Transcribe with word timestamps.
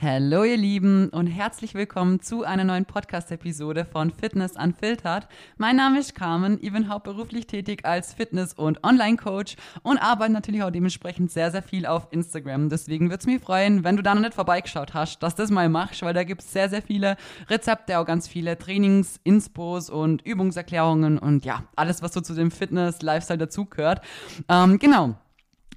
Hallo 0.00 0.44
ihr 0.44 0.56
Lieben 0.56 1.08
und 1.08 1.26
herzlich 1.26 1.74
willkommen 1.74 2.20
zu 2.20 2.44
einer 2.44 2.62
neuen 2.62 2.84
Podcast-Episode 2.84 3.84
von 3.84 4.12
Fitness 4.12 4.52
Unfiltered. 4.52 5.26
Mein 5.56 5.74
Name 5.74 5.98
ist 5.98 6.14
Carmen, 6.14 6.60
ich 6.62 6.72
bin 6.72 6.88
hauptberuflich 6.88 7.48
tätig 7.48 7.84
als 7.84 8.14
Fitness- 8.14 8.52
und 8.52 8.84
Online-Coach 8.84 9.56
und 9.82 9.98
arbeite 9.98 10.32
natürlich 10.32 10.62
auch 10.62 10.70
dementsprechend 10.70 11.32
sehr, 11.32 11.50
sehr 11.50 11.64
viel 11.64 11.84
auf 11.84 12.06
Instagram. 12.12 12.68
Deswegen 12.68 13.06
würde 13.06 13.18
es 13.18 13.26
mich 13.26 13.42
freuen, 13.42 13.82
wenn 13.82 13.96
du 13.96 14.04
da 14.04 14.14
noch 14.14 14.22
nicht 14.22 14.34
vorbeigeschaut 14.34 14.94
hast, 14.94 15.20
dass 15.20 15.34
du 15.34 15.42
das 15.42 15.50
mal 15.50 15.68
machst, 15.68 16.02
weil 16.02 16.14
da 16.14 16.22
gibt 16.22 16.42
es 16.42 16.52
sehr, 16.52 16.68
sehr 16.68 16.82
viele 16.82 17.16
Rezepte, 17.50 17.98
auch 17.98 18.06
ganz 18.06 18.28
viele 18.28 18.56
Trainings, 18.56 19.18
Inspos 19.24 19.90
und 19.90 20.22
Übungserklärungen 20.22 21.18
und 21.18 21.44
ja, 21.44 21.64
alles, 21.74 22.02
was 22.02 22.12
so 22.12 22.20
zu 22.20 22.34
dem 22.34 22.52
Fitness-Lifestyle 22.52 23.38
dazugehört. 23.38 24.02
Ähm, 24.48 24.78
genau. 24.78 25.16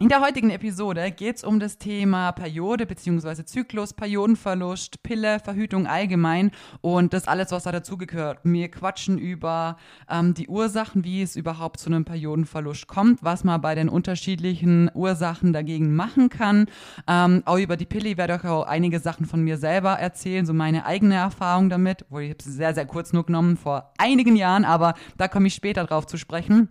In 0.02 0.10
der 0.10 0.22
heutigen 0.22 0.50
Episode 0.50 1.12
geht 1.12 1.36
es 1.36 1.44
um 1.44 1.60
das 1.60 1.78
Thema 1.78 2.32
Periode 2.32 2.88
bzw. 2.88 3.46
Zyklus, 3.46 3.94
Periodenverlust, 3.94 5.04
Pille, 5.04 5.40
Verhütung 5.40 5.86
allgemein 5.86 6.50
und 6.82 7.14
das 7.14 7.28
alles, 7.28 7.52
was 7.52 7.66
da 7.66 7.72
dazugehört. 7.72 8.40
Wir 8.44 8.72
quatschen 8.72 9.20
über 9.20 9.78
ähm, 10.10 10.34
die 10.34 10.48
Ursachen, 10.48 11.04
wie 11.04 11.22
es 11.22 11.36
überhaupt 11.36 11.80
zu 11.80 11.92
einem 11.92 12.04
Periodenverlust 12.04 12.88
kommt, 12.88 13.22
was 13.22 13.44
man 13.44 13.62
bei 13.62 13.76
den 13.76 13.90
unterschiedlichen 13.90 14.90
Ursachen 14.96 15.54
dagegen 15.54 15.94
machen 15.94 16.30
kann. 16.30 16.66
Ähm, 17.08 17.44
auch 17.46 17.60
über 17.60 17.78
die 17.78 17.86
Pille 17.86 18.10
ich 18.10 18.18
werde 18.18 18.34
euch 18.34 18.46
auch 18.46 18.66
einige 18.66 19.00
Sachen 19.00 19.28
von 19.28 19.44
mir 19.44 19.60
selber 19.60 19.92
erzählen, 19.92 20.48
so 20.48 20.54
meine 20.56 20.88
eigene 20.88 21.14
Erfahrung 21.14 21.70
damit, 21.70 22.06
wo 22.10 22.18
ich 22.18 22.32
habe 22.32 22.42
sie 22.42 22.52
sehr, 22.52 22.74
sehr 22.74 22.88
kurz 22.88 23.14
nur 23.14 23.28
genommen 23.28 23.56
vor 23.56 23.94
einigen 24.00 24.36
Jahren, 24.36 24.66
aber 24.66 24.96
da 25.18 25.28
komme 25.28 25.46
ich 25.46 25.54
später 25.54 25.84
drauf 25.84 26.08
zu 26.08 26.18
sprechen. 26.18 26.70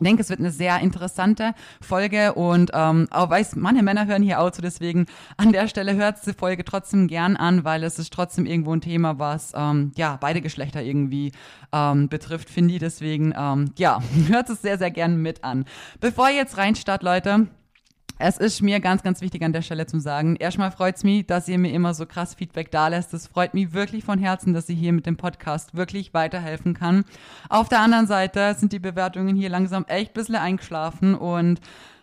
Ich 0.00 0.04
denke, 0.04 0.22
es 0.22 0.30
wird 0.30 0.40
eine 0.40 0.50
sehr 0.50 0.80
interessante 0.80 1.52
Folge 1.82 2.32
und 2.32 2.70
ähm, 2.72 3.06
auch 3.10 3.28
weiß, 3.28 3.56
manche 3.56 3.82
Männer 3.82 4.06
hören 4.06 4.22
hier 4.22 4.40
auch 4.40 4.50
zu, 4.50 4.62
deswegen 4.62 5.04
an 5.36 5.52
der 5.52 5.68
Stelle 5.68 5.94
hört 5.94 6.24
die 6.26 6.32
Folge 6.32 6.64
trotzdem 6.64 7.06
gern 7.06 7.36
an, 7.36 7.64
weil 7.64 7.84
es 7.84 7.98
ist 7.98 8.10
trotzdem 8.10 8.46
irgendwo 8.46 8.74
ein 8.74 8.80
Thema, 8.80 9.18
was 9.18 9.52
ähm, 9.54 9.92
ja 9.96 10.16
beide 10.18 10.40
Geschlechter 10.40 10.82
irgendwie 10.82 11.32
ähm, 11.72 12.08
betrifft, 12.08 12.48
finde 12.48 12.72
ich. 12.72 12.80
Deswegen 12.80 13.34
ähm, 13.36 13.72
ja, 13.76 14.00
hört 14.28 14.48
es 14.48 14.62
sehr, 14.62 14.78
sehr 14.78 14.90
gern 14.90 15.20
mit 15.20 15.44
an. 15.44 15.66
Bevor 16.00 16.30
ihr 16.30 16.36
jetzt 16.36 16.56
reinstartet, 16.56 17.04
Leute, 17.04 17.48
es 18.20 18.36
ist 18.36 18.60
mir 18.60 18.80
ganz, 18.80 19.02
ganz 19.02 19.22
wichtig 19.22 19.42
an 19.42 19.54
der 19.54 19.62
Stelle 19.62 19.86
zu 19.86 19.98
sagen. 19.98 20.36
Erstmal 20.36 20.70
freut 20.70 20.96
es 20.96 21.04
mich, 21.04 21.26
dass 21.26 21.48
ihr 21.48 21.58
mir 21.58 21.72
immer 21.72 21.94
so 21.94 22.04
krass 22.04 22.34
Feedback 22.34 22.70
da 22.70 22.88
lässt. 22.88 23.14
Es 23.14 23.26
freut 23.26 23.54
mich 23.54 23.72
wirklich 23.72 24.04
von 24.04 24.18
Herzen, 24.18 24.52
dass 24.52 24.68
ich 24.68 24.78
hier 24.78 24.92
mit 24.92 25.06
dem 25.06 25.16
Podcast 25.16 25.74
wirklich 25.74 26.12
weiterhelfen 26.12 26.74
kann. 26.74 27.04
Auf 27.48 27.70
der 27.70 27.80
anderen 27.80 28.06
Seite 28.06 28.54
sind 28.58 28.72
die 28.72 28.78
Bewertungen 28.78 29.36
hier 29.36 29.48
langsam 29.48 29.86
echt 29.88 30.10
ein 30.10 30.14
bisschen 30.14 30.36
eingeschlafen 30.36 31.14
und 31.14 31.60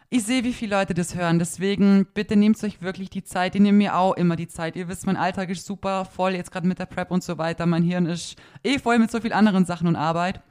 ich 0.09 0.23
sehe, 0.23 0.43
wie 0.43 0.53
viele 0.53 0.75
Leute 0.75 0.95
das 0.95 1.15
hören. 1.15 1.37
Deswegen 1.37 2.07
bitte 2.13 2.35
nehmt 2.35 2.63
euch 2.63 2.81
wirklich 2.81 3.11
die 3.11 3.23
Zeit. 3.23 3.53
Ihr 3.53 3.61
nehmt 3.61 3.77
mir 3.77 3.95
auch 3.95 4.13
immer 4.15 4.35
die 4.35 4.47
Zeit. 4.47 4.75
Ihr 4.75 4.87
wisst, 4.87 5.05
mein 5.05 5.17
Alltag 5.17 5.49
ist 5.49 5.67
super 5.67 6.05
voll, 6.05 6.33
jetzt 6.33 6.51
gerade 6.51 6.67
mit 6.67 6.79
der 6.79 6.85
Prep 6.87 7.11
und 7.11 7.23
so 7.23 7.37
weiter. 7.37 7.67
Mein 7.67 7.83
Hirn 7.83 8.07
ist 8.07 8.37
eh 8.63 8.79
voll 8.79 8.97
mit 8.97 9.11
so 9.11 9.21
vielen 9.21 9.33
anderen 9.33 9.65
Sachen 9.65 9.87
und 9.87 9.95
Arbeit. 9.95 10.41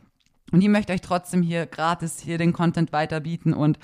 Und 0.53 0.61
ich 0.61 0.69
möchte 0.69 0.93
euch 0.93 1.01
trotzdem 1.01 1.43
hier 1.43 1.67
gratis 1.67 2.21
hier 2.21 2.39
den 2.39 2.53
Content 2.53 2.93
weiterbieten 2.93 3.53
und 3.53 3.81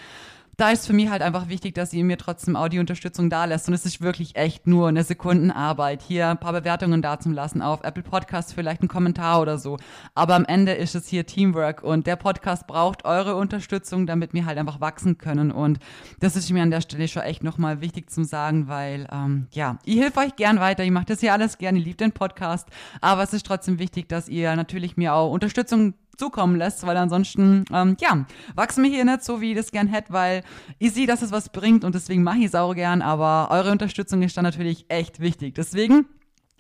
da 0.62 0.70
ist 0.70 0.86
für 0.86 0.92
mich 0.92 1.10
halt 1.10 1.22
einfach 1.22 1.48
wichtig, 1.48 1.74
dass 1.74 1.92
ihr 1.92 2.05
mir 2.05 2.16
trotzdem 2.16 2.55
Audiounterstützung 2.55 3.28
da 3.28 3.46
lässt. 3.46 3.66
Und 3.66 3.74
es 3.74 3.84
ist 3.84 4.00
wirklich 4.00 4.36
echt 4.36 4.69
nur 4.69 4.86
eine 4.86 5.02
Sekundenarbeit, 5.02 6.02
hier 6.02 6.28
ein 6.28 6.38
paar 6.38 6.52
Bewertungen 6.52 7.02
da 7.02 7.19
zu 7.19 7.30
lassen, 7.30 7.62
auf 7.62 7.82
Apple 7.82 8.04
Podcasts 8.04 8.52
vielleicht 8.52 8.80
einen 8.80 8.88
Kommentar 8.88 9.41
oder 9.41 9.58
so. 9.58 9.77
Aber 10.14 10.36
am 10.36 10.44
Ende 10.44 10.70
ist 10.70 10.94
es 10.94 11.08
hier 11.08 11.27
Teamwork 11.27 11.82
und 11.82 12.06
der 12.06 12.14
Podcast 12.14 12.69
braucht 12.69 13.04
eure 13.04 13.34
Unterstützung, 13.34 14.06
damit 14.06 14.34
wir 14.34 14.46
halt 14.46 14.56
einfach 14.56 14.80
wachsen 14.80 15.19
können. 15.19 15.50
Und 15.50 15.80
das 16.20 16.36
ist 16.36 16.48
mir 16.52 16.62
an 16.62 16.70
der 16.70 16.80
Stelle 16.80 17.08
schon 17.08 17.22
echt 17.22 17.42
nochmal 17.42 17.80
wichtig 17.80 18.08
zu 18.08 18.22
sagen, 18.22 18.69
weil, 18.69 19.08
ähm, 19.10 19.48
ja, 19.50 19.78
ich 19.84 19.98
helfe 19.98 20.20
euch 20.20 20.36
gern 20.36 20.60
weiter. 20.60 20.84
Ich 20.84 20.92
mache 20.92 21.06
das 21.06 21.19
hier 21.19 21.32
alles 21.32 21.58
gerne, 21.58 21.80
ich 21.80 21.84
liebe 21.84 21.97
den 21.97 22.12
Podcast. 22.12 22.69
Aber 23.00 23.24
es 23.24 23.32
ist 23.32 23.47
trotzdem 23.47 23.80
wichtig, 23.80 24.08
dass 24.08 24.28
ihr 24.28 24.54
natürlich 24.54 24.97
mir 24.97 25.12
auch 25.12 25.32
Unterstützung 25.32 25.94
zukommen 26.16 26.56
lässt, 26.56 26.86
weil 26.86 26.96
ansonsten, 26.96 27.64
ähm, 27.72 27.96
ja, 28.00 28.27
wachsen 28.54 28.84
wir 28.84 28.91
hier 28.91 29.04
nicht 29.04 29.25
so, 29.25 29.41
wie 29.41 29.53
ich 29.53 29.56
das 29.56 29.70
gern 29.70 29.88
hätte, 29.88 30.12
weil 30.12 30.42
ich 30.78 30.92
sehe, 30.92 31.06
dass 31.06 31.22
es 31.22 31.32
was 31.32 31.48
bringt 31.48 31.84
und 31.84 31.94
deswegen 31.94 32.22
mache 32.22 32.38
ich 32.38 32.47
es 32.47 32.54
auch 32.54 32.75
gern, 32.75 33.03
aber 33.03 33.48
eure 33.50 33.70
Unterstützung 33.70 34.22
ist 34.22 34.37
dann 34.37 34.44
natürlich 34.44 34.87
echt 34.88 35.20
wichtig. 35.20 35.54
Deswegen 35.54 36.06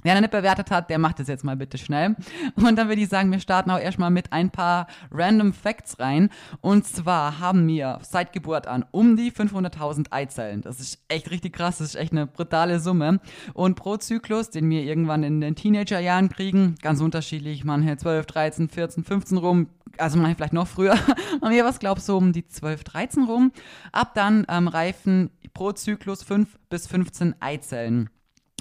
Wer 0.02 0.14
noch 0.14 0.22
nicht 0.22 0.32
bewertet 0.32 0.70
hat, 0.70 0.90
der 0.90 0.98
macht 0.98 1.20
es 1.20 1.28
jetzt 1.28 1.44
mal 1.44 1.56
bitte 1.56 1.78
schnell. 1.78 2.16
Und 2.56 2.76
dann 2.76 2.88
würde 2.88 3.00
ich 3.00 3.08
sagen, 3.08 3.30
wir 3.30 3.38
starten 3.38 3.70
auch 3.70 3.78
erstmal 3.78 4.10
mit 4.10 4.32
ein 4.32 4.50
paar 4.50 4.88
random 5.12 5.52
Facts 5.52 6.00
rein. 6.00 6.30
Und 6.60 6.86
zwar 6.86 7.38
haben 7.38 7.66
wir 7.68 7.98
seit 8.02 8.32
Geburt 8.32 8.66
an 8.66 8.84
um 8.90 9.16
die 9.16 9.30
500.000 9.30 10.06
Eizellen. 10.10 10.62
Das 10.62 10.80
ist 10.80 10.98
echt 11.08 11.30
richtig 11.30 11.52
krass, 11.52 11.78
das 11.78 11.88
ist 11.88 11.94
echt 11.94 12.12
eine 12.12 12.26
brutale 12.26 12.80
Summe. 12.80 13.20
Und 13.54 13.76
pro 13.76 13.96
Zyklus, 13.96 14.50
den 14.50 14.68
wir 14.70 14.82
irgendwann 14.82 15.22
in 15.22 15.40
den 15.40 15.54
Teenagerjahren 15.54 16.28
kriegen, 16.28 16.74
ganz 16.82 17.00
unterschiedlich, 17.00 17.64
manche 17.64 17.96
12, 17.96 18.26
13, 18.26 18.68
14, 18.68 19.04
15 19.04 19.38
rum, 19.38 19.68
also 19.98 20.18
manche 20.18 20.36
vielleicht 20.36 20.52
noch 20.52 20.66
früher, 20.66 20.96
man 21.40 21.52
mir 21.52 21.64
was 21.64 21.78
glaubst 21.78 22.06
so 22.06 22.16
um 22.16 22.32
die 22.32 22.46
12, 22.48 22.82
13 22.82 23.24
rum. 23.24 23.52
Ab 23.92 24.14
dann 24.14 24.46
ähm, 24.48 24.66
reifen 24.66 25.30
pro 25.54 25.72
Zyklus 25.72 26.22
5 26.22 26.58
bis 26.70 26.88
15 26.88 27.36
Eizellen 27.40 28.10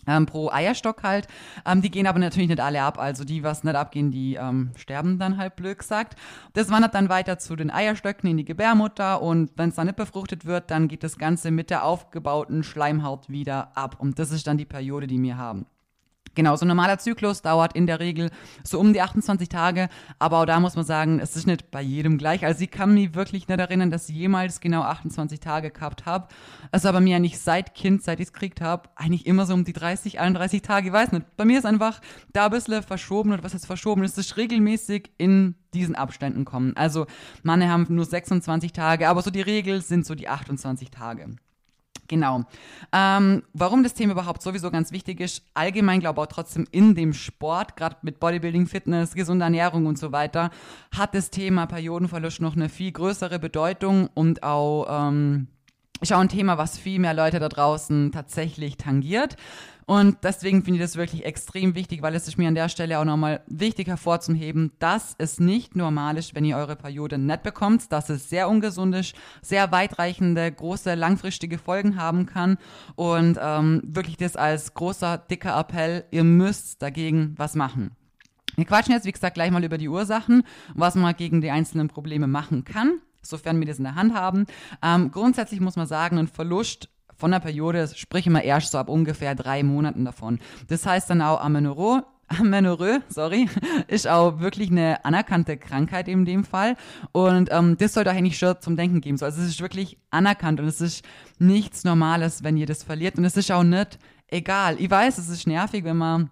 ähm, 0.07 0.25
pro 0.25 0.49
Eierstock 0.49 1.03
halt. 1.03 1.27
Ähm, 1.65 1.81
die 1.81 1.91
gehen 1.91 2.07
aber 2.07 2.19
natürlich 2.19 2.49
nicht 2.49 2.59
alle 2.59 2.81
ab. 2.81 2.99
Also 2.99 3.23
die, 3.23 3.43
was 3.43 3.63
nicht 3.63 3.75
abgehen, 3.75 4.11
die 4.11 4.35
ähm, 4.35 4.71
sterben 4.75 5.19
dann 5.19 5.37
halt 5.37 5.55
blöd 5.55 5.79
gesagt. 5.79 6.15
Das 6.53 6.69
wandert 6.69 6.95
dann 6.95 7.09
weiter 7.09 7.37
zu 7.39 7.55
den 7.55 7.71
Eierstöcken 7.71 8.29
in 8.29 8.37
die 8.37 8.45
Gebärmutter 8.45 9.21
und 9.21 9.51
wenn 9.55 9.69
es 9.69 9.75
dann 9.75 9.87
nicht 9.87 9.95
befruchtet 9.95 10.45
wird, 10.45 10.71
dann 10.71 10.87
geht 10.87 11.03
das 11.03 11.17
Ganze 11.17 11.51
mit 11.51 11.69
der 11.69 11.85
aufgebauten 11.85 12.63
Schleimhaut 12.63 13.29
wieder 13.29 13.75
ab. 13.75 13.97
Und 13.99 14.19
das 14.19 14.31
ist 14.31 14.47
dann 14.47 14.57
die 14.57 14.65
Periode, 14.65 15.07
die 15.07 15.21
wir 15.21 15.37
haben. 15.37 15.65
Genau, 16.33 16.55
so 16.55 16.63
ein 16.63 16.69
normaler 16.69 16.97
Zyklus 16.97 17.41
dauert 17.41 17.75
in 17.75 17.87
der 17.87 17.99
Regel 17.99 18.29
so 18.63 18.79
um 18.79 18.93
die 18.93 19.01
28 19.01 19.49
Tage, 19.49 19.89
aber 20.17 20.39
auch 20.39 20.45
da 20.45 20.61
muss 20.61 20.75
man 20.75 20.85
sagen, 20.85 21.19
es 21.19 21.35
ist 21.35 21.45
nicht 21.45 21.71
bei 21.71 21.81
jedem 21.81 22.17
gleich. 22.17 22.45
Also 22.45 22.63
ich 22.63 22.71
kann 22.71 22.93
mich 22.93 23.13
wirklich 23.15 23.49
nicht 23.49 23.59
erinnern, 23.59 23.91
dass 23.91 24.07
ich 24.07 24.15
jemals 24.15 24.61
genau 24.61 24.81
28 24.81 25.41
Tage 25.41 25.71
gehabt 25.71 26.05
habe. 26.05 26.29
Also 26.71 26.87
aber 26.87 27.01
mir 27.01 27.17
eigentlich 27.17 27.39
seit 27.39 27.75
Kind, 27.75 28.03
seit 28.03 28.19
ich 28.21 28.27
es 28.27 28.33
gekriegt 28.33 28.61
habe, 28.61 28.89
eigentlich 28.95 29.25
immer 29.25 29.45
so 29.45 29.53
um 29.53 29.65
die 29.65 29.73
30, 29.73 30.19
31 30.19 30.61
Tage, 30.61 30.87
ich 30.87 30.93
weiß 30.93 31.11
nicht. 31.11 31.25
Bei 31.35 31.43
mir 31.43 31.59
ist 31.59 31.65
einfach 31.65 31.99
da 32.31 32.45
ein 32.45 32.51
bisschen 32.51 32.81
verschoben 32.81 33.33
oder 33.33 33.43
was 33.43 33.53
heißt 33.53 33.65
verschoben, 33.65 34.03
es 34.03 34.17
ist 34.17 34.37
regelmäßig 34.37 35.11
in 35.17 35.55
diesen 35.73 35.95
Abständen 35.95 36.45
kommen. 36.45 36.77
Also 36.77 37.07
manche 37.43 37.67
haben 37.67 37.87
nur 37.89 38.05
26 38.05 38.71
Tage, 38.71 39.09
aber 39.09 39.21
so 39.21 39.31
die 39.31 39.41
Regel 39.41 39.81
sind 39.81 40.05
so 40.05 40.15
die 40.15 40.29
28 40.29 40.91
Tage. 40.91 41.35
Genau. 42.11 42.43
Ähm, 42.91 43.43
warum 43.53 43.83
das 43.83 43.93
Thema 43.93 44.11
überhaupt 44.11 44.41
sowieso 44.41 44.69
ganz 44.69 44.91
wichtig 44.91 45.21
ist, 45.21 45.45
allgemein 45.53 46.01
glaube 46.01 46.19
ich 46.19 46.27
auch 46.27 46.33
trotzdem 46.33 46.67
in 46.69 46.93
dem 46.93 47.13
Sport, 47.13 47.77
gerade 47.77 47.95
mit 48.01 48.19
Bodybuilding, 48.19 48.67
Fitness, 48.67 49.13
gesunder 49.13 49.45
Ernährung 49.45 49.85
und 49.85 49.97
so 49.97 50.11
weiter, 50.11 50.51
hat 50.93 51.15
das 51.15 51.29
Thema 51.29 51.67
Periodenverlust 51.67 52.41
noch 52.41 52.57
eine 52.57 52.67
viel 52.67 52.91
größere 52.91 53.39
Bedeutung 53.39 54.09
und 54.13 54.43
auch 54.43 55.07
ähm, 55.07 55.47
ist 56.01 56.11
auch 56.11 56.19
ein 56.19 56.27
Thema, 56.27 56.57
was 56.57 56.77
viel 56.77 56.99
mehr 56.99 57.13
Leute 57.13 57.39
da 57.39 57.47
draußen 57.47 58.11
tatsächlich 58.11 58.75
tangiert. 58.75 59.37
Und 59.85 60.17
deswegen 60.23 60.63
finde 60.63 60.79
ich 60.79 60.83
das 60.85 60.95
wirklich 60.95 61.25
extrem 61.25 61.75
wichtig, 61.75 62.01
weil 62.01 62.15
es 62.15 62.27
ist 62.27 62.37
mir 62.37 62.47
an 62.47 62.55
der 62.55 62.69
Stelle 62.69 62.99
auch 62.99 63.05
nochmal 63.05 63.41
wichtig 63.47 63.87
hervorzuheben, 63.87 64.71
dass 64.79 65.15
es 65.17 65.39
nicht 65.39 65.75
normal 65.75 66.17
ist, 66.17 66.35
wenn 66.35 66.45
ihr 66.45 66.57
eure 66.57 66.75
Periode 66.75 67.17
nicht 67.17 67.43
bekommt, 67.43 67.91
dass 67.91 68.09
es 68.09 68.29
sehr 68.29 68.49
ungesund 68.49 68.95
ist, 68.95 69.15
sehr 69.41 69.71
weitreichende, 69.71 70.51
große, 70.51 70.95
langfristige 70.95 71.57
Folgen 71.57 71.97
haben 71.97 72.25
kann. 72.25 72.57
Und 72.95 73.37
ähm, 73.41 73.81
wirklich 73.85 74.17
das 74.17 74.35
als 74.35 74.73
großer, 74.73 75.17
dicker 75.17 75.59
Appell, 75.59 76.05
ihr 76.11 76.23
müsst 76.23 76.81
dagegen 76.81 77.33
was 77.37 77.55
machen. 77.55 77.91
Wir 78.55 78.65
quatschen 78.65 78.93
jetzt, 78.93 79.05
wie 79.05 79.11
gesagt, 79.11 79.35
gleich 79.35 79.51
mal 79.51 79.63
über 79.63 79.77
die 79.77 79.89
Ursachen, 79.89 80.43
was 80.75 80.95
man 80.95 81.15
gegen 81.15 81.41
die 81.41 81.51
einzelnen 81.51 81.87
Probleme 81.87 82.27
machen 82.27 82.65
kann 82.65 83.01
sofern 83.21 83.59
wir 83.59 83.67
das 83.67 83.77
in 83.77 83.83
der 83.83 83.95
Hand 83.95 84.13
haben. 84.13 84.45
Ähm, 84.81 85.11
grundsätzlich 85.11 85.59
muss 85.59 85.75
man 85.75 85.87
sagen, 85.87 86.17
ein 86.17 86.27
Verlust 86.27 86.89
von 87.21 87.31
der 87.31 87.39
Periode 87.39 87.87
sprich 87.95 88.25
immer 88.25 88.43
erst 88.43 88.71
so 88.71 88.79
ab 88.79 88.89
ungefähr 88.89 89.35
drei 89.35 89.61
Monaten 89.61 90.05
davon. 90.05 90.39
Das 90.69 90.87
heißt 90.87 91.07
dann 91.09 91.21
auch 91.21 91.39
Amenorrhoe, 91.39 92.03
Amenorrhoe, 92.27 93.01
sorry, 93.09 93.47
ist 93.87 94.07
auch 94.07 94.39
wirklich 94.39 94.71
eine 94.71 95.05
anerkannte 95.05 95.55
Krankheit 95.55 96.07
in 96.07 96.25
dem 96.25 96.43
Fall. 96.43 96.75
Und 97.11 97.49
ähm, 97.51 97.77
das 97.77 97.93
sollte 97.93 98.09
euch 98.09 98.17
eigentlich 98.17 98.39
schon 98.39 98.55
zum 98.59 98.75
Denken 98.75 99.01
geben. 99.01 99.17
So, 99.17 99.25
also 99.25 99.39
es 99.39 99.49
ist 99.49 99.61
wirklich 99.61 99.97
anerkannt 100.09 100.59
und 100.59 100.65
es 100.65 100.81
ist 100.81 101.05
nichts 101.37 101.83
Normales, 101.83 102.43
wenn 102.43 102.57
ihr 102.57 102.65
das 102.65 102.81
verliert. 102.81 103.19
Und 103.19 103.25
es 103.25 103.37
ist 103.37 103.51
auch 103.51 103.63
nicht 103.63 103.99
egal. 104.27 104.77
Ich 104.79 104.89
weiß, 104.89 105.19
es 105.19 105.29
ist 105.29 105.45
nervig, 105.45 105.83
wenn 105.83 105.97
man 105.97 106.31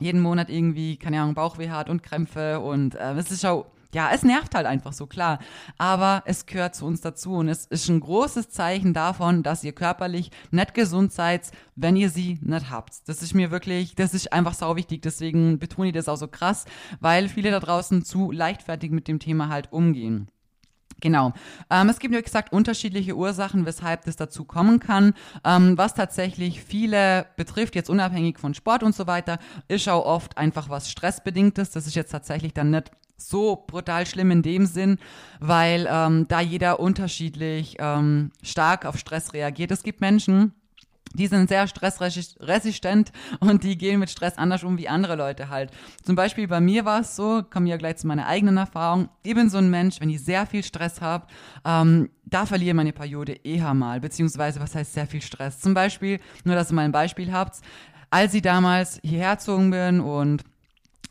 jeden 0.00 0.22
Monat 0.22 0.48
irgendwie, 0.48 0.96
keine 0.96 1.20
Ahnung, 1.20 1.34
Bauchweh 1.34 1.68
hat 1.68 1.90
und 1.90 2.02
Krämpfe 2.02 2.58
und 2.58 2.94
äh, 2.94 3.12
es 3.12 3.30
ist 3.30 3.44
auch 3.44 3.66
ja, 3.94 4.10
es 4.12 4.22
nervt 4.22 4.54
halt 4.54 4.66
einfach 4.66 4.92
so, 4.92 5.06
klar. 5.06 5.38
Aber 5.78 6.22
es 6.26 6.46
gehört 6.46 6.74
zu 6.74 6.86
uns 6.86 7.00
dazu 7.00 7.34
und 7.34 7.48
es 7.48 7.66
ist 7.66 7.88
ein 7.88 8.00
großes 8.00 8.50
Zeichen 8.50 8.94
davon, 8.94 9.42
dass 9.42 9.64
ihr 9.64 9.72
körperlich 9.72 10.30
nicht 10.50 10.74
gesund 10.74 11.12
seid, 11.12 11.50
wenn 11.76 11.96
ihr 11.96 12.10
sie 12.10 12.38
nicht 12.42 12.70
habt. 12.70 13.08
Das 13.08 13.22
ist 13.22 13.34
mir 13.34 13.50
wirklich, 13.50 13.94
das 13.94 14.14
ist 14.14 14.32
einfach 14.32 14.54
sau 14.54 14.76
wichtig. 14.76 15.02
Deswegen 15.02 15.58
betone 15.58 15.88
ich 15.88 15.94
das 15.94 16.08
auch 16.08 16.16
so 16.16 16.28
krass, 16.28 16.64
weil 17.00 17.28
viele 17.28 17.50
da 17.50 17.60
draußen 17.60 18.04
zu 18.04 18.30
leichtfertig 18.30 18.90
mit 18.90 19.08
dem 19.08 19.18
Thema 19.18 19.48
halt 19.48 19.72
umgehen. 19.72 20.28
Genau. 21.02 21.32
Ähm, 21.68 21.88
es 21.88 21.98
gibt, 21.98 22.14
wie 22.14 22.22
gesagt, 22.22 22.52
unterschiedliche 22.52 23.16
Ursachen, 23.16 23.66
weshalb 23.66 24.04
das 24.04 24.16
dazu 24.16 24.44
kommen 24.44 24.78
kann. 24.78 25.14
Ähm, 25.44 25.76
was 25.76 25.94
tatsächlich 25.94 26.62
viele 26.62 27.26
betrifft, 27.36 27.74
jetzt 27.74 27.90
unabhängig 27.90 28.38
von 28.38 28.54
Sport 28.54 28.84
und 28.84 28.94
so 28.94 29.06
weiter, 29.06 29.38
ist 29.68 29.88
auch 29.88 30.06
oft 30.06 30.38
einfach 30.38 30.68
was 30.68 30.90
Stressbedingtes. 30.90 31.72
Das 31.72 31.88
ist 31.88 31.96
jetzt 31.96 32.12
tatsächlich 32.12 32.54
dann 32.54 32.70
nicht 32.70 32.92
so 33.28 33.64
brutal 33.66 34.06
schlimm 34.06 34.30
in 34.30 34.42
dem 34.42 34.66
Sinn, 34.66 34.98
weil 35.40 35.88
ähm, 35.90 36.26
da 36.28 36.40
jeder 36.40 36.80
unterschiedlich 36.80 37.76
ähm, 37.78 38.30
stark 38.42 38.84
auf 38.84 38.98
Stress 38.98 39.32
reagiert. 39.32 39.70
Es 39.70 39.82
gibt 39.82 40.00
Menschen, 40.00 40.52
die 41.14 41.26
sind 41.26 41.48
sehr 41.48 41.66
stressresistent 41.66 43.12
und 43.40 43.64
die 43.64 43.76
gehen 43.76 44.00
mit 44.00 44.10
Stress 44.10 44.38
anders 44.38 44.64
um 44.64 44.78
wie 44.78 44.88
andere 44.88 45.16
Leute 45.16 45.48
halt. 45.48 45.70
Zum 46.02 46.16
Beispiel 46.16 46.48
bei 46.48 46.60
mir 46.60 46.84
war 46.84 47.00
es 47.00 47.16
so, 47.16 47.42
komme 47.42 47.68
ja 47.68 47.76
gleich 47.76 47.96
zu 47.98 48.06
meiner 48.06 48.26
eigenen 48.26 48.56
Erfahrung. 48.56 49.08
Ich 49.22 49.34
bin 49.34 49.50
so 49.50 49.58
ein 49.58 49.70
Mensch, 49.70 50.00
wenn 50.00 50.10
ich 50.10 50.24
sehr 50.24 50.46
viel 50.46 50.62
Stress 50.62 51.00
habe, 51.00 51.26
ähm, 51.64 52.10
da 52.24 52.46
verliere 52.46 52.74
meine 52.74 52.92
Periode 52.92 53.32
eher 53.44 53.74
mal, 53.74 54.00
beziehungsweise 54.00 54.60
was 54.60 54.74
heißt 54.74 54.94
sehr 54.94 55.06
viel 55.06 55.20
Stress. 55.20 55.60
Zum 55.60 55.74
Beispiel, 55.74 56.18
nur 56.44 56.54
dass 56.54 56.70
ihr 56.72 56.74
mal 56.74 56.84
ein 56.84 56.92
Beispiel 56.92 57.32
habt, 57.32 57.60
als 58.10 58.34
ich 58.34 58.42
damals 58.42 59.00
hierher 59.02 59.36
gezogen 59.36 59.70
bin 59.70 60.00
und 60.00 60.44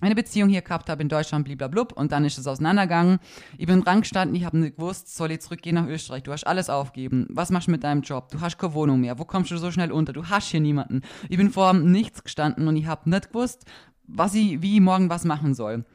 eine 0.02 0.16
Beziehung 0.16 0.50
hier 0.50 0.62
gehabt 0.62 0.90
habe 0.90 1.02
in 1.02 1.10
Deutschland, 1.10 1.46
bliblablub, 1.46 1.94
und 1.94 2.12
dann 2.12 2.26
ist 2.26 2.38
es 2.38 2.48
auseinandergegangen. 2.48 3.20
Ich 3.58 3.68
bin 3.68 3.82
dran 3.82 4.02
gestanden, 4.02 4.36
ich 4.36 4.44
habe 4.44 4.58
nicht 4.58 4.76
gewusst, 4.76 5.16
soll 5.16 5.32
ich 5.32 5.42
zurückgehen 5.42 5.76
nach 5.76 5.88
Österreich? 5.88 6.24
Du 6.24 6.32
hast 6.32 6.46
alles 6.46 6.70
aufgeben. 6.70 7.28
Was 7.30 7.52
machst 7.52 7.68
du 7.68 7.72
mit 7.72 7.84
deinem 7.84 8.02
Job? 8.02 8.30
Du 8.32 8.42
hast 8.42 8.58
keine 8.58 8.74
Wohnung 8.74 9.00
mehr. 9.00 9.20
Wo 9.20 9.26
kommst 9.26 9.52
du 9.52 9.58
so 9.58 9.72
schnell 9.72 9.92
unter? 9.92 10.12
Du 10.14 10.26
hast 10.26 10.50
hier 10.50 10.60
niemanden. 10.60 11.02
Ich 11.30 11.38
bin 11.38 11.52
vor 11.52 11.74
nichts 11.74 12.24
gestanden 12.24 12.68
und 12.68 12.76
ich 12.76 12.88
habe 12.88 13.10
nicht 13.10 13.30
gewusst, 13.30 13.66
was 14.08 14.34
ich, 14.34 14.62
wie 14.62 14.76
ich 14.76 14.82
morgen 14.82 15.10
was 15.10 15.24
machen 15.24 15.54
soll. 15.54 15.86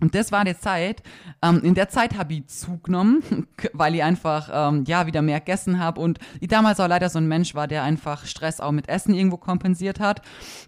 Und 0.00 0.14
das 0.14 0.32
war 0.32 0.44
die 0.44 0.58
Zeit. 0.58 1.02
Ähm, 1.40 1.60
in 1.62 1.74
der 1.74 1.88
Zeit 1.88 2.18
habe 2.18 2.34
ich 2.34 2.46
zugenommen, 2.48 3.46
weil 3.72 3.94
ich 3.94 4.02
einfach 4.02 4.50
ähm, 4.52 4.84
ja 4.86 5.06
wieder 5.06 5.22
mehr 5.22 5.38
gegessen 5.38 5.78
habe 5.78 6.00
und 6.00 6.18
ich 6.40 6.48
damals 6.48 6.80
auch 6.80 6.88
leider 6.88 7.08
so 7.08 7.18
ein 7.18 7.28
Mensch 7.28 7.54
war, 7.54 7.68
der 7.68 7.84
einfach 7.84 8.26
Stress 8.26 8.60
auch 8.60 8.72
mit 8.72 8.88
Essen 8.88 9.14
irgendwo 9.14 9.36
kompensiert 9.36 10.00
hat. 10.00 10.20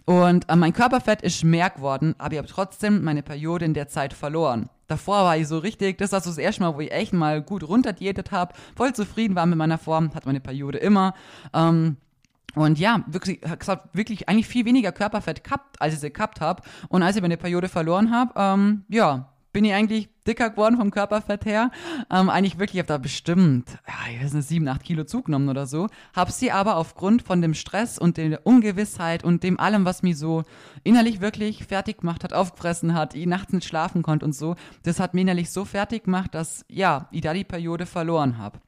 Und 0.05 0.49
äh, 0.49 0.55
mein 0.55 0.71
Körperfett 0.71 1.21
ist 1.23 1.43
mehr 1.43 1.69
geworden, 1.69 2.15
aber 2.17 2.33
ich 2.33 2.37
habe 2.37 2.47
trotzdem 2.47 3.03
meine 3.03 3.21
Periode 3.21 3.65
in 3.65 3.73
der 3.73 3.89
Zeit 3.89 4.13
verloren. 4.13 4.69
Davor 4.87 5.25
war 5.25 5.35
ich 5.35 5.49
so 5.49 5.57
richtig, 5.57 5.97
das 5.97 6.13
war 6.13 6.21
so 6.21 6.29
das 6.29 6.37
erste 6.37 6.63
Mal, 6.63 6.75
wo 6.75 6.79
ich 6.79 6.93
echt 6.93 7.11
mal 7.11 7.41
gut 7.41 7.67
runterdiätet 7.67 8.31
habe, 8.31 8.53
voll 8.77 8.93
zufrieden 8.93 9.35
war 9.35 9.45
mit 9.45 9.57
meiner 9.57 9.77
Form, 9.77 10.15
hat 10.15 10.25
meine 10.25 10.39
Periode 10.39 10.77
immer. 10.77 11.13
Ähm, 11.53 11.97
und 12.55 12.79
ja, 12.79 13.03
wirklich, 13.07 13.41
gesagt, 13.41 13.95
wirklich 13.95 14.27
eigentlich 14.29 14.47
viel 14.47 14.65
weniger 14.65 14.91
Körperfett 14.91 15.43
gehabt, 15.43 15.79
als 15.81 15.93
ich 15.93 15.99
sie 15.99 16.11
gehabt 16.11 16.41
habe. 16.41 16.63
Und 16.89 17.03
als 17.03 17.15
ich 17.15 17.21
meine 17.21 17.37
Periode 17.37 17.69
verloren 17.69 18.11
habe, 18.11 18.33
ähm, 18.35 18.85
ja, 18.89 19.29
bin 19.53 19.65
ich 19.65 19.73
eigentlich 19.73 20.09
dicker 20.27 20.49
geworden 20.51 20.77
vom 20.77 20.91
Körperfett 20.91 21.45
her. 21.45 21.71
Ähm, 22.11 22.29
eigentlich 22.29 22.59
wirklich, 22.59 22.75
ich 22.75 22.79
habe 22.79 22.87
da 22.87 22.97
bestimmt, 22.97 23.79
ja, 23.87 24.13
ich 24.13 24.23
weiß 24.23 24.33
nicht, 24.33 24.47
sieben, 24.47 24.67
acht 24.67 24.83
Kilo 24.83 25.03
zugenommen 25.03 25.49
oder 25.49 25.65
so. 25.65 25.87
Habe 26.15 26.31
sie 26.31 26.51
aber 26.51 26.75
aufgrund 26.75 27.23
von 27.23 27.41
dem 27.41 27.53
Stress 27.53 27.97
und 27.97 28.17
der 28.17 28.45
Ungewissheit 28.45 29.23
und 29.23 29.41
dem 29.41 29.59
allem, 29.59 29.85
was 29.85 30.03
mich 30.03 30.17
so 30.17 30.43
innerlich 30.83 31.21
wirklich 31.21 31.65
fertig 31.65 32.01
gemacht 32.01 32.23
hat, 32.23 32.33
aufgefressen 32.33 32.93
hat, 32.93 33.15
ich 33.15 33.25
nachts 33.25 33.53
nicht 33.53 33.67
schlafen 33.67 34.03
konnte 34.03 34.25
und 34.25 34.33
so, 34.33 34.55
das 34.83 34.99
hat 34.99 35.13
mich 35.13 35.23
innerlich 35.23 35.49
so 35.49 35.65
fertig 35.65 36.03
gemacht, 36.03 36.35
dass, 36.35 36.63
ja, 36.69 37.07
ich 37.11 37.21
da 37.21 37.33
die 37.33 37.43
Periode 37.43 37.87
verloren 37.87 38.37
habe. 38.37 38.59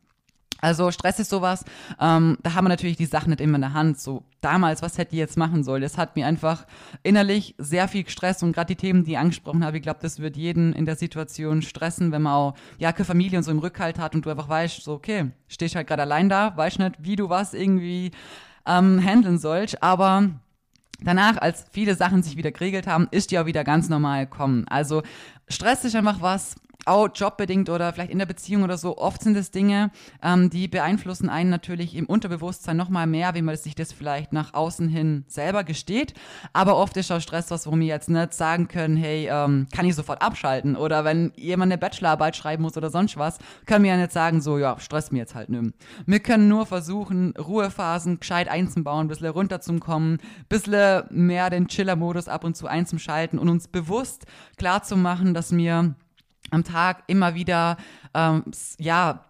Also 0.62 0.92
Stress 0.92 1.20
ist 1.20 1.30
sowas, 1.30 1.64
ähm, 2.00 2.38
da 2.44 2.54
haben 2.54 2.66
wir 2.66 2.70
natürlich 2.70 2.98
die 2.98 3.06
Sachen 3.06 3.30
nicht 3.30 3.42
immer 3.42 3.56
in 3.56 3.62
der 3.62 3.74
Hand. 3.74 4.00
So 4.00 4.24
damals, 4.42 4.82
was 4.82 4.98
hätte 4.98 5.14
ich 5.14 5.20
jetzt 5.20 5.38
machen 5.38 5.64
sollen? 5.64 5.82
Das 5.82 5.98
hat 5.98 6.16
mir 6.16 6.26
einfach 6.28 6.66
innerlich 7.04 7.56
sehr 7.58 7.88
viel 7.88 8.04
gestresst 8.04 8.44
und 8.44 8.54
gerade 8.54 8.68
die 8.68 8.76
Themen, 8.76 9.04
die 9.04 9.12
ich 9.12 9.18
angesprochen 9.18 9.64
habe, 9.64 9.78
ich 9.78 9.84
glaube, 9.84 10.00
das 10.02 10.20
wird 10.20 10.38
jeden 10.38 10.74
in 10.74 10.86
der 10.86 10.96
Situation 10.96 11.62
stressen, 11.62 12.12
wenn 12.12 12.22
man 12.22 12.34
auch 12.34 12.54
ja 12.78 12.92
keine 12.92 13.06
Familie 13.06 13.38
und 13.38 13.44
so 13.44 13.52
im 13.52 13.60
Rückhalt 13.60 14.00
hat 14.00 14.16
und 14.16 14.26
du 14.26 14.30
einfach 14.30 14.50
weißt, 14.50 14.84
so 14.84 14.94
okay, 14.94 15.32
stehst 15.48 15.76
halt 15.76 15.88
gerade 15.88 16.02
allein 16.02 16.30
da, 16.30 16.56
weißt 16.56 16.80
nicht, 16.80 16.96
wie 17.00 17.16
du 17.16 17.30
was 17.30 17.54
irgendwie 17.54 18.12
ähm, 18.66 19.02
handeln 19.04 19.38
sollst, 19.38 19.82
aber 19.82 20.30
Danach, 21.02 21.38
als 21.38 21.66
viele 21.72 21.96
Sachen 21.96 22.24
sich 22.24 22.36
wieder 22.36 22.52
geregelt 22.52 22.86
haben, 22.86 23.08
ist 23.12 23.34
auch 23.36 23.46
wieder 23.46 23.64
ganz 23.64 23.88
normal 23.88 24.28
kommen. 24.28 24.68
Also 24.68 25.02
Stress 25.48 25.86
ist 25.86 25.96
einfach 25.96 26.22
was, 26.22 26.56
auch 26.86 27.10
jobbedingt 27.14 27.70
oder 27.70 27.92
vielleicht 27.94 28.12
in 28.12 28.20
der 28.20 28.26
Beziehung 28.26 28.64
oder 28.64 28.78
so, 28.78 28.98
oft 28.98 29.22
sind 29.22 29.36
es 29.36 29.52
Dinge, 29.52 29.92
ähm, 30.24 30.50
die 30.50 30.68
beeinflussen 30.68 31.30
einen 31.30 31.50
natürlich 31.50 31.96
im 31.96 32.06
Unterbewusstsein 32.06 32.78
nochmal 32.78 33.06
mehr, 33.06 33.36
wie 33.36 33.42
man 33.42 33.56
sich 33.58 33.76
das 33.76 33.92
vielleicht 33.92 34.34
nach 34.34 34.54
außen 34.54 34.88
hin 34.88 35.26
selber 35.28 35.64
gesteht. 35.64 36.14
Aber 36.54 36.78
oft 36.78 36.96
ist 36.98 37.12
auch 37.12 37.20
Stress 37.20 37.52
was, 37.52 37.68
wo 37.68 37.76
wir 37.78 37.86
jetzt 37.86 38.10
nicht 38.10 38.34
sagen 38.34 38.68
können, 38.68 38.96
hey, 38.98 39.28
ähm, 39.30 39.68
kann 39.74 39.86
ich 39.86 39.96
sofort 39.96 40.22
abschalten? 40.22 40.76
Oder 40.76 41.04
wenn 41.04 41.34
jemand 41.36 41.72
eine 41.72 41.78
Bachelorarbeit 41.78 42.36
schreiben 42.36 42.64
muss 42.64 42.78
oder 42.78 42.90
sonst 42.90 43.18
was, 43.18 43.40
können 43.66 43.84
wir 43.84 43.92
ja 43.92 43.98
nicht 43.98 44.12
sagen, 44.12 44.42
so, 44.42 44.58
ja, 44.58 44.80
stress 44.80 45.12
mir 45.12 45.20
jetzt 45.20 45.36
halt 45.36 45.50
nimm. 45.50 45.74
Wir 46.06 46.20
können 46.20 46.48
nur 46.48 46.66
versuchen, 46.66 47.34
Ruhephasen 47.38 48.20
gescheit 48.20 48.48
einzubauen, 48.48 49.06
ein 49.06 49.10
bisschen 49.10 49.28
runterzukommen, 49.28 50.14
ein 50.14 50.46
bisschen 50.48 51.04
mehr 51.10 51.50
den 51.50 51.68
Chiller-Modus 51.68 52.28
ab 52.28 52.44
und 52.44 52.56
zu 52.56 52.68
einzuschalten 52.68 53.38
und 53.38 53.50
uns 53.50 53.68
bewusst 53.68 54.26
klarzumachen, 54.58 55.34
dass 55.34 55.52
wir 55.56 55.96
am 56.52 56.64
Tag 56.64 57.04
immer 57.08 57.36
wieder, 57.36 57.78
ähm, 58.14 58.44
ja, 58.78 59.26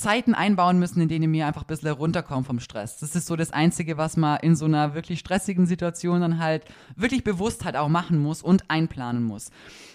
Zeiten 0.00 0.34
einbauen 0.34 0.78
müssen, 0.78 1.02
in 1.02 1.08
denen 1.08 1.30
wir 1.30 1.46
einfach 1.46 1.62
ein 1.62 1.66
bisschen 1.66 1.90
runterkommen 1.90 2.44
vom 2.44 2.58
Stress. 2.58 2.98
Das 2.98 3.14
ist 3.14 3.26
so 3.26 3.36
das 3.36 3.52
Einzige, 3.52 3.98
was 3.98 4.16
man 4.16 4.40
in 4.40 4.56
so 4.56 4.64
einer 4.64 4.94
wirklich 4.94 5.18
stressigen 5.18 5.66
Situation 5.66 6.22
dann 6.22 6.38
halt 6.38 6.64
wirklich 6.96 7.22
bewusst 7.22 7.66
halt 7.66 7.76
auch 7.76 7.88
machen 7.88 8.18
muss 8.18 8.42
und 8.42 8.70
einplanen 8.70 9.22
muss. 9.22 9.50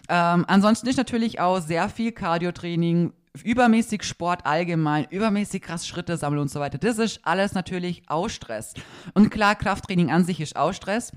Ähm, 0.08 0.46
ansonsten 0.48 0.88
ist 0.88 0.98
natürlich 0.98 1.40
auch 1.40 1.60
sehr 1.60 1.90
viel 1.90 2.12
Cardio-Training, 2.12 3.14
übermäßig 3.44 4.04
Sport 4.04 4.46
allgemein, 4.46 5.08
übermäßig 5.10 5.64
krass 5.64 5.88
Schritte 5.88 6.18
sammeln 6.18 6.42
und 6.42 6.52
so 6.52 6.60
weiter. 6.60 6.78
Das 6.78 7.00
ist 7.00 7.22
alles 7.24 7.54
natürlich 7.54 8.04
auch 8.08 8.30
Stress. 8.30 8.76
Und 9.16 9.32
klar, 9.32 9.56
Krafttraining 9.56 10.12
an 10.12 10.24
sich 10.24 10.40
ist 10.40 10.56
auch 10.56 10.72
Stress. 10.72 11.14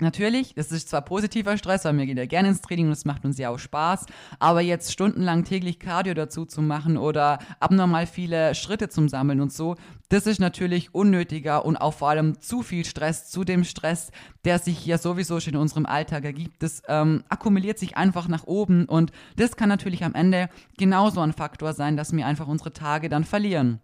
Natürlich, 0.00 0.54
das 0.54 0.70
ist 0.70 0.88
zwar 0.88 1.02
positiver 1.02 1.58
Stress, 1.58 1.84
weil 1.84 1.96
wir 1.96 2.06
gehen 2.06 2.16
ja 2.16 2.26
gerne 2.26 2.48
ins 2.48 2.60
Training 2.60 2.86
und 2.86 2.92
es 2.92 3.04
macht 3.04 3.24
uns 3.24 3.36
ja 3.36 3.50
auch 3.50 3.58
Spaß, 3.58 4.06
aber 4.38 4.60
jetzt 4.60 4.92
stundenlang 4.92 5.44
täglich 5.44 5.80
Cardio 5.80 6.14
dazu 6.14 6.44
zu 6.44 6.62
machen 6.62 6.96
oder 6.96 7.40
abnormal 7.58 8.06
viele 8.06 8.54
Schritte 8.54 8.88
zum 8.88 9.08
Sammeln 9.08 9.40
und 9.40 9.52
so, 9.52 9.74
das 10.08 10.26
ist 10.26 10.38
natürlich 10.38 10.94
unnötiger 10.94 11.64
und 11.64 11.76
auch 11.76 11.94
vor 11.94 12.10
allem 12.10 12.40
zu 12.40 12.62
viel 12.62 12.84
Stress 12.84 13.28
zu 13.28 13.42
dem 13.42 13.64
Stress, 13.64 14.12
der 14.44 14.60
sich 14.60 14.86
ja 14.86 14.98
sowieso 14.98 15.40
schon 15.40 15.54
in 15.54 15.60
unserem 15.60 15.84
Alltag 15.84 16.24
ergibt. 16.24 16.62
Das 16.62 16.82
ähm, 16.86 17.24
akkumuliert 17.28 17.78
sich 17.78 17.96
einfach 17.96 18.28
nach 18.28 18.44
oben 18.44 18.84
und 18.84 19.10
das 19.36 19.56
kann 19.56 19.68
natürlich 19.68 20.04
am 20.04 20.14
Ende 20.14 20.48
genauso 20.78 21.20
ein 21.20 21.32
Faktor 21.32 21.72
sein, 21.72 21.96
dass 21.96 22.12
wir 22.12 22.24
einfach 22.24 22.46
unsere 22.46 22.72
Tage 22.72 23.08
dann 23.08 23.24
verlieren. 23.24 23.80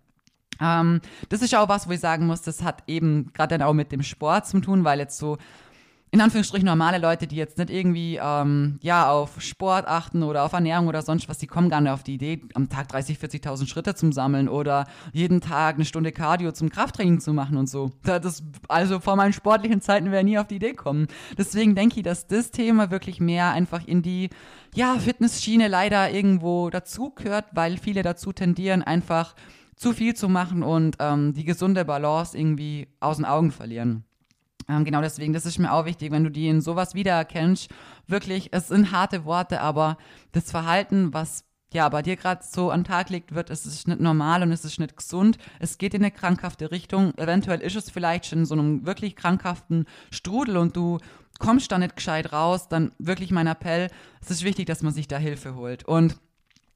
Ähm, 0.60 1.00
das 1.28 1.42
ist 1.42 1.54
auch 1.54 1.68
was, 1.68 1.88
wo 1.88 1.92
ich 1.92 2.00
sagen 2.00 2.26
muss, 2.26 2.42
das 2.42 2.62
hat 2.62 2.84
eben 2.86 3.32
gerade 3.32 3.58
dann 3.58 3.66
auch 3.66 3.74
mit 3.74 3.92
dem 3.92 4.02
Sport 4.02 4.46
zu 4.46 4.60
tun, 4.60 4.84
weil 4.84 4.98
jetzt 4.98 5.18
so 5.18 5.38
in 6.14 6.20
Anführungsstrichen 6.20 6.64
normale 6.64 6.98
Leute, 6.98 7.26
die 7.26 7.34
jetzt 7.34 7.58
nicht 7.58 7.70
irgendwie 7.70 8.20
ähm, 8.22 8.78
ja 8.80 9.10
auf 9.10 9.40
Sport 9.40 9.88
achten 9.88 10.22
oder 10.22 10.44
auf 10.44 10.52
Ernährung 10.52 10.86
oder 10.86 11.02
sonst 11.02 11.28
was, 11.28 11.38
die 11.38 11.48
kommen 11.48 11.68
gar 11.68 11.80
nicht 11.80 11.90
auf 11.90 12.04
die 12.04 12.14
Idee, 12.14 12.40
am 12.54 12.68
Tag 12.68 12.86
30, 12.86 13.18
40.000 13.18 13.66
Schritte 13.66 13.96
zum 13.96 14.12
Sammeln 14.12 14.48
oder 14.48 14.86
jeden 15.12 15.40
Tag 15.40 15.74
eine 15.74 15.84
Stunde 15.84 16.12
Cardio 16.12 16.52
zum 16.52 16.70
Krafttraining 16.70 17.18
zu 17.18 17.32
machen 17.32 17.56
und 17.56 17.68
so. 17.68 17.90
Das, 18.04 18.44
also 18.68 19.00
vor 19.00 19.16
meinen 19.16 19.32
sportlichen 19.32 19.80
Zeiten 19.80 20.12
wäre 20.12 20.22
nie 20.22 20.38
auf 20.38 20.46
die 20.46 20.54
Idee 20.54 20.74
kommen. 20.74 21.08
Deswegen 21.36 21.74
denke 21.74 21.96
ich, 21.96 22.04
dass 22.04 22.28
das 22.28 22.52
Thema 22.52 22.92
wirklich 22.92 23.18
mehr 23.18 23.50
einfach 23.50 23.84
in 23.84 24.02
die 24.02 24.30
ja, 24.72 24.96
Fitnessschiene 25.00 25.66
leider 25.66 26.12
irgendwo 26.12 26.70
dazu 26.70 27.10
gehört, 27.10 27.46
weil 27.50 27.76
viele 27.76 28.04
dazu 28.04 28.32
tendieren, 28.32 28.84
einfach 28.84 29.34
zu 29.74 29.92
viel 29.92 30.14
zu 30.14 30.28
machen 30.28 30.62
und 30.62 30.94
ähm, 31.00 31.34
die 31.34 31.44
gesunde 31.44 31.84
Balance 31.84 32.38
irgendwie 32.38 32.86
aus 33.00 33.16
den 33.16 33.24
Augen 33.24 33.50
verlieren. 33.50 34.04
Ähm, 34.68 34.84
genau 34.84 35.00
deswegen, 35.00 35.32
das 35.32 35.46
ist 35.46 35.58
mir 35.58 35.72
auch 35.72 35.84
wichtig, 35.84 36.10
wenn 36.10 36.24
du 36.24 36.30
die 36.30 36.48
in 36.48 36.60
sowas 36.60 36.94
wiedererkennst. 36.94 37.70
Wirklich, 38.06 38.48
es 38.52 38.68
sind 38.68 38.92
harte 38.92 39.24
Worte, 39.24 39.60
aber 39.60 39.96
das 40.32 40.50
Verhalten, 40.50 41.12
was 41.12 41.44
ja 41.72 41.88
bei 41.88 42.02
dir 42.02 42.16
gerade 42.16 42.42
so 42.44 42.70
an 42.70 42.84
Tag 42.84 43.10
legt 43.10 43.34
wird, 43.34 43.50
es 43.50 43.66
ist 43.66 43.88
nicht 43.88 44.00
normal 44.00 44.42
und 44.42 44.52
es 44.52 44.64
ist 44.64 44.78
nicht 44.78 44.96
gesund. 44.96 45.38
Es 45.58 45.76
geht 45.76 45.92
in 45.92 46.02
eine 46.02 46.12
krankhafte 46.12 46.70
Richtung. 46.70 47.12
Eventuell 47.18 47.60
ist 47.60 47.76
es 47.76 47.90
vielleicht 47.90 48.26
schon 48.26 48.40
in 48.40 48.46
so 48.46 48.54
einem 48.54 48.86
wirklich 48.86 49.16
krankhaften 49.16 49.86
Strudel 50.10 50.56
und 50.56 50.76
du 50.76 50.98
kommst 51.38 51.72
da 51.72 51.78
nicht 51.78 51.96
gescheit 51.96 52.32
raus. 52.32 52.68
Dann 52.68 52.92
wirklich 52.98 53.32
mein 53.32 53.48
Appell, 53.48 53.90
es 54.20 54.30
ist 54.30 54.44
wichtig, 54.44 54.66
dass 54.66 54.82
man 54.82 54.92
sich 54.92 55.08
da 55.08 55.18
Hilfe 55.18 55.56
holt. 55.56 55.84
Und 55.84 56.16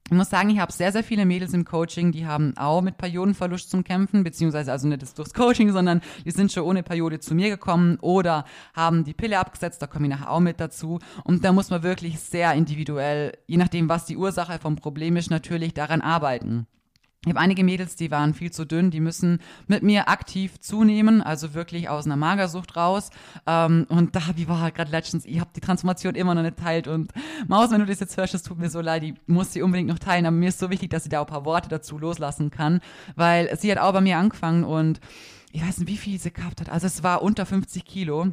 ich 0.09 0.17
muss 0.17 0.31
sagen, 0.31 0.49
ich 0.49 0.57
habe 0.57 0.71
sehr, 0.71 0.91
sehr 0.91 1.03
viele 1.03 1.23
Mädels 1.23 1.53
im 1.53 1.65
Coaching, 1.65 2.11
die 2.11 2.25
haben 2.25 2.57
auch 2.57 2.81
mit 2.81 2.97
Periodenverlust 2.97 3.69
zum 3.69 3.83
Kämpfen, 3.83 4.23
beziehungsweise 4.23 4.71
also 4.71 4.87
nicht 4.87 5.15
durchs 5.15 5.35
Coaching, 5.35 5.71
sondern 5.71 6.01
die 6.25 6.31
sind 6.31 6.51
schon 6.51 6.63
ohne 6.63 6.81
Periode 6.81 7.19
zu 7.19 7.35
mir 7.35 7.49
gekommen 7.49 7.99
oder 8.01 8.43
haben 8.73 9.03
die 9.03 9.13
Pille 9.13 9.37
abgesetzt, 9.37 9.83
da 9.83 9.85
komme 9.85 10.07
ich 10.07 10.11
nachher 10.11 10.31
auch 10.31 10.39
mit 10.39 10.59
dazu. 10.59 10.97
Und 11.23 11.45
da 11.45 11.51
muss 11.51 11.69
man 11.69 11.83
wirklich 11.83 12.19
sehr 12.19 12.53
individuell, 12.53 13.37
je 13.45 13.57
nachdem, 13.57 13.87
was 13.87 14.05
die 14.05 14.17
Ursache 14.17 14.57
vom 14.57 14.77
Problem 14.77 15.15
ist, 15.15 15.29
natürlich 15.29 15.75
daran 15.75 16.01
arbeiten. 16.01 16.65
Ich 17.25 17.29
habe 17.29 17.39
einige 17.41 17.65
Mädels, 17.65 17.97
die 17.97 18.11
waren 18.11 18.33
viel 18.33 18.49
zu 18.49 18.65
dünn, 18.65 18.91
die 18.91 19.01
müssen 19.01 19.39
mit 19.67 19.83
mir 19.83 20.07
aktiv 20.07 20.57
zunehmen, 20.61 21.21
also 21.21 21.53
wirklich 21.53 21.89
aus 21.89 22.05
einer 22.05 22.15
Magersucht 22.15 22.77
raus. 22.77 23.09
Ähm, 23.45 23.85
und 23.89 24.15
da 24.15 24.21
wie 24.35 24.47
war 24.47 24.61
halt 24.61 24.75
gerade 24.75 24.91
letztens, 24.91 25.25
ich 25.25 25.41
habe 25.41 25.49
die 25.53 25.59
Transformation 25.59 26.15
immer 26.15 26.33
noch 26.33 26.43
nicht 26.43 26.55
teilt 26.55 26.87
und 26.87 27.11
Maus, 27.49 27.71
wenn 27.71 27.81
du 27.81 27.85
das 27.85 27.99
jetzt 27.99 28.15
hörst, 28.15 28.35
es 28.35 28.43
tut 28.43 28.57
mir 28.57 28.69
so 28.69 28.79
leid, 28.79 29.03
ich 29.03 29.15
muss 29.27 29.51
sie 29.51 29.61
unbedingt 29.61 29.89
noch 29.89 29.99
teilen, 29.99 30.25
aber 30.25 30.35
mir 30.37 30.47
ist 30.47 30.59
so 30.59 30.69
wichtig, 30.69 30.91
dass 30.91 31.03
sie 31.03 31.09
da 31.09 31.19
auch 31.19 31.27
ein 31.27 31.33
paar 31.33 31.43
Worte 31.43 31.67
dazu 31.67 31.97
loslassen 31.97 32.51
kann, 32.51 32.79
weil 33.17 33.53
sie 33.59 33.69
hat 33.69 33.79
auch 33.79 33.91
bei 33.91 34.01
mir 34.01 34.17
angefangen 34.17 34.63
und 34.63 35.01
ich 35.51 35.61
weiß 35.61 35.79
nicht, 35.79 35.89
wie 35.89 35.97
viel 35.97 36.19
sie 36.19 36.31
gehabt 36.31 36.61
hat. 36.61 36.69
Also 36.69 36.87
es 36.87 37.03
war 37.03 37.21
unter 37.21 37.45
50 37.45 37.83
Kilo 37.83 38.27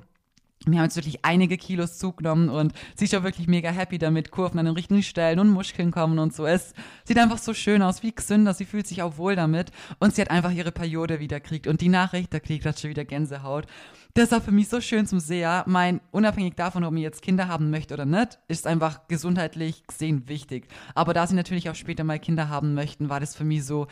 wir 0.65 0.79
haben 0.79 0.85
jetzt 0.85 0.97
wirklich 0.97 1.25
einige 1.25 1.59
Kilos 1.59 1.99
zugenommen 1.99 2.49
und 2.49 2.73
sie 2.95 3.05
ist 3.05 3.15
auch 3.15 3.23
wirklich 3.23 3.47
mega 3.47 3.71
happy 3.71 3.99
damit, 3.99 4.31
Kurven 4.31 4.59
an 4.59 4.67
den 4.67 4.75
richtigen 4.75 5.03
Stellen 5.03 5.39
und 5.39 5.51
Muskeln 5.51 5.91
kommen 5.91 6.19
und 6.19 6.35
so. 6.35 6.47
Es 6.47 6.73
sieht 7.05 7.19
einfach 7.19 7.39
so 7.39 7.53
schön 7.53 7.83
aus, 7.83 8.03
wie 8.03 8.15
gesünder, 8.15 8.55
sie 8.55 8.65
fühlt 8.65 8.87
sich 8.87 9.03
auch 9.03 9.19
wohl 9.19 9.37
damit 9.37 9.71
und 9.99 10.15
sie 10.15 10.23
hat 10.23 10.31
einfach 10.31 10.51
ihre 10.51 10.73
Periode 10.73 11.21
wieder 11.21 11.41
gekriegt 11.41 11.67
und 11.67 11.83
die 11.83 11.89
Nachricht, 11.89 12.33
da 12.33 12.41
kriegt 12.41 12.65
das 12.65 12.81
schon 12.81 12.91
wieder 12.91 13.05
Gänsehaut. 13.05 13.67
Das 14.15 14.33
war 14.33 14.41
für 14.41 14.51
mich 14.51 14.69
so 14.69 14.81
schön 14.81 15.07
zum 15.07 15.21
Sehen. 15.21 15.63
Mein, 15.67 16.01
unabhängig 16.11 16.55
davon, 16.55 16.85
ob 16.85 16.95
ich 16.95 17.03
jetzt 17.03 17.21
Kinder 17.21 17.49
haben 17.49 17.71
möchte 17.71 17.93
oder 17.93 18.07
nicht, 18.07 18.39
ist 18.49 18.67
einfach 18.67 19.09
gesundheitlich 19.09 19.87
gesehen 19.87 20.27
wichtig. 20.27 20.69
Aber 20.95 21.13
da 21.13 21.27
sie 21.27 21.35
natürlich 21.35 21.69
auch 21.69 21.75
später 21.75 22.03
mal 22.03 22.19
Kinder 22.19 22.49
haben 22.49 22.73
möchten, 22.73 23.11
war 23.11 23.21
das 23.21 23.37
für 23.37 23.45
mich 23.45 23.65
so, 23.65 23.89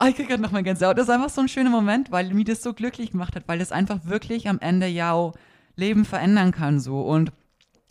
Oh, 0.00 0.06
ich 0.06 0.14
kriege 0.14 0.28
gerade 0.28 0.42
noch 0.42 0.52
mal 0.52 0.62
Gänsehaut. 0.62 0.96
Das 0.96 1.08
ist 1.08 1.10
einfach 1.12 1.28
so 1.28 1.40
ein 1.40 1.48
schöner 1.48 1.70
Moment, 1.70 2.12
weil 2.12 2.32
mich 2.32 2.44
das 2.44 2.62
so 2.62 2.72
glücklich 2.72 3.10
gemacht 3.10 3.34
hat, 3.34 3.48
weil 3.48 3.58
das 3.58 3.72
einfach 3.72 4.04
wirklich 4.04 4.48
am 4.48 4.60
Ende 4.60 4.86
ja 4.86 5.10
auch 5.10 5.34
Leben 5.78 6.04
verändern 6.04 6.52
kann 6.52 6.80
so 6.80 7.00
und 7.00 7.32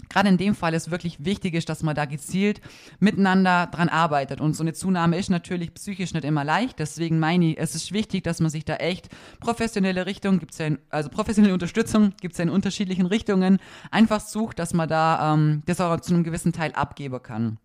gerade 0.10 0.30
in 0.30 0.38
dem 0.38 0.56
Fall 0.56 0.74
ist 0.74 0.92
wirklich 0.92 1.24
wichtig 1.26 1.54
ist, 1.54 1.70
dass 1.70 1.84
man 1.84 1.96
da 1.96 2.06
gezielt 2.06 2.62
miteinander 3.00 3.68
dran 3.68 3.90
arbeitet. 3.90 4.42
Und 4.42 4.56
so 4.56 4.64
eine 4.64 4.74
Zunahme 4.74 5.18
ist 5.18 5.30
natürlich 5.30 5.74
psychisch 5.74 6.14
nicht 6.14 6.26
immer 6.26 6.44
leicht. 6.44 6.80
Deswegen 6.80 7.20
meine 7.20 7.52
ich, 7.52 7.58
es 7.58 7.76
ist 7.76 7.92
wichtig, 7.92 8.24
dass 8.24 8.40
man 8.40 8.50
sich 8.50 8.66
da 8.66 8.76
echt 8.76 9.10
professionelle 9.40 10.06
Richtungen, 10.06 10.40
gibt's 10.40 10.58
ja 10.58 10.68
in, 10.68 10.80
also 10.90 11.10
professionelle 11.10 11.54
Unterstützung 11.54 12.14
gibt 12.22 12.34
es 12.34 12.38
ja 12.38 12.44
in 12.44 12.50
unterschiedlichen 12.50 13.06
Richtungen, 13.06 13.60
einfach 13.92 14.22
sucht, 14.22 14.60
dass 14.60 14.74
man 14.74 14.88
da 14.90 15.34
ähm, 15.34 15.64
das 15.66 15.82
auch 15.82 16.00
zu 16.00 16.14
einem 16.14 16.24
gewissen 16.24 16.54
Teil 16.54 16.72
abgeben 16.74 17.22
kann. 17.22 17.58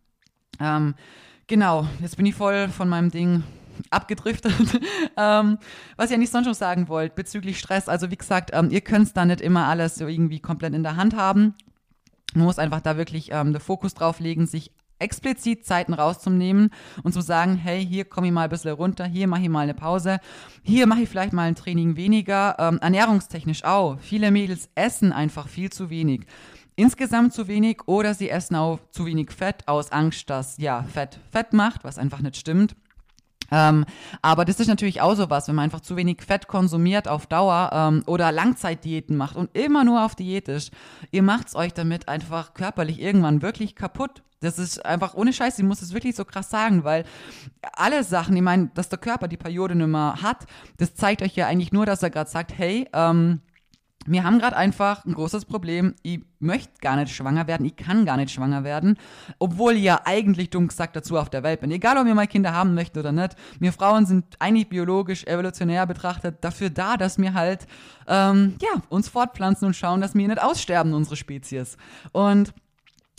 Ähm, 0.60 0.94
genau, 1.46 1.86
jetzt 2.00 2.16
bin 2.16 2.26
ich 2.26 2.34
voll 2.34 2.68
von 2.68 2.88
meinem 2.88 3.10
Ding 3.10 3.44
abgedriftet. 3.90 4.52
ähm, 5.16 5.58
was 5.96 6.10
ich 6.10 6.14
eigentlich 6.16 6.30
sonst 6.30 6.46
noch 6.46 6.54
sagen 6.54 6.88
wollte 6.88 7.14
bezüglich 7.14 7.58
Stress. 7.58 7.88
Also 7.88 8.10
wie 8.10 8.16
gesagt, 8.16 8.50
ähm, 8.52 8.70
ihr 8.70 8.80
könnt 8.80 9.16
da 9.16 9.24
nicht 9.24 9.40
immer 9.40 9.66
alles 9.66 9.96
so 9.96 10.06
irgendwie 10.06 10.40
komplett 10.40 10.74
in 10.74 10.82
der 10.82 10.96
Hand 10.96 11.16
haben. 11.16 11.54
Man 12.34 12.46
muss 12.46 12.58
einfach 12.58 12.80
da 12.80 12.96
wirklich 12.96 13.30
ähm, 13.32 13.52
den 13.52 13.60
Fokus 13.60 13.94
drauf 13.94 14.20
legen, 14.20 14.46
sich 14.46 14.72
explizit 15.02 15.66
Zeiten 15.66 15.92
rauszunehmen 15.92 16.70
und 17.02 17.12
zu 17.12 17.20
sagen, 17.20 17.56
hey, 17.56 17.84
hier 17.84 18.04
komme 18.04 18.28
ich 18.28 18.32
mal 18.32 18.44
ein 18.44 18.50
bisschen 18.50 18.72
runter, 18.72 19.04
hier 19.04 19.26
mache 19.26 19.42
ich 19.42 19.48
mal 19.48 19.60
eine 19.60 19.74
Pause, 19.74 20.20
hier 20.62 20.86
mache 20.86 21.02
ich 21.02 21.08
vielleicht 21.08 21.32
mal 21.32 21.48
ein 21.48 21.56
Training 21.56 21.96
weniger. 21.96 22.56
Ähm, 22.58 22.78
ernährungstechnisch 22.80 23.64
auch. 23.64 23.98
Viele 24.00 24.30
Mädels 24.30 24.70
essen 24.74 25.12
einfach 25.12 25.48
viel 25.48 25.70
zu 25.70 25.90
wenig. 25.90 26.26
Insgesamt 26.74 27.34
zu 27.34 27.48
wenig 27.48 27.80
oder 27.86 28.14
sie 28.14 28.30
essen 28.30 28.56
auch 28.56 28.78
zu 28.90 29.04
wenig 29.04 29.30
Fett 29.30 29.68
aus 29.68 29.92
Angst, 29.92 30.30
dass 30.30 30.56
ja 30.56 30.84
Fett 30.84 31.18
Fett 31.30 31.52
macht, 31.52 31.84
was 31.84 31.98
einfach 31.98 32.20
nicht 32.20 32.36
stimmt. 32.36 32.74
Ähm, 33.52 33.84
aber 34.22 34.44
das 34.46 34.58
ist 34.58 34.68
natürlich 34.68 35.02
auch 35.02 35.14
so 35.14 35.28
was, 35.28 35.46
wenn 35.46 35.54
man 35.54 35.64
einfach 35.64 35.80
zu 35.80 35.94
wenig 35.94 36.22
Fett 36.22 36.48
konsumiert 36.48 37.06
auf 37.06 37.26
Dauer 37.26 37.70
ähm, 37.72 38.02
oder 38.06 38.32
Langzeitdiäten 38.32 39.16
macht 39.16 39.36
und 39.36 39.54
immer 39.56 39.84
nur 39.84 40.04
auf 40.04 40.14
Diät 40.14 40.48
ist. 40.48 40.72
Ihr 41.10 41.22
macht 41.22 41.48
es 41.48 41.54
euch 41.54 41.74
damit 41.74 42.08
einfach 42.08 42.54
körperlich 42.54 43.00
irgendwann 43.00 43.42
wirklich 43.42 43.76
kaputt. 43.76 44.22
Das 44.40 44.58
ist 44.58 44.84
einfach 44.84 45.14
ohne 45.14 45.32
Scheiß, 45.32 45.58
ich 45.58 45.64
muss 45.64 45.82
es 45.82 45.92
wirklich 45.92 46.16
so 46.16 46.24
krass 46.24 46.50
sagen, 46.50 46.82
weil 46.82 47.04
alle 47.74 48.02
Sachen, 48.02 48.34
ich 48.34 48.42
meine, 48.42 48.70
dass 48.74 48.88
der 48.88 48.98
Körper 48.98 49.28
die 49.28 49.36
Periode 49.36 49.76
nicht 49.76 49.86
mehr 49.86 50.16
hat, 50.20 50.46
das 50.78 50.94
zeigt 50.94 51.22
euch 51.22 51.36
ja 51.36 51.46
eigentlich 51.46 51.72
nur, 51.72 51.86
dass 51.86 52.02
er 52.02 52.10
gerade 52.10 52.28
sagt, 52.28 52.56
hey, 52.56 52.88
ähm, 52.92 53.40
wir 54.06 54.24
haben 54.24 54.38
gerade 54.38 54.56
einfach 54.56 55.04
ein 55.04 55.14
großes 55.14 55.44
Problem. 55.44 55.94
Ich 56.02 56.20
möchte 56.40 56.72
gar 56.80 56.96
nicht 56.96 57.14
schwanger 57.14 57.46
werden, 57.46 57.64
ich 57.64 57.76
kann 57.76 58.04
gar 58.04 58.16
nicht 58.16 58.32
schwanger 58.32 58.64
werden, 58.64 58.98
obwohl 59.38 59.74
ich 59.74 59.84
ja 59.84 60.00
eigentlich 60.04 60.50
dumm 60.50 60.68
gesagt 60.68 60.96
dazu 60.96 61.18
auf 61.18 61.30
der 61.30 61.42
Welt 61.42 61.60
bin. 61.60 61.70
Egal, 61.70 61.96
ob 61.98 62.06
ihr 62.06 62.14
mal 62.14 62.26
Kinder 62.26 62.52
haben 62.52 62.74
möchtet 62.74 62.98
oder 62.98 63.12
nicht. 63.12 63.36
Wir 63.60 63.72
Frauen 63.72 64.06
sind 64.06 64.24
eigentlich 64.38 64.68
biologisch, 64.68 65.24
evolutionär 65.24 65.86
betrachtet 65.86 66.38
dafür 66.40 66.70
da, 66.70 66.96
dass 66.96 67.18
wir 67.18 67.34
halt 67.34 67.66
ähm, 68.08 68.56
ja, 68.60 68.82
uns 68.88 69.08
fortpflanzen 69.08 69.66
und 69.66 69.74
schauen, 69.74 70.00
dass 70.00 70.14
wir 70.14 70.26
nicht 70.26 70.42
aussterben, 70.42 70.94
unsere 70.94 71.16
Spezies. 71.16 71.76
Und 72.12 72.52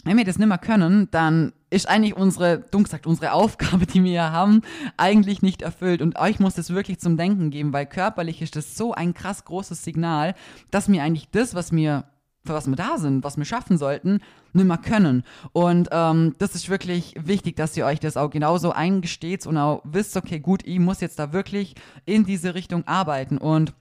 wenn 0.03 0.17
wir 0.17 0.25
das 0.25 0.37
nicht 0.37 0.47
mehr 0.47 0.57
können, 0.57 1.07
dann 1.11 1.53
ist 1.69 1.89
eigentlich 1.89 2.15
unsere, 2.15 2.59
dumm 2.59 2.83
gesagt, 2.83 3.07
unsere 3.07 3.33
Aufgabe, 3.33 3.85
die 3.85 4.03
wir 4.03 4.11
hier 4.11 4.31
haben, 4.31 4.61
eigentlich 4.97 5.41
nicht 5.41 5.61
erfüllt. 5.61 6.01
Und 6.01 6.17
euch 6.17 6.39
muss 6.39 6.55
das 6.55 6.69
wirklich 6.69 6.99
zum 6.99 7.17
Denken 7.17 7.49
geben, 7.49 7.73
weil 7.73 7.85
körperlich 7.85 8.41
ist 8.41 8.55
das 8.55 8.77
so 8.77 8.93
ein 8.93 9.13
krass 9.13 9.45
großes 9.45 9.83
Signal, 9.83 10.35
dass 10.71 10.87
mir 10.87 11.03
eigentlich 11.03 11.29
das, 11.31 11.55
was 11.55 11.71
wir 11.71 12.05
für 12.45 12.53
was 12.53 12.67
wir 12.67 12.75
da 12.75 12.97
sind, 12.97 13.23
was 13.23 13.37
wir 13.37 13.45
schaffen 13.45 13.77
sollten, 13.77 14.19
nicht 14.51 14.65
mehr 14.65 14.77
können. 14.77 15.23
Und 15.53 15.87
ähm, 15.91 16.35
das 16.39 16.55
ist 16.55 16.69
wirklich 16.69 17.15
wichtig, 17.17 17.55
dass 17.55 17.77
ihr 17.77 17.85
euch 17.85 17.99
das 17.99 18.17
auch 18.17 18.29
genauso 18.29 18.71
eingesteht 18.71 19.47
und 19.47 19.57
auch 19.57 19.81
wisst, 19.85 20.17
okay, 20.17 20.39
gut, 20.39 20.61
ich 20.65 20.79
muss 20.79 20.99
jetzt 20.99 21.19
da 21.19 21.31
wirklich 21.31 21.75
in 22.05 22.25
diese 22.25 22.53
Richtung 22.53 22.85
arbeiten. 22.85 23.37
Und 23.37 23.73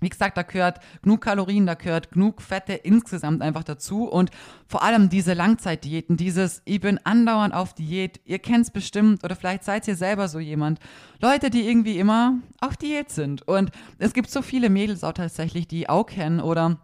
wie 0.00 0.08
gesagt, 0.08 0.36
da 0.36 0.42
gehört 0.42 0.80
genug 1.02 1.22
Kalorien, 1.22 1.66
da 1.66 1.74
gehört 1.74 2.10
genug 2.12 2.42
Fette 2.42 2.74
insgesamt 2.74 3.42
einfach 3.42 3.64
dazu 3.64 4.04
und 4.04 4.30
vor 4.66 4.82
allem 4.82 5.08
diese 5.08 5.34
Langzeitdiäten, 5.34 6.16
dieses 6.16 6.62
ich 6.64 6.80
bin 6.80 7.00
andauernd 7.04 7.54
auf 7.54 7.74
Diät, 7.74 8.20
ihr 8.24 8.38
kennt 8.38 8.66
es 8.66 8.70
bestimmt 8.70 9.24
oder 9.24 9.36
vielleicht 9.36 9.64
seid 9.64 9.88
ihr 9.88 9.96
selber 9.96 10.28
so 10.28 10.38
jemand. 10.38 10.78
Leute, 11.20 11.50
die 11.50 11.68
irgendwie 11.68 11.98
immer 11.98 12.38
auf 12.60 12.76
Diät 12.76 13.10
sind 13.10 13.46
und 13.46 13.70
es 13.98 14.12
gibt 14.12 14.30
so 14.30 14.42
viele 14.42 14.70
Mädels 14.70 15.04
auch 15.04 15.12
tatsächlich, 15.12 15.66
die 15.66 15.88
auch 15.88 16.06
kennen 16.06 16.40
oder 16.40 16.78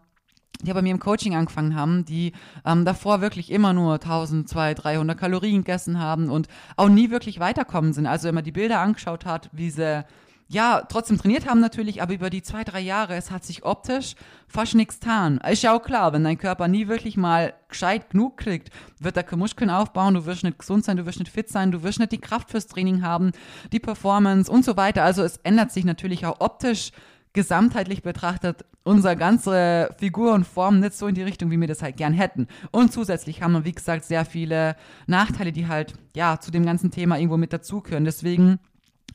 die 0.63 0.73
bei 0.73 0.83
mir 0.83 0.93
im 0.93 0.99
Coaching 0.99 1.35
angefangen 1.35 1.75
haben, 1.75 2.05
die 2.05 2.33
ähm, 2.65 2.85
davor 2.85 3.21
wirklich 3.21 3.51
immer 3.51 3.73
nur 3.73 3.95
1000, 3.95 4.49
200, 4.49 4.85
300 4.85 5.19
Kalorien 5.19 5.59
gegessen 5.59 6.01
haben 6.01 6.31
und 6.31 6.49
auch 6.77 6.89
nie 6.89 7.11
wirklich 7.11 7.41
weiterkommen 7.41 7.93
sind. 7.93 8.07
Also 8.07 8.29
wenn 8.29 8.35
man 8.35 8.45
die 8.45 8.53
Bilder 8.53 8.81
angeschaut 8.81 9.27
hat, 9.27 9.51
wie 9.53 9.71
sie 9.71 10.05
ja, 10.49 10.83
trotzdem 10.89 11.19
trainiert 11.19 11.49
haben 11.49 11.61
natürlich, 11.61 12.03
aber 12.03 12.15
über 12.15 12.31
die 12.31 12.43
zwei, 12.43 12.65
drei 12.65 12.81
Jahre, 12.81 13.15
es 13.15 13.31
hat 13.31 13.45
sich 13.45 13.65
optisch 13.65 14.15
fast 14.47 14.75
nichts 14.75 15.01
getan. 15.01 15.39
Ist 15.39 15.63
ja 15.63 15.75
auch 15.75 15.83
klar, 15.83 16.13
wenn 16.13 16.25
dein 16.25 16.39
Körper 16.39 16.69
nie 16.69 16.87
wirklich 16.87 17.17
mal 17.17 17.55
gescheit 17.69 18.11
genug 18.11 18.37
kriegt, 18.37 18.71
wird 19.01 19.17
er 19.17 19.23
keine 19.23 19.39
Muskeln 19.39 19.71
aufbauen, 19.71 20.15
du 20.15 20.27
wirst 20.27 20.45
nicht 20.45 20.59
gesund 20.59 20.85
sein, 20.85 20.97
du 20.97 21.07
wirst 21.07 21.19
nicht 21.19 21.33
fit 21.33 21.49
sein, 21.49 21.73
du 21.73 21.83
wirst 21.83 21.99
nicht 21.99 22.13
die 22.13 22.21
Kraft 22.21 22.51
fürs 22.51 22.67
Training 22.67 23.03
haben, 23.03 23.33
die 23.73 23.81
Performance 23.81 24.51
und 24.51 24.65
so 24.65 24.77
weiter. 24.77 25.03
Also 25.03 25.23
es 25.23 25.39
ändert 25.39 25.73
sich 25.73 25.85
natürlich 25.85 26.27
auch 26.27 26.41
optisch 26.41 26.93
gesamtheitlich 27.33 28.03
betrachtet 28.03 28.65
unsere 28.85 29.17
ganze 29.17 29.91
Figur 29.99 30.35
und 30.35 30.47
Form 30.47 30.79
nicht 30.79 30.93
so 30.93 31.07
in 31.07 31.15
die 31.15 31.23
Richtung, 31.23 31.51
wie 31.51 31.61
wir 31.61 31.67
das 31.67 31.83
halt 31.83 31.97
gern 31.97 32.13
hätten. 32.13 32.47
Und 32.71 32.93
zusätzlich 32.93 33.43
haben 33.43 33.53
wir, 33.53 33.65
wie 33.65 33.73
gesagt, 33.73 34.05
sehr 34.05 34.25
viele 34.25 34.77
Nachteile, 35.07 35.53
die 35.53 35.67
halt, 35.67 35.95
ja, 36.15 36.39
zu 36.39 36.51
dem 36.51 36.65
ganzen 36.65 36.91
Thema 36.91 37.17
irgendwo 37.17 37.37
mit 37.37 37.53
dazugehören. 37.53 38.05
Deswegen 38.05 38.61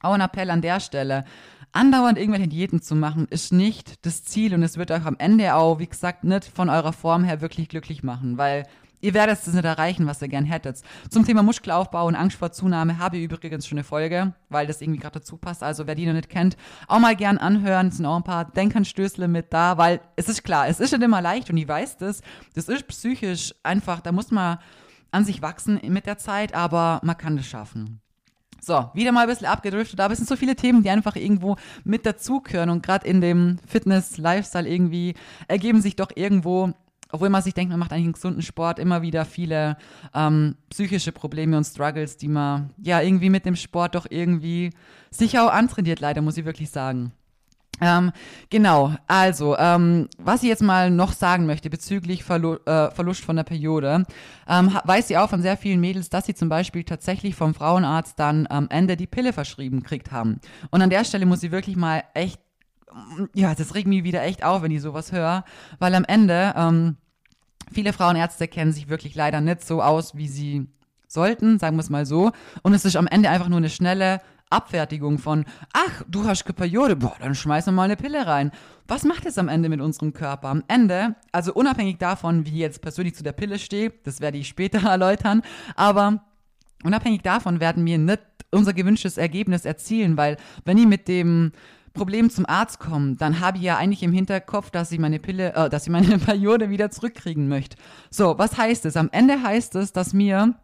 auch 0.02 0.14
ein 0.14 0.22
Appell 0.22 0.50
an 0.50 0.62
der 0.62 0.80
Stelle. 0.80 1.26
Andauernd 1.72 2.18
irgendwelche 2.18 2.48
Diäten 2.48 2.82
zu 2.82 2.96
machen, 2.96 3.28
ist 3.30 3.54
nicht 3.54 4.06
das 4.06 4.24
Ziel 4.24 4.56
und 4.56 4.64
es 4.64 4.78
wird 4.78 4.90
euch 4.92 5.06
am 5.06 5.18
Ende 5.20 5.54
auch, 5.54 5.80
wie 5.80 5.88
gesagt, 5.88 6.24
nicht 6.24 6.46
von 6.46 6.70
eurer 6.70 6.94
Form 6.94 7.24
her 7.24 7.42
wirklich 7.42 7.70
glücklich 7.70 8.02
machen, 8.02 8.38
weil 8.40 8.66
ihr 9.02 9.14
werdet 9.14 9.40
es 9.40 9.48
nicht 9.48 9.64
erreichen, 9.64 10.08
was 10.08 10.22
ihr 10.22 10.28
gern 10.28 10.46
hättet. 10.46 10.82
Zum 11.10 11.26
Thema 11.26 11.44
Muskelaufbau 11.44 12.08
und 12.08 12.16
Angst 12.16 12.38
vor 12.38 12.52
Zunahme 12.52 12.98
habe 12.98 13.18
ich 13.18 13.24
übrigens 13.24 13.68
schon 13.68 13.78
eine 13.78 13.84
Folge, 13.84 14.34
weil 14.50 14.68
das 14.68 14.82
irgendwie 14.82 15.00
gerade 15.00 15.20
dazu 15.20 15.38
passt. 15.38 15.62
Also 15.62 15.86
wer 15.86 15.96
die 15.96 16.08
noch 16.08 16.14
nicht 16.14 16.30
kennt, 16.30 16.58
auch 16.88 17.00
mal 17.00 17.16
gern 17.16 17.38
anhören. 17.38 17.88
Es 17.88 17.98
sind 17.98 18.06
auch 18.08 18.18
ein 18.18 18.24
paar 18.24 18.46
Denkanstößle 18.46 19.28
mit 19.28 19.54
da, 19.54 19.78
weil 19.78 20.02
es 20.16 20.28
ist 20.28 20.44
klar, 20.44 20.68
es 20.68 20.80
ist 20.80 20.92
nicht 20.92 21.04
immer 21.04 21.22
leicht 21.22 21.50
und 21.50 21.58
ich 21.58 21.68
weiß 21.68 21.98
das. 21.98 22.22
Das 22.56 22.68
ist 22.68 22.88
psychisch 22.88 23.54
einfach, 23.64 24.02
da 24.02 24.12
muss 24.12 24.32
man 24.32 24.58
an 25.12 25.24
sich 25.26 25.42
wachsen 25.42 25.80
mit 25.88 26.06
der 26.06 26.18
Zeit, 26.18 26.54
aber 26.54 27.00
man 27.04 27.18
kann 27.18 27.38
das 27.38 27.46
schaffen. 27.46 28.02
So, 28.70 28.88
wieder 28.94 29.12
mal 29.12 29.22
ein 29.22 29.28
bisschen 29.28 29.48
abgedriftet, 29.48 30.00
aber 30.00 30.12
es 30.12 30.20
sind 30.20 30.30
so 30.30 30.36
viele 30.36 30.56
Themen, 30.56 30.84
die 30.84 30.92
einfach 30.92 31.16
irgendwo 31.16 31.56
mit 31.86 32.06
dazugehören 32.06 32.70
und 32.70 32.84
gerade 32.84 33.08
in 33.08 33.20
dem 33.20 33.58
Fitness-Lifestyle 33.66 34.70
irgendwie 34.70 35.16
ergeben 35.48 35.82
sich 35.82 35.96
doch 35.96 36.12
irgendwo, 36.14 36.74
obwohl 37.12 37.30
man 37.30 37.42
sich 37.42 37.56
denkt, 37.56 37.72
man 37.72 37.80
macht 37.80 37.92
eigentlich 37.92 38.04
einen 38.04 38.14
gesunden 38.14 38.44
Sport, 38.44 38.78
immer 38.78 39.02
wieder 39.02 39.26
viele 39.26 39.76
ähm, 40.14 40.56
psychische 40.70 41.12
Probleme 41.12 41.58
und 41.58 41.64
Struggles, 41.64 42.18
die 42.18 42.28
man 42.28 42.70
ja 42.78 43.02
irgendwie 43.02 43.32
mit 43.32 43.44
dem 43.44 43.56
Sport 43.56 43.96
doch 43.96 44.06
irgendwie 44.08 44.70
sich 45.10 45.40
auch 45.40 45.52
antrainiert, 45.52 46.00
leider, 46.00 46.22
muss 46.22 46.38
ich 46.38 46.46
wirklich 46.46 46.70
sagen. 46.70 47.12
Ähm, 47.82 48.12
genau, 48.50 48.96
also, 49.08 49.58
ähm, 49.58 50.10
was 50.18 50.44
ich 50.44 50.50
jetzt 50.50 50.64
mal 50.64 50.92
noch 50.92 51.14
sagen 51.14 51.46
möchte 51.46 51.70
bezüglich 51.70 52.24
Verlu 52.24 52.56
äh, 52.66 52.92
Verlust 52.92 53.24
von 53.24 53.36
der 53.36 53.44
Periode, 53.44 54.06
ähm, 54.48 54.78
weiß 54.84 55.08
sie 55.08 55.18
auch 55.18 55.30
von 55.30 55.42
sehr 55.42 55.58
vielen 55.58 55.80
Mädels, 55.80 56.10
dass 56.10 56.26
sie 56.26 56.34
zum 56.34 56.50
Beispiel 56.50 56.84
tatsächlich 56.84 57.36
vom 57.36 57.54
Frauenarzt 57.54 58.20
dann 58.20 58.48
am 58.48 58.68
Ende 58.70 58.98
die 58.98 59.08
Pille 59.08 59.34
verschrieben 59.34 59.82
gekriegt 59.82 60.12
haben. 60.12 60.40
Und 60.72 60.82
an 60.82 60.90
der 60.90 61.06
Stelle 61.06 61.26
muss 61.26 61.44
ich 61.44 61.52
wirklich 61.52 61.76
mal 61.76 62.04
echt, 62.14 62.40
ja, 63.34 63.56
das 63.56 63.76
regt 63.76 63.88
mich 63.88 64.04
wieder 64.04 64.24
echt 64.24 64.44
auf, 64.44 64.62
wenn 64.62 64.72
ich 64.72 64.82
sowas 64.82 65.12
höre, 65.12 65.44
weil 65.78 65.96
am 65.96 66.06
Ende, 66.06 66.54
ähm, 66.58 66.98
viele 67.72 67.94
Frauenärzte 67.94 68.48
kennen 68.48 68.72
sich 68.72 68.90
wirklich 68.90 69.16
leider 69.16 69.42
nicht 69.42 69.66
so 69.66 69.82
aus, 69.82 70.16
wie 70.16 70.28
sie 70.28 70.68
sollten, 71.08 71.60
sagen 71.60 71.76
wir 71.76 71.82
es 71.82 71.90
mal 71.90 72.06
so. 72.06 72.32
Und 72.62 72.74
es 72.74 72.86
ist 72.86 72.96
am 72.96 73.08
Ende 73.08 73.30
einfach 73.30 73.50
nur 73.50 73.58
eine 73.58 73.70
schnelle, 73.70 74.22
Abfertigung 74.50 75.20
von, 75.20 75.46
ach, 75.74 76.04
du 76.08 76.26
hast 76.26 76.44
keine 76.44 76.56
Periode, 76.56 76.96
boah, 76.96 77.16
dann 77.20 77.36
schmeiß 77.36 77.68
mal 77.68 77.84
eine 77.84 77.96
Pille 77.96 78.26
rein. 78.26 78.52
Was 78.88 79.04
macht 79.04 79.26
es 79.26 79.38
am 79.38 79.48
Ende 79.48 79.70
mit 79.70 79.82
unserem 79.82 80.14
Körper? 80.14 80.50
Am 80.50 80.64
Ende, 80.68 81.16
also 81.32 81.54
unabhängig 81.54 81.98
davon, 81.98 82.46
wie 82.46 82.50
ich 82.50 82.56
jetzt 82.56 82.82
persönlich 82.82 83.16
zu 83.16 83.24
der 83.24 83.34
Pille 83.34 83.60
stehe, 83.60 83.94
das 84.04 84.22
werde 84.22 84.38
ich 84.38 84.48
später 84.48 84.84
erläutern, 84.90 85.44
aber 85.76 86.24
unabhängig 86.84 87.22
davon 87.22 87.60
werden 87.60 87.86
wir 87.86 87.98
nicht 87.98 88.22
unser 88.52 88.74
gewünschtes 88.74 89.18
Ergebnis 89.18 89.66
erzielen, 89.66 90.18
weil 90.18 90.38
wenn 90.66 90.78
ich 90.78 90.88
mit 90.88 91.08
dem 91.08 91.52
Problem 91.94 92.30
zum 92.30 92.46
Arzt 92.46 92.80
komme, 92.80 93.16
dann 93.16 93.40
habe 93.40 93.58
ich 93.58 93.64
ja 93.64 93.78
eigentlich 93.78 94.04
im 94.04 94.14
Hinterkopf, 94.14 94.72
dass 94.72 94.92
ich 94.92 95.00
meine 95.00 95.20
Pille, 95.20 95.54
äh, 95.54 95.70
dass 95.70 95.84
ich 95.84 95.90
meine 95.90 96.18
Periode 96.20 96.70
wieder 96.70 96.92
zurückkriegen 96.92 97.48
möchte. 97.48 97.78
So, 98.10 98.38
was 98.38 98.58
heißt 98.58 98.86
es? 98.86 98.96
Am 98.96 99.10
Ende 99.12 99.42
heißt 99.42 99.76
es, 99.76 99.92
dass 99.92 100.14
mir 100.14 100.56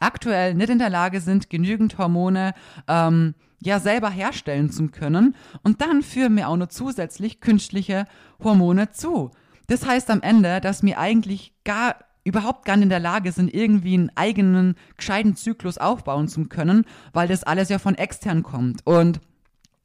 aktuell 0.00 0.54
nicht 0.54 0.70
in 0.70 0.78
der 0.78 0.90
Lage 0.90 1.20
sind, 1.20 1.50
genügend 1.50 1.98
Hormone 1.98 2.54
ähm, 2.88 3.34
ja 3.60 3.80
selber 3.80 4.10
herstellen 4.10 4.70
zu 4.70 4.88
können. 4.88 5.34
Und 5.62 5.80
dann 5.80 6.02
führen 6.02 6.34
mir 6.34 6.48
auch 6.48 6.56
noch 6.56 6.68
zusätzlich 6.68 7.40
künstliche 7.40 8.06
Hormone 8.42 8.90
zu. 8.90 9.30
Das 9.66 9.86
heißt 9.86 10.10
am 10.10 10.20
Ende, 10.20 10.60
dass 10.60 10.82
mir 10.82 10.98
eigentlich 10.98 11.54
gar 11.64 11.96
überhaupt 12.24 12.64
gar 12.64 12.76
nicht 12.76 12.84
in 12.84 12.90
der 12.90 13.00
Lage 13.00 13.32
sind, 13.32 13.52
irgendwie 13.52 13.94
einen 13.94 14.10
eigenen 14.14 14.76
gescheiten 14.96 15.36
Zyklus 15.36 15.76
aufbauen 15.78 16.26
zu 16.26 16.44
können, 16.44 16.86
weil 17.12 17.28
das 17.28 17.44
alles 17.44 17.68
ja 17.68 17.78
von 17.78 17.94
extern 17.94 18.42
kommt. 18.42 18.80
Und 18.86 19.20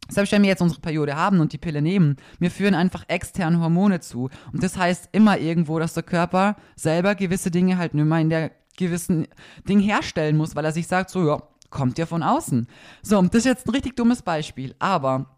selbst 0.10 0.32
wenn 0.32 0.42
wir 0.42 0.50
jetzt 0.50 0.62
unsere 0.62 0.82
Periode 0.82 1.16
haben 1.16 1.40
und 1.40 1.54
die 1.54 1.58
Pille 1.58 1.82
nehmen, 1.82 2.16
wir 2.40 2.50
führen 2.50 2.76
einfach 2.76 3.04
externe 3.08 3.60
Hormone 3.60 4.00
zu. 4.00 4.30
Und 4.52 4.64
das 4.64 4.78
heißt 4.78 5.10
immer 5.12 5.38
irgendwo, 5.38 5.80
dass 5.80 5.94
der 5.94 6.04
Körper 6.04 6.56
selber 6.76 7.14
gewisse 7.14 7.52
Dinge 7.52 7.78
halt 7.78 7.94
nicht 7.94 8.06
mehr 8.06 8.20
in 8.20 8.30
der 8.30 8.52
gewissen 8.80 9.28
Ding 9.68 9.80
herstellen 9.80 10.38
muss, 10.38 10.56
weil 10.56 10.66
er 10.66 10.72
sich 10.72 10.88
sagt, 10.88 11.10
so, 11.12 11.28
ja, 11.28 11.42
kommt 11.70 11.98
ja 11.98 12.06
von 12.06 12.24
außen. 12.24 12.68
So, 13.04 13.22
das 13.22 13.36
ist 13.36 13.46
jetzt 13.46 13.68
ein 13.68 13.72
richtig 13.72 13.96
dummes 13.96 14.22
Beispiel, 14.24 14.76
aber 14.80 15.38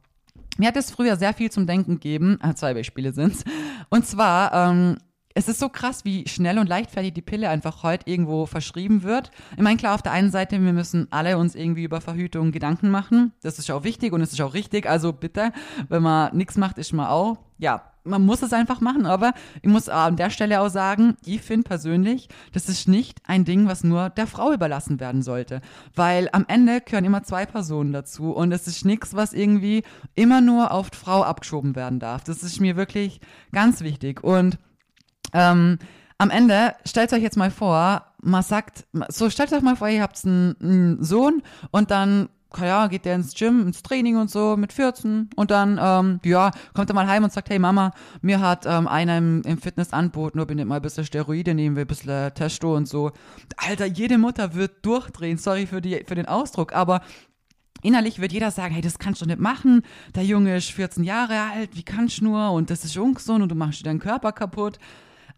mir 0.58 0.68
hat 0.68 0.78
es 0.78 0.92
früher 0.92 1.18
sehr 1.18 1.34
viel 1.34 1.52
zum 1.52 1.68
Denken 1.68 1.96
gegeben, 1.96 2.40
äh, 2.42 2.54
zwei 2.54 2.74
Beispiele 2.74 3.14
sind's. 3.14 3.44
Und 3.90 4.06
zwar, 4.06 4.54
ähm, 4.54 4.98
es 5.36 5.48
ist 5.48 5.60
so 5.60 5.70
krass, 5.70 6.06
wie 6.06 6.28
schnell 6.28 6.60
und 6.60 6.68
leichtfertig 6.68 7.14
die 7.14 7.22
Pille 7.22 7.50
einfach 7.50 7.84
heute 7.84 8.10
irgendwo 8.10 8.46
verschrieben 8.46 9.04
wird. 9.04 9.32
Ich 9.56 9.64
meine, 9.64 9.78
klar, 9.78 9.96
auf 9.96 10.02
der 10.02 10.12
einen 10.12 10.32
Seite, 10.32 10.62
wir 10.62 10.74
müssen 10.74 11.08
alle 11.12 11.38
uns 11.38 11.56
irgendwie 11.56 11.84
über 11.84 12.02
Verhütung 12.02 12.52
Gedanken 12.52 12.90
machen. 12.90 13.34
Das 13.42 13.60
ist 13.60 13.70
auch 13.72 13.84
wichtig 13.84 14.14
und 14.14 14.22
es 14.22 14.34
ist 14.34 14.42
auch 14.42 14.54
richtig. 14.54 14.88
Also 14.88 15.14
bitte, 15.14 15.52
wenn 15.90 16.04
man 16.04 16.36
nichts 16.36 16.58
macht, 16.58 16.78
ist 16.78 16.94
man 16.94 17.08
auch, 17.08 17.38
ja, 17.58 17.92
man 18.04 18.26
muss 18.26 18.42
es 18.42 18.54
einfach 18.54 18.82
machen, 18.82 19.06
aber 19.06 19.34
ich 19.62 19.70
muss 19.70 19.88
an 19.88 20.16
der 20.16 20.32
Stelle 20.32 20.62
auch 20.62 20.70
sagen, 20.70 21.18
ich 21.24 21.42
finde 21.42 21.68
persönlich, 21.68 22.30
das 22.52 22.68
ist 22.68 22.88
nicht 22.88 23.20
ein 23.26 23.46
Ding, 23.46 23.68
was 23.68 23.84
nur 23.84 24.10
der 24.10 24.28
Frau 24.28 24.52
überlassen 24.52 25.00
werden 25.00 25.22
sollte. 25.22 25.62
Weil 25.96 26.30
am 26.32 26.46
Ende 26.48 26.82
gehören 26.82 27.06
immer 27.06 27.24
zwei 27.24 27.46
Personen 27.46 27.94
dazu 27.94 28.32
und 28.32 28.52
es 28.52 28.68
ist 28.68 28.86
nichts, 28.86 29.16
was 29.16 29.34
irgendwie 29.34 29.84
immer 30.16 30.42
nur 30.42 30.72
auf 30.72 30.90
die 30.90 30.98
Frau 30.98 31.24
abgeschoben 31.24 31.76
werden 31.76 32.00
darf. 32.00 32.24
Das 32.24 32.44
ist 32.44 32.60
mir 32.60 32.76
wirklich 32.76 33.22
ganz 33.52 33.82
wichtig. 33.82 34.24
Und 34.24 34.58
ähm, 35.34 35.80
am 36.18 36.30
Ende, 36.30 36.76
stellt 36.86 37.14
euch 37.14 37.24
jetzt 37.24 37.38
mal 37.38 37.52
vor, 37.52 38.06
man 38.22 38.44
sagt, 38.44 38.86
so 39.10 39.30
stellt 39.30 39.52
euch 39.54 39.62
mal 39.62 39.76
vor, 39.76 39.90
ihr 39.90 40.04
habt 40.04 40.24
einen, 40.26 40.56
einen 40.62 41.04
Sohn 41.04 41.42
und 41.72 41.90
dann 41.90 42.30
ja, 42.60 42.88
geht 42.88 43.06
der 43.06 43.16
ins 43.16 43.34
Gym, 43.34 43.66
ins 43.66 43.82
Training 43.82 44.18
und 44.18 44.30
so 44.30 44.58
mit 44.58 44.74
14 44.74 45.30
und 45.36 45.52
dann, 45.52 45.80
ähm, 45.82 46.20
ja, 46.24 46.52
kommt 46.74 46.90
er 46.90 46.94
mal 46.94 47.08
heim 47.08 47.24
und 47.24 47.32
sagt, 47.32 47.50
hey 47.50 47.60
Mama, 47.60 47.92
mir 48.22 48.42
hat 48.42 48.66
ähm, 48.66 48.88
einer 48.88 49.18
im, 49.18 49.42
im 49.44 49.58
Fitness 49.58 49.94
angeboten, 49.94 50.40
ob 50.40 50.50
ich 50.52 50.58
nicht 50.58 50.68
mal 50.68 50.76
ein 50.76 50.82
bisschen 50.82 51.06
Steroide 51.06 51.56
nehmen 51.56 51.76
will, 51.76 51.86
ein 51.86 51.88
bisschen 51.88 52.34
Testo 52.34 52.76
und 52.76 52.88
so. 52.88 53.12
Alter, 53.58 53.86
jede 53.86 54.18
Mutter 54.18 54.54
wird 54.54 54.86
durchdrehen, 54.86 55.38
sorry 55.38 55.66
für, 55.66 55.82
die, 55.82 56.04
für 56.06 56.16
den 56.16 56.28
Ausdruck, 56.28 56.74
aber 56.74 57.02
Innerlich 57.84 58.20
wird 58.20 58.32
jeder 58.32 58.52
sagen, 58.52 58.76
hey, 58.76 58.84
das 58.84 59.00
kannst 59.00 59.22
du 59.22 59.26
nicht 59.26 59.40
machen. 59.40 59.82
Der 60.14 60.24
Junge 60.24 60.56
ist 60.56 60.70
14 60.70 61.04
Jahre 61.04 61.40
alt, 61.52 61.72
wie 61.74 61.82
kannst 61.82 62.20
du 62.20 62.26
nur? 62.26 62.52
Und 62.52 62.70
das 62.70 62.86
ist 62.86 62.96
ungesund 62.96 63.42
und 63.42 63.50
du 63.50 63.56
machst 63.56 63.80
dir 63.80 63.86
deinen 63.86 63.98
Körper 63.98 64.32
kaputt. 64.32 64.78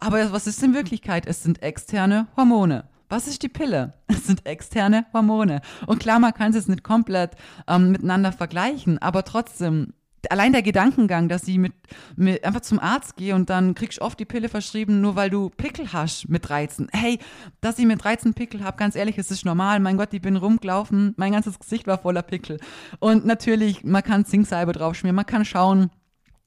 Aber 0.03 0.33
was 0.33 0.47
ist 0.47 0.61
in 0.61 0.73
Wirklichkeit? 0.73 1.25
Es 1.25 1.43
sind 1.43 1.63
externe 1.63 2.27
Hormone. 2.35 2.83
Was 3.07 3.25
ist 3.27 3.41
die 3.41 3.47
Pille? 3.47 3.93
Es 4.07 4.27
sind 4.27 4.45
externe 4.45 5.05
Hormone. 5.13 5.61
Und 5.87 5.99
klar, 5.99 6.19
man 6.19 6.33
kann 6.33 6.49
es 6.49 6.57
jetzt 6.57 6.67
nicht 6.67 6.83
komplett 6.83 7.35
ähm, 7.69 7.91
miteinander 7.91 8.33
vergleichen, 8.33 8.97
aber 9.01 9.23
trotzdem, 9.23 9.93
allein 10.29 10.51
der 10.51 10.61
Gedankengang, 10.61 11.29
dass 11.29 11.47
ich 11.47 11.57
mit, 11.57 11.71
mit 12.17 12.43
einfach 12.43 12.61
zum 12.61 12.79
Arzt 12.79 13.15
gehe 13.15 13.33
und 13.33 13.49
dann 13.49 13.75
kriegst 13.75 13.99
du 13.99 14.01
oft 14.01 14.19
die 14.19 14.25
Pille 14.25 14.49
verschrieben, 14.49 14.99
nur 14.99 15.15
weil 15.15 15.29
du 15.29 15.49
Pickel 15.49 15.93
hast 15.93 16.27
mit 16.27 16.49
13. 16.49 16.89
Hey, 16.91 17.19
dass 17.61 17.79
ich 17.79 17.85
mit 17.85 18.03
13 18.03 18.33
Pickel 18.33 18.61
habe, 18.61 18.75
ganz 18.75 18.97
ehrlich, 18.97 19.17
es 19.17 19.31
ist 19.31 19.45
normal. 19.45 19.79
Mein 19.79 19.95
Gott, 19.95 20.13
ich 20.13 20.21
bin 20.21 20.35
rumgelaufen, 20.35 21.13
mein 21.15 21.31
ganzes 21.31 21.59
Gesicht 21.59 21.87
war 21.87 21.99
voller 21.99 22.23
Pickel. 22.23 22.59
Und 22.99 23.25
natürlich, 23.25 23.85
man 23.85 24.03
kann 24.03 24.25
Zinksalbe 24.25 24.73
draufschmieren, 24.73 25.15
man 25.15 25.25
kann 25.25 25.45
schauen, 25.45 25.91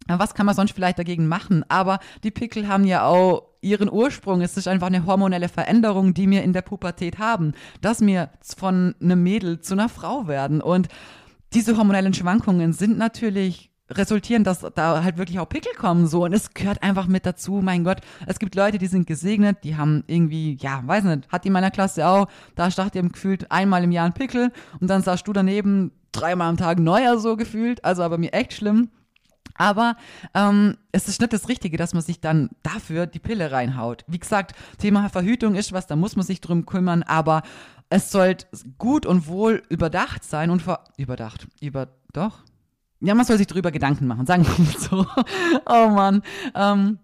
was 0.09 0.35
kann 0.35 0.47
man 0.47 0.55
sonst 0.55 0.73
vielleicht 0.73 0.99
dagegen 0.99 1.29
machen? 1.29 1.65
Aber 1.69 1.99
die 2.23 2.31
Pickel 2.31 2.69
haben 2.69 2.85
ja 2.85 3.07
auch 3.07 3.43
ihren 3.61 3.91
Ursprung. 3.91 4.41
Es 4.41 4.57
ist 4.57 4.69
einfach 4.69 4.87
eine 4.87 5.07
hormonelle 5.07 5.49
Veränderung, 5.49 6.15
die 6.15 6.31
wir 6.31 6.43
in 6.43 6.53
der 6.53 6.63
Pubertät 6.63 7.19
haben, 7.19 7.53
dass 7.81 8.01
wir 8.01 8.31
von 8.57 8.95
einem 9.01 9.23
Mädel 9.23 9.61
zu 9.61 9.75
einer 9.75 9.89
Frau 9.89 10.29
werden. 10.29 10.61
Und 10.61 10.89
diese 11.53 11.77
hormonellen 11.77 12.15
Schwankungen 12.15 12.73
sind 12.73 12.99
natürlich 12.99 13.71
resultieren, 13.91 14.45
dass 14.45 14.67
da 14.75 15.05
halt 15.05 15.17
wirklich 15.17 15.39
auch 15.39 15.49
Pickel 15.49 15.73
kommen 15.75 16.07
so 16.07 16.25
und 16.25 16.33
es 16.33 16.55
gehört 16.55 16.83
einfach 16.83 17.07
mit 17.07 17.25
dazu. 17.25 17.61
Mein 17.63 17.85
Gott, 17.85 17.99
es 18.27 18.39
gibt 18.39 18.55
Leute, 18.55 18.79
die 18.79 18.89
sind 18.89 19.07
gesegnet, 19.07 19.59
die 19.63 19.77
haben 19.77 20.03
irgendwie, 20.07 20.57
ja, 20.61 20.83
weiß 20.85 21.05
nicht, 21.05 21.29
hat 21.29 21.45
die 21.45 21.49
in 21.49 21.53
meiner 21.53 21.71
Klasse 21.71 22.07
auch, 22.07 22.27
da 22.57 22.71
startet 22.71 22.97
ihr 22.97 23.09
gefühlt 23.09 23.51
einmal 23.53 23.85
im 23.85 23.93
Jahr 23.93 24.07
ein 24.07 24.13
Pickel 24.13 24.51
und 24.81 24.89
dann 24.89 25.03
saßt 25.03 25.27
du 25.27 25.33
daneben 25.33 25.93
dreimal 26.11 26.49
am 26.49 26.57
Tag 26.57 26.81
neuer 26.81 27.19
so 27.19 27.37
gefühlt, 27.37 27.85
also 27.85 28.03
aber 28.03 28.19
mir 28.19 28.33
echt 28.33 28.55
schlimm. 28.55 28.91
Aber 29.59 29.97
ähm, 30.35 30.77
es 30.93 31.09
ist 31.09 31.21
nicht 31.21 31.33
das 31.33 31.49
Richtige, 31.49 31.77
dass 31.77 31.95
man 31.95 32.03
sich 32.03 32.21
dann 32.21 32.51
dafür 32.63 33.07
die 33.07 33.19
Pille 33.19 33.53
reinhaut. 33.53 34.05
Wie 34.07 34.19
gesagt, 34.19 34.55
Thema 34.79 35.09
Verhütung 35.09 35.55
ist 35.55 35.73
was, 35.73 35.87
da 35.87 35.97
muss 35.97 36.17
man 36.17 36.27
sich 36.27 36.41
drum 36.41 36.67
kümmern, 36.67 37.03
aber 37.03 37.43
es 37.89 38.11
sollte 38.11 38.47
gut 38.79 39.07
und 39.07 39.27
wohl 39.27 39.63
überdacht 39.69 40.25
sein 40.25 40.51
und 40.51 40.63
vor 40.63 40.85
überdacht, 40.97 41.47
über 41.61 41.89
doch. 42.13 42.39
Ja, 43.01 43.15
man 43.15 43.27
soll 43.27 43.39
sich 43.39 43.47
darüber 43.47 43.71
Gedanken 43.71 44.07
machen, 44.07 44.27
sagen 44.27 44.47
wir 44.47 44.65
mal 44.65 44.79
so. 44.79 45.07
oh 45.67 45.89
Mann. 45.91 46.23
Ähm, 46.55 46.99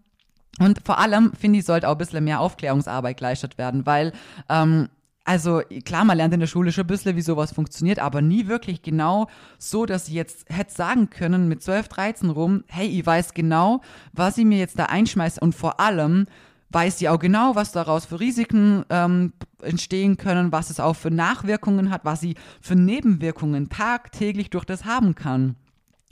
und 0.58 0.80
vor 0.84 0.98
allem, 0.98 1.32
finde 1.32 1.58
ich, 1.58 1.64
sollte 1.64 1.88
auch 1.88 1.92
ein 1.92 1.98
bisschen 1.98 2.24
mehr 2.24 2.40
Aufklärungsarbeit 2.40 3.18
geleistet 3.18 3.58
werden, 3.58 3.86
weil 3.86 4.12
ähm, 4.48 4.88
also 5.24 5.62
klar, 5.84 6.04
man 6.04 6.16
lernt 6.16 6.34
in 6.34 6.40
der 6.40 6.46
Schule 6.46 6.72
schon 6.72 6.84
ein 6.84 6.88
bisschen, 6.88 7.16
wie 7.16 7.22
sowas 7.22 7.52
funktioniert, 7.52 7.98
aber 7.98 8.22
nie 8.22 8.48
wirklich 8.48 8.82
genau 8.82 9.28
so, 9.58 9.86
dass 9.86 10.08
ich 10.08 10.14
jetzt 10.14 10.46
hätte 10.48 10.74
sagen 10.74 11.10
können 11.10 11.48
mit 11.48 11.62
12, 11.62 11.88
13 11.88 12.30
rum, 12.30 12.64
hey, 12.66 12.88
ich 12.88 13.06
weiß 13.06 13.34
genau, 13.34 13.80
was 14.12 14.38
ich 14.38 14.44
mir 14.44 14.58
jetzt 14.58 14.78
da 14.78 14.86
einschmeiße 14.86 15.40
und 15.40 15.54
vor 15.54 15.78
allem 15.80 16.26
weiß 16.70 16.98
sie 16.98 17.08
auch 17.08 17.18
genau, 17.18 17.54
was 17.54 17.72
daraus 17.72 18.06
für 18.06 18.18
Risiken 18.18 18.84
ähm, 18.90 19.32
entstehen 19.60 20.16
können, 20.16 20.52
was 20.52 20.70
es 20.70 20.80
auch 20.80 20.96
für 20.96 21.10
Nachwirkungen 21.10 21.90
hat, 21.90 22.04
was 22.04 22.20
sie 22.20 22.34
für 22.60 22.74
Nebenwirkungen 22.74 23.68
tagtäglich 23.68 24.50
durch 24.50 24.64
das 24.64 24.84
haben 24.84 25.14
kann. 25.14 25.56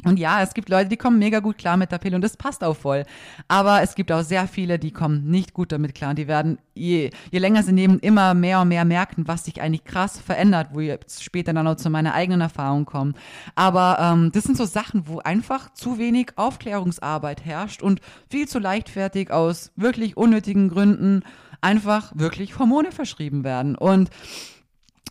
Und 0.05 0.19
ja, 0.19 0.43
es 0.43 0.55
gibt 0.55 0.69
Leute, 0.69 0.89
die 0.89 0.97
kommen 0.97 1.19
mega 1.19 1.41
gut 1.41 1.59
klar 1.59 1.77
mit 1.77 1.93
der 1.93 1.99
Pille 1.99 2.17
und 2.17 2.23
das 2.23 2.37
passt 2.37 2.65
auch 2.65 2.77
voll. 2.77 3.05
Aber 3.49 3.83
es 3.83 3.95
gibt 3.95 4.11
auch 4.13 4.23
sehr 4.23 4.47
viele, 4.49 4.79
die 4.79 4.91
kommen 4.91 5.31
nicht 5.31 5.53
gut 5.53 5.73
damit 5.73 5.95
klar. 5.95 6.11
Und 6.11 6.19
die 6.19 6.29
werden, 6.29 6.59
je, 6.75 7.11
je 7.31 7.39
länger 7.39 7.63
sie 7.63 7.73
nehmen, 7.73 7.99
immer 7.99 8.35
mehr 8.35 8.61
und 8.61 8.69
mehr 8.69 8.85
merken, 8.85 9.29
was 9.29 9.45
sich 9.45 9.61
eigentlich 9.61 9.85
krass 9.85 10.19
verändert, 10.19 10.69
wo 10.73 10.81
ich 10.81 10.99
später 11.21 11.53
dann 11.53 11.67
auch 11.67 11.77
zu 11.77 11.91
meiner 11.91 12.15
eigenen 12.15 12.41
Erfahrung 12.41 12.87
komme. 12.87 13.13
Aber 13.55 13.99
ähm, 14.01 14.33
das 14.33 14.45
sind 14.45 14.57
so 14.57 14.65
Sachen, 14.65 15.07
wo 15.07 15.19
einfach 15.19 15.73
zu 15.75 15.99
wenig 15.99 16.33
Aufklärungsarbeit 16.37 17.45
herrscht 17.45 17.83
und 17.83 18.01
viel 18.29 18.49
zu 18.49 18.59
leichtfertig 18.59 19.31
aus 19.31 19.73
wirklich 19.77 20.17
unnötigen 20.17 20.69
Gründen 20.69 21.23
einfach 21.61 22.13
wirklich 22.15 22.59
Hormone 22.59 22.93
verschrieben 22.93 23.45
werden. 23.45 23.77
Und 23.77 24.11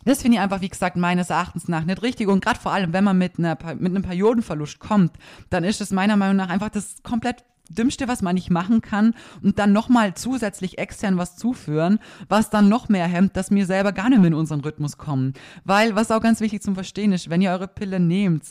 das 0.04 0.22
finde 0.22 0.36
ich 0.36 0.40
einfach, 0.40 0.60
wie 0.60 0.68
gesagt, 0.68 0.96
meines 0.96 1.30
Erachtens 1.30 1.68
nach 1.68 1.84
nicht 1.84 2.02
richtig. 2.02 2.28
Und 2.28 2.42
gerade 2.44 2.58
vor 2.58 2.72
allem, 2.72 2.92
wenn 2.92 3.04
man 3.04 3.18
mit, 3.18 3.38
einer, 3.38 3.56
mit 3.78 3.92
einem 3.92 4.02
Periodenverlust 4.02 4.78
kommt, 4.78 5.12
dann 5.50 5.64
ist 5.64 5.80
es 5.80 5.90
meiner 5.90 6.16
Meinung 6.16 6.36
nach 6.36 6.48
einfach 6.48 6.70
das 6.70 6.96
komplett 7.02 7.44
Dümmste, 7.70 8.08
was 8.08 8.20
man 8.20 8.34
nicht 8.34 8.50
machen 8.50 8.80
kann 8.80 9.14
und 9.42 9.58
dann 9.58 9.72
nochmal 9.72 10.14
zusätzlich 10.14 10.78
extern 10.78 11.18
was 11.18 11.36
zuführen, 11.36 12.00
was 12.28 12.50
dann 12.50 12.68
noch 12.68 12.88
mehr 12.88 13.06
hemmt, 13.06 13.36
dass 13.36 13.50
wir 13.52 13.64
selber 13.64 13.92
gar 13.92 14.10
nicht 14.10 14.18
mehr 14.18 14.28
in 14.28 14.34
unseren 14.34 14.60
Rhythmus 14.60 14.98
kommen. 14.98 15.34
Weil, 15.64 15.94
was 15.94 16.10
auch 16.10 16.20
ganz 16.20 16.40
wichtig 16.40 16.62
zum 16.62 16.74
Verstehen 16.74 17.12
ist, 17.12 17.30
wenn 17.30 17.40
ihr 17.40 17.52
eure 17.52 17.68
Pille 17.68 18.00
nehmt, 18.00 18.42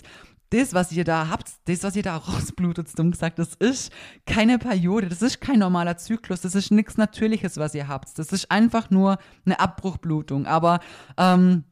das, 0.52 0.74
was 0.74 0.92
ihr 0.92 1.04
da 1.04 1.30
habt, 1.30 1.52
das, 1.66 1.84
was 1.84 1.96
ihr 1.96 2.04
da 2.04 2.18
rausblutet, 2.18 2.98
dumm 2.98 3.12
gesagt, 3.12 3.40
das 3.40 3.56
ist 3.56 3.92
keine 4.26 4.60
Periode, 4.60 5.10
das 5.10 5.22
ist 5.22 5.42
kein 5.42 5.60
normaler 5.60 5.98
Zyklus, 5.98 6.42
das 6.42 6.56
ist 6.56 6.72
nichts 6.72 6.98
Natürliches, 6.98 7.58
was 7.58 7.76
ihr 7.76 7.88
habt. 7.88 8.18
Das 8.18 8.32
ist 8.32 8.50
einfach 8.52 8.90
nur 8.90 9.18
eine 9.46 9.60
Abbruchblutung. 9.60 10.46
Aber 10.46 10.80
ähm, 11.18 11.64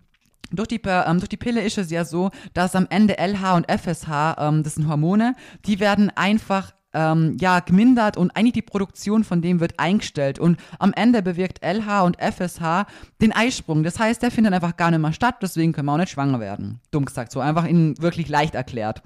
durch 0.51 0.67
die, 0.67 0.81
ähm, 0.85 1.19
durch 1.19 1.29
die 1.29 1.37
Pille 1.37 1.61
ist 1.61 1.77
es 1.77 1.91
ja 1.91 2.05
so, 2.05 2.31
dass 2.53 2.75
am 2.75 2.87
Ende 2.89 3.17
LH 3.17 3.55
und 3.55 3.69
FSH, 3.69 4.35
ähm, 4.37 4.63
das 4.63 4.75
sind 4.75 4.87
Hormone, 4.87 5.35
die 5.65 5.79
werden 5.79 6.11
einfach 6.15 6.73
ähm, 6.97 7.37
ja, 7.39 7.59
gemindert 7.59 8.17
und 8.17 8.35
eigentlich 8.35 8.53
die 8.53 8.61
Produktion 8.63 9.23
von 9.23 9.41
dem 9.41 9.59
wird 9.59 9.79
eingestellt. 9.79 10.39
Und 10.39 10.59
am 10.79 10.93
Ende 10.93 11.21
bewirkt 11.21 11.63
LH 11.63 12.01
und 12.01 12.17
FSH 12.19 12.87
den 13.21 13.31
Eisprung. 13.31 13.83
Das 13.83 13.99
heißt, 13.99 14.21
der 14.23 14.31
findet 14.31 14.53
einfach 14.53 14.75
gar 14.75 14.89
nicht 14.89 14.99
mehr 14.99 15.13
statt, 15.13 15.35
deswegen 15.41 15.73
können 15.73 15.85
wir 15.85 15.93
auch 15.93 15.97
nicht 15.97 16.09
schwanger 16.09 16.39
werden. 16.39 16.79
Dumm 16.89 17.05
gesagt, 17.05 17.31
so 17.31 17.39
einfach 17.39 17.65
in 17.65 18.01
wirklich 18.01 18.29
leicht 18.29 18.55
erklärt. 18.55 19.03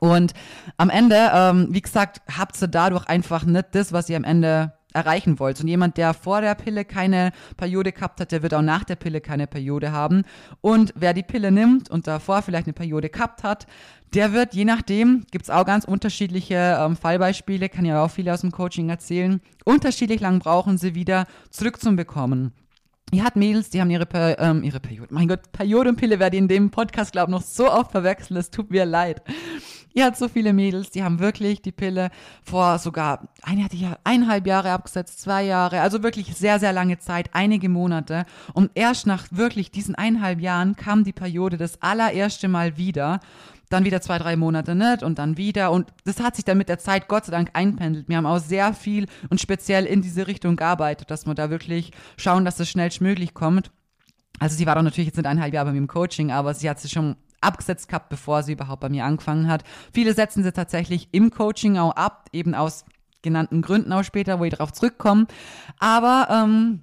Und 0.00 0.34
am 0.76 0.90
Ende, 0.90 1.30
ähm, 1.32 1.68
wie 1.70 1.80
gesagt, 1.80 2.20
habt 2.36 2.60
ihr 2.60 2.68
dadurch 2.68 3.06
einfach 3.06 3.44
nicht 3.44 3.68
das, 3.72 3.92
was 3.92 4.10
ihr 4.10 4.16
am 4.16 4.24
Ende 4.24 4.74
erreichen 4.94 5.38
wollt. 5.38 5.60
Und 5.60 5.68
jemand, 5.68 5.96
der 5.98 6.14
vor 6.14 6.40
der 6.40 6.54
Pille 6.54 6.84
keine 6.84 7.32
Periode 7.56 7.92
gehabt 7.92 8.20
hat, 8.20 8.32
der 8.32 8.42
wird 8.42 8.54
auch 8.54 8.62
nach 8.62 8.84
der 8.84 8.96
Pille 8.96 9.20
keine 9.20 9.46
Periode 9.46 9.92
haben. 9.92 10.22
Und 10.60 10.94
wer 10.96 11.12
die 11.12 11.22
Pille 11.22 11.50
nimmt 11.50 11.90
und 11.90 12.06
davor 12.06 12.42
vielleicht 12.42 12.66
eine 12.66 12.72
Periode 12.72 13.10
gehabt 13.10 13.42
hat, 13.42 13.66
der 14.14 14.32
wird, 14.32 14.54
je 14.54 14.64
nachdem, 14.64 15.24
gibt 15.30 15.44
es 15.44 15.50
auch 15.50 15.66
ganz 15.66 15.84
unterschiedliche 15.84 16.78
ähm, 16.80 16.96
Fallbeispiele, 16.96 17.68
kann 17.68 17.84
ja 17.84 18.02
auch 18.04 18.10
viele 18.10 18.32
aus 18.32 18.42
dem 18.42 18.52
Coaching 18.52 18.88
erzählen, 18.88 19.40
unterschiedlich 19.64 20.20
lang 20.20 20.38
brauchen 20.38 20.78
sie 20.78 20.94
wieder 20.94 21.26
zurück 21.50 21.80
zum 21.80 21.96
Bekommen. 21.96 22.52
Ihr 23.12 23.24
hat 23.24 23.36
Mädels, 23.36 23.70
die 23.70 23.80
haben 23.80 23.90
ihre, 23.90 24.06
ähm, 24.38 24.62
ihre 24.62 24.80
Periode, 24.80 25.12
mein 25.12 25.28
Gott, 25.28 25.52
Periodenpille 25.52 26.18
werde 26.18 26.36
ich 26.36 26.42
in 26.42 26.48
dem 26.48 26.70
Podcast, 26.70 27.12
glaube 27.12 27.30
ich, 27.30 27.32
noch 27.32 27.42
so 27.42 27.70
oft 27.70 27.90
verwechseln, 27.90 28.36
es 28.36 28.50
tut 28.50 28.70
mir 28.70 28.84
leid. 28.84 29.22
Ihr 29.96 30.04
hat 30.04 30.16
so 30.16 30.28
viele 30.28 30.52
Mädels, 30.52 30.90
die 30.90 31.04
haben 31.04 31.20
wirklich 31.20 31.62
die 31.62 31.70
Pille 31.70 32.10
vor 32.42 32.80
sogar, 32.80 33.28
eine 33.42 33.62
hatte 33.62 33.76
ja 33.76 33.96
eineinhalb 34.02 34.44
Jahre 34.44 34.72
abgesetzt, 34.72 35.20
zwei 35.20 35.44
Jahre, 35.44 35.80
also 35.80 36.02
wirklich 36.02 36.34
sehr, 36.34 36.58
sehr 36.58 36.72
lange 36.72 36.98
Zeit, 36.98 37.30
einige 37.32 37.68
Monate. 37.68 38.26
Und 38.54 38.72
erst 38.74 39.06
nach 39.06 39.26
wirklich 39.30 39.70
diesen 39.70 39.94
eineinhalb 39.94 40.40
Jahren 40.40 40.74
kam 40.74 41.04
die 41.04 41.12
Periode 41.12 41.56
das 41.56 41.80
allererste 41.80 42.48
Mal 42.48 42.76
wieder 42.76 43.20
dann 43.70 43.84
wieder 43.84 44.00
zwei, 44.00 44.18
drei 44.18 44.36
Monate 44.36 44.74
nicht 44.74 45.02
und 45.02 45.18
dann 45.18 45.36
wieder. 45.36 45.72
Und 45.72 45.92
das 46.04 46.20
hat 46.20 46.36
sich 46.36 46.44
dann 46.44 46.58
mit 46.58 46.68
der 46.68 46.78
Zeit 46.78 47.08
Gott 47.08 47.24
sei 47.24 47.32
Dank 47.32 47.50
einpendelt. 47.54 48.08
Wir 48.08 48.16
haben 48.18 48.26
auch 48.26 48.38
sehr 48.38 48.72
viel 48.72 49.06
und 49.30 49.40
speziell 49.40 49.84
in 49.84 50.02
diese 50.02 50.26
Richtung 50.26 50.56
gearbeitet, 50.56 51.10
dass 51.10 51.26
wir 51.26 51.34
da 51.34 51.50
wirklich 51.50 51.90
schauen, 52.16 52.44
dass 52.44 52.60
es 52.60 52.70
schnellstmöglich 52.70 53.34
kommt. 53.34 53.70
Also 54.38 54.56
sie 54.56 54.66
war 54.66 54.74
doch 54.74 54.82
natürlich 54.82 55.06
jetzt 55.06 55.16
nicht 55.16 55.26
eineinhalb 55.26 55.54
Jahre 55.54 55.66
bei 55.66 55.72
mir 55.72 55.78
im 55.78 55.86
Coaching, 55.88 56.30
aber 56.30 56.54
sie 56.54 56.68
hat 56.68 56.78
sich 56.78 56.92
schon 56.92 57.16
abgesetzt 57.44 57.88
gehabt, 57.88 58.08
bevor 58.08 58.42
sie 58.42 58.52
überhaupt 58.52 58.80
bei 58.80 58.88
mir 58.88 59.04
angefangen 59.04 59.48
hat. 59.48 59.64
Viele 59.92 60.14
setzen 60.14 60.42
sie 60.42 60.52
tatsächlich 60.52 61.08
im 61.12 61.30
Coaching 61.30 61.78
auch 61.78 61.96
ab, 61.96 62.28
eben 62.32 62.54
aus 62.54 62.84
genannten 63.22 63.62
Gründen 63.62 63.92
auch 63.92 64.04
später, 64.04 64.38
wo 64.38 64.44
ich 64.44 64.52
darauf 64.52 64.72
zurückkomme. 64.72 65.26
Aber 65.78 66.28
ähm, 66.30 66.82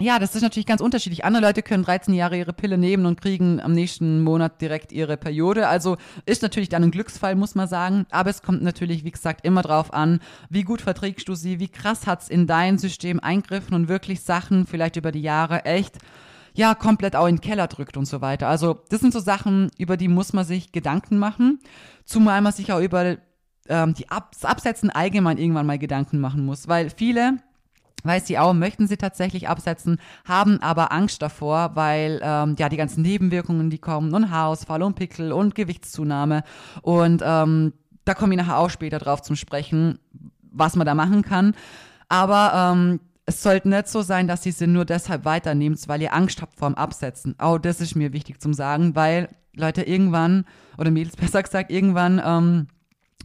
ja, 0.00 0.20
das 0.20 0.36
ist 0.36 0.42
natürlich 0.42 0.66
ganz 0.66 0.80
unterschiedlich. 0.80 1.24
Andere 1.24 1.42
Leute 1.42 1.62
können 1.62 1.82
13 1.82 2.14
Jahre 2.14 2.38
ihre 2.38 2.52
Pille 2.52 2.78
nehmen 2.78 3.04
und 3.04 3.20
kriegen 3.20 3.60
am 3.60 3.72
nächsten 3.72 4.22
Monat 4.22 4.60
direkt 4.60 4.92
ihre 4.92 5.16
Periode. 5.16 5.66
Also 5.66 5.96
ist 6.24 6.42
natürlich 6.42 6.68
dann 6.68 6.84
ein 6.84 6.92
Glücksfall, 6.92 7.34
muss 7.34 7.56
man 7.56 7.66
sagen. 7.66 8.06
Aber 8.10 8.30
es 8.30 8.42
kommt 8.42 8.62
natürlich, 8.62 9.02
wie 9.02 9.10
gesagt, 9.10 9.44
immer 9.44 9.62
drauf 9.62 9.92
an, 9.92 10.20
wie 10.50 10.62
gut 10.62 10.82
verträgst 10.82 11.28
du 11.28 11.34
sie, 11.34 11.58
wie 11.58 11.68
krass 11.68 12.06
hat's 12.06 12.28
in 12.28 12.46
dein 12.46 12.78
System 12.78 13.18
eingriffen 13.18 13.74
und 13.74 13.88
wirklich 13.88 14.20
Sachen 14.20 14.66
vielleicht 14.66 14.94
über 14.94 15.10
die 15.10 15.22
Jahre 15.22 15.64
echt 15.64 15.98
ja, 16.58 16.74
komplett 16.74 17.14
auch 17.14 17.28
in 17.28 17.36
den 17.36 17.40
Keller 17.40 17.68
drückt 17.68 17.96
und 17.96 18.06
so 18.06 18.20
weiter. 18.20 18.48
Also, 18.48 18.80
das 18.88 19.00
sind 19.00 19.12
so 19.12 19.20
Sachen, 19.20 19.70
über 19.78 19.96
die 19.96 20.08
muss 20.08 20.32
man 20.32 20.44
sich 20.44 20.72
Gedanken 20.72 21.16
machen. 21.16 21.60
Zumal 22.04 22.40
man 22.40 22.52
sich 22.52 22.72
auch 22.72 22.80
über 22.80 23.16
ähm, 23.68 23.94
die 23.94 24.10
Ab 24.10 24.32
das 24.32 24.44
Absetzen 24.44 24.90
allgemein 24.90 25.38
irgendwann 25.38 25.66
mal 25.66 25.78
Gedanken 25.78 26.18
machen 26.18 26.44
muss. 26.44 26.66
Weil 26.66 26.90
viele, 26.90 27.38
weiß 28.02 28.26
sie 28.26 28.40
auch, 28.40 28.54
möchten 28.54 28.88
sie 28.88 28.96
tatsächlich 28.96 29.48
absetzen, 29.48 30.00
haben 30.24 30.60
aber 30.60 30.90
Angst 30.90 31.22
davor, 31.22 31.76
weil 31.76 32.20
ähm, 32.24 32.56
ja 32.58 32.68
die 32.68 32.76
ganzen 32.76 33.02
Nebenwirkungen, 33.02 33.70
die 33.70 33.78
kommen 33.78 34.12
und 34.12 34.32
Haarausfall 34.32 34.82
und 34.82 34.96
Pickel 34.96 35.30
und 35.30 35.54
Gewichtszunahme 35.54 36.42
und 36.82 37.22
ähm, 37.24 37.72
da 38.04 38.14
komme 38.14 38.34
ich 38.34 38.38
nachher 38.38 38.58
auch 38.58 38.70
später 38.70 38.98
drauf 38.98 39.22
zum 39.22 39.36
Sprechen, 39.36 40.00
was 40.50 40.74
man 40.74 40.86
da 40.86 40.94
machen 40.94 41.22
kann. 41.22 41.54
Aber 42.08 42.72
ähm, 42.72 43.00
es 43.28 43.42
sollte 43.42 43.68
nicht 43.68 43.88
so 43.88 44.00
sein, 44.00 44.26
dass 44.26 44.46
ihr 44.46 44.54
sie 44.54 44.66
nur 44.66 44.86
deshalb 44.86 45.26
weiternehmt, 45.26 45.86
weil 45.86 46.00
ihr 46.00 46.14
Angst 46.14 46.40
habt 46.40 46.58
vorm 46.58 46.74
Absetzen. 46.74 47.34
Auch 47.36 47.58
das 47.58 47.82
ist 47.82 47.94
mir 47.94 48.14
wichtig 48.14 48.40
zum 48.40 48.54
Sagen, 48.54 48.96
weil 48.96 49.28
Leute 49.54 49.82
irgendwann, 49.82 50.46
oder 50.78 50.90
Mädels 50.90 51.16
besser 51.20 51.42
gesagt, 51.42 51.70
irgendwann 51.70 52.22
ähm, 52.24 52.68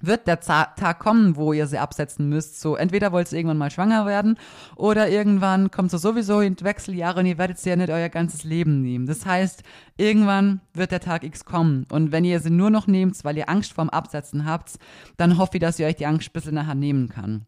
wird 0.02 0.28
der 0.28 0.42
Tag 0.42 1.00
kommen, 1.00 1.38
wo 1.38 1.54
ihr 1.54 1.68
sie 1.68 1.78
absetzen 1.78 2.28
müsst. 2.28 2.60
So, 2.60 2.76
entweder 2.76 3.14
wollt 3.14 3.32
ihr 3.32 3.38
irgendwann 3.38 3.58
mal 3.58 3.72
schwanger 3.72 4.06
werden 4.06 4.38
oder 4.76 5.08
irgendwann 5.08 5.72
kommt 5.72 5.90
so 5.90 5.98
sowieso 5.98 6.42
in 6.42 6.60
Wechseljahre 6.60 7.22
und 7.22 7.26
ihr 7.26 7.38
werdet 7.38 7.58
sie 7.60 7.70
ja 7.70 7.78
nicht 7.78 7.90
euer 7.90 8.10
ganzes 8.10 8.44
Leben 8.44 8.82
nehmen. 8.82 9.06
Das 9.06 9.26
heißt, 9.26 9.64
irgendwann 9.96 10.60
wird 10.74 10.92
der 10.92 11.00
Tag 11.00 11.24
X 11.24 11.46
kommen. 11.46 11.88
Und 11.90 12.12
wenn 12.12 12.26
ihr 12.26 12.42
sie 12.42 12.50
nur 12.50 12.72
noch 12.72 12.88
nehmt, 12.88 13.24
weil 13.24 13.38
ihr 13.38 13.48
Angst 13.48 13.72
vorm 13.72 13.90
Absetzen 13.90 14.46
habt, 14.46 14.74
dann 15.16 15.38
hoffe 15.38 15.52
ich, 15.54 15.62
dass 15.62 15.80
ihr 15.80 15.88
euch 15.88 15.96
die 15.96 16.08
Angst 16.08 16.28
ein 16.28 16.34
bisschen 16.34 16.56
nachher 16.56 16.76
nehmen 16.76 17.08
kann. 17.08 17.46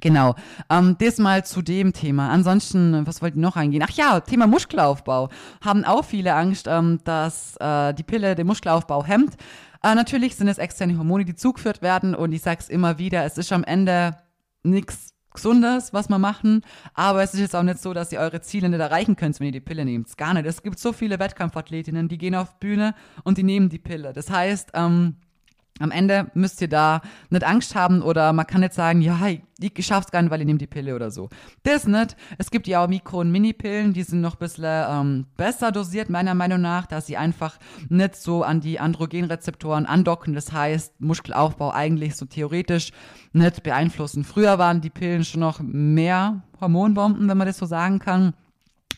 Genau. 0.00 0.34
Ähm, 0.68 0.96
das 0.98 1.18
mal 1.18 1.44
zu 1.44 1.62
dem 1.62 1.92
Thema. 1.92 2.30
Ansonsten, 2.30 3.06
was 3.06 3.22
wollt 3.22 3.34
ihr 3.34 3.40
noch 3.40 3.56
eingehen? 3.56 3.84
Ach 3.86 3.92
ja, 3.92 4.20
Thema 4.20 4.46
Muskelaufbau. 4.46 5.28
Haben 5.64 5.84
auch 5.84 6.04
viele 6.04 6.34
Angst, 6.34 6.66
ähm, 6.68 7.00
dass 7.04 7.56
äh, 7.58 7.94
die 7.94 8.02
Pille 8.02 8.34
den 8.34 8.46
Muskelaufbau 8.46 9.04
hemmt. 9.04 9.36
Äh, 9.82 9.94
natürlich 9.94 10.36
sind 10.36 10.48
es 10.48 10.58
externe 10.58 10.98
Hormone, 10.98 11.24
die 11.24 11.34
zugeführt 11.34 11.82
werden 11.82 12.14
und 12.14 12.32
ich 12.32 12.42
sag's 12.42 12.68
immer 12.68 12.98
wieder, 12.98 13.24
es 13.24 13.38
ist 13.38 13.52
am 13.52 13.64
Ende 13.64 14.16
nichts 14.62 15.14
Gesundes, 15.32 15.92
was 15.92 16.08
wir 16.08 16.18
machen, 16.18 16.62
aber 16.92 17.22
es 17.22 17.34
ist 17.34 17.40
jetzt 17.40 17.54
auch 17.54 17.62
nicht 17.62 17.78
so, 17.78 17.94
dass 17.94 18.10
ihr 18.10 18.18
eure 18.18 18.40
Ziele 18.40 18.68
nicht 18.68 18.80
erreichen 18.80 19.14
könnt, 19.14 19.38
wenn 19.38 19.46
ihr 19.46 19.52
die 19.52 19.60
Pille 19.60 19.84
nehmt. 19.84 20.16
Gar 20.16 20.34
nicht. 20.34 20.44
Es 20.44 20.62
gibt 20.62 20.78
so 20.80 20.92
viele 20.92 21.20
Wettkampfathletinnen, 21.20 22.08
die 22.08 22.18
gehen 22.18 22.34
auf 22.34 22.58
Bühne 22.58 22.94
und 23.22 23.38
die 23.38 23.44
nehmen 23.44 23.68
die 23.68 23.78
Pille. 23.78 24.12
Das 24.12 24.28
heißt, 24.28 24.72
ähm, 24.74 25.16
am 25.80 25.90
Ende 25.90 26.30
müsst 26.34 26.60
ihr 26.60 26.68
da 26.68 27.00
nicht 27.30 27.44
Angst 27.44 27.74
haben 27.74 28.02
oder 28.02 28.32
man 28.32 28.46
kann 28.46 28.60
nicht 28.60 28.74
sagen, 28.74 29.00
ja, 29.00 29.18
ich 29.58 29.86
schaff's 29.86 30.10
gar 30.10 30.22
nicht, 30.22 30.30
weil 30.30 30.40
ich 30.40 30.46
nehme 30.46 30.58
die 30.58 30.66
Pille 30.66 30.94
oder 30.94 31.10
so. 31.10 31.28
Das 31.62 31.86
nicht. 31.86 32.16
Es 32.38 32.50
gibt 32.50 32.66
ja 32.66 32.84
auch 32.84 32.88
Mikro- 32.88 33.20
und 33.20 33.30
Mini-Pillen, 33.30 33.92
die 33.92 34.02
sind 34.02 34.20
noch 34.20 34.34
ein 34.34 34.38
bisschen 34.38 34.64
ähm, 34.66 35.26
besser 35.36 35.72
dosiert, 35.72 36.10
meiner 36.10 36.34
Meinung 36.34 36.60
nach, 36.60 36.86
dass 36.86 37.06
sie 37.06 37.16
einfach 37.16 37.58
nicht 37.88 38.16
so 38.16 38.42
an 38.42 38.60
die 38.60 38.78
Androgenrezeptoren 38.80 39.86
andocken. 39.86 40.34
Das 40.34 40.52
heißt, 40.52 41.00
Muskelaufbau 41.00 41.72
eigentlich 41.72 42.16
so 42.16 42.26
theoretisch 42.26 42.92
nicht 43.32 43.62
beeinflussen. 43.62 44.24
Früher 44.24 44.58
waren 44.58 44.80
die 44.80 44.90
Pillen 44.90 45.24
schon 45.24 45.40
noch 45.40 45.60
mehr 45.60 46.42
Hormonbomben, 46.60 47.28
wenn 47.28 47.38
man 47.38 47.46
das 47.46 47.58
so 47.58 47.66
sagen 47.66 47.98
kann. 47.98 48.34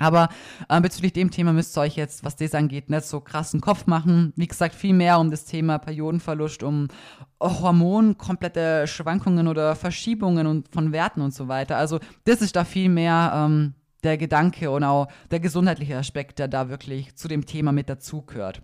Aber 0.02 0.28
äh, 0.68 0.80
bezüglich 0.80 1.12
dem 1.12 1.30
Thema 1.30 1.52
müsst 1.52 1.76
ihr 1.76 1.82
euch 1.82 1.96
jetzt, 1.96 2.24
was 2.24 2.36
das 2.36 2.54
angeht, 2.54 2.90
nicht 2.90 3.04
so 3.04 3.20
krassen 3.20 3.60
Kopf 3.60 3.86
machen. 3.86 4.32
Wie 4.36 4.46
gesagt, 4.46 4.74
viel 4.74 4.94
mehr 4.94 5.18
um 5.18 5.30
das 5.30 5.44
Thema 5.44 5.78
Periodenverlust, 5.78 6.62
um 6.62 6.88
Hormon, 7.40 8.18
komplette 8.18 8.86
Schwankungen 8.86 9.48
oder 9.48 9.76
Verschiebungen 9.76 10.46
und 10.46 10.68
von 10.72 10.92
Werten 10.92 11.20
und 11.20 11.32
so 11.32 11.48
weiter. 11.48 11.76
Also 11.76 12.00
das 12.24 12.42
ist 12.42 12.56
da 12.56 12.64
viel 12.64 12.88
mehr 12.88 13.32
ähm, 13.34 13.74
der 14.02 14.18
Gedanke 14.18 14.70
und 14.70 14.84
auch 14.84 15.06
der 15.30 15.40
gesundheitliche 15.40 15.96
Aspekt, 15.96 16.38
der 16.38 16.48
da 16.48 16.68
wirklich 16.68 17.14
zu 17.14 17.28
dem 17.28 17.46
Thema 17.46 17.72
mit 17.72 17.88
dazugehört. 17.88 18.62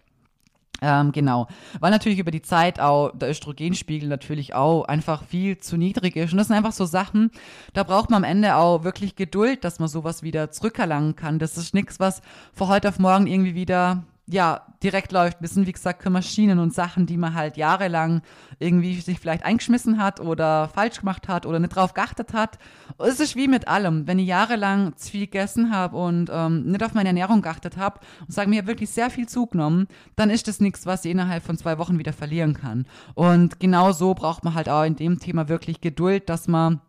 Ähm, 0.81 1.11
genau, 1.11 1.49
weil 1.81 1.91
natürlich 1.91 2.21
über 2.21 2.31
die 2.31 2.43
Zeit 2.43 2.79
auch 2.79 3.11
der 3.13 3.31
Östrogenspiegel 3.31 4.09
natürlich 4.09 4.55
auch 4.55 4.85
einfach 4.85 5.25
viel 5.25 5.59
zu 5.59 5.77
niedrig 5.77 6.15
ist. 6.15 6.33
Und 6.33 6.39
das 6.39 6.47
sind 6.47 6.57
einfach 6.57 6.73
so 6.73 6.85
Sachen, 6.85 7.31
da 7.73 7.83
braucht 7.83 8.11
man 8.11 8.23
am 8.23 8.31
Ende 8.31 8.55
auch 8.55 8.85
wirklich 8.85 9.17
Geduld, 9.17 9.65
dass 9.65 9.81
man 9.81 9.89
sowas 9.89 10.23
wieder 10.23 10.51
zurückerlangen 10.53 11.17
kann. 11.17 11.41
Das 11.41 11.57
ist 11.57 11.75
nichts, 11.75 11.99
was 11.99 12.23
von 12.53 12.69
heute 12.69 12.89
auf 12.89 12.99
morgen 12.99 13.27
irgendwie 13.27 13.57
wieder 13.57 14.05
ja, 14.31 14.67
direkt 14.83 15.11
läuft. 15.13 15.39
Das 15.41 15.53
sind, 15.53 15.67
wie 15.67 15.73
gesagt, 15.73 16.09
Maschinen 16.09 16.59
und 16.59 16.75
Sachen, 16.75 17.07
die 17.07 17.17
man 17.17 17.35
halt 17.35 17.57
jahrelang 17.57 18.23
irgendwie 18.59 19.01
sich 19.01 19.19
vielleicht 19.19 19.45
eingeschmissen 19.45 19.99
hat 19.99 20.21
oder 20.21 20.69
falsch 20.69 21.01
gemacht 21.01 21.29
hat 21.29 21.47
oder 21.47 21.59
nicht 21.59 21.75
drauf 21.75 21.95
geachtet 21.95 22.35
hat. 22.35 22.59
Es 22.99 23.21
ist 23.21 23.37
wie 23.37 23.49
mit 23.49 23.69
allem. 23.69 24.07
Wenn 24.07 24.19
ich 24.19 24.29
jahrelang 24.29 24.97
zu 24.97 25.11
viel 25.11 25.27
gegessen 25.27 25.73
habe 25.73 25.97
und 25.97 26.31
ähm, 26.33 26.71
nicht 26.71 26.83
auf 26.83 26.95
meine 26.95 27.09
Ernährung 27.09 27.43
geachtet 27.43 27.77
habe 27.77 28.01
und 28.21 28.33
sage 28.33 28.51
mir 28.51 28.67
wirklich 28.67 28.91
sehr 28.91 29.11
viel 29.11 29.29
zugenommen, 29.29 29.89
dann 30.15 30.31
ist 30.31 30.47
das 30.47 30.61
nichts, 30.61 30.87
was 30.87 31.05
ich 31.05 31.11
innerhalb 31.11 31.43
von 31.43 31.57
zwei 31.57 31.79
Wochen 31.79 31.99
wieder 31.99 32.13
verlieren 32.13 32.55
kann. 32.55 32.87
Und 33.15 33.61
genau 33.61 33.93
so 33.93 34.15
braucht 34.15 34.45
man 34.45 34.55
halt 34.55 34.69
auch 34.69 34.85
in 34.85 34.97
dem 34.97 35.19
Thema 35.19 35.49
wirklich 35.49 35.81
Geduld, 35.81 36.29
dass 36.29 36.49
man 36.49 36.81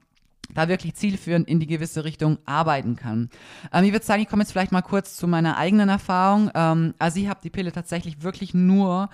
da 0.53 0.67
wirklich 0.67 0.95
zielführend 0.95 1.47
in 1.47 1.59
die 1.59 1.67
gewisse 1.67 2.03
Richtung 2.03 2.39
arbeiten 2.45 2.95
kann. 2.95 3.29
Ähm, 3.73 3.85
ich 3.85 3.91
würde 3.91 4.05
sagen, 4.05 4.21
ich 4.21 4.27
komme 4.27 4.43
jetzt 4.43 4.51
vielleicht 4.51 4.71
mal 4.71 4.81
kurz 4.81 5.15
zu 5.15 5.27
meiner 5.27 5.57
eigenen 5.57 5.89
Erfahrung. 5.89 6.51
Ähm, 6.53 6.93
also 6.99 7.19
ich 7.19 7.27
habe 7.27 7.39
die 7.43 7.49
Pille 7.49 7.71
tatsächlich 7.71 8.23
wirklich 8.23 8.53
nur, 8.53 9.09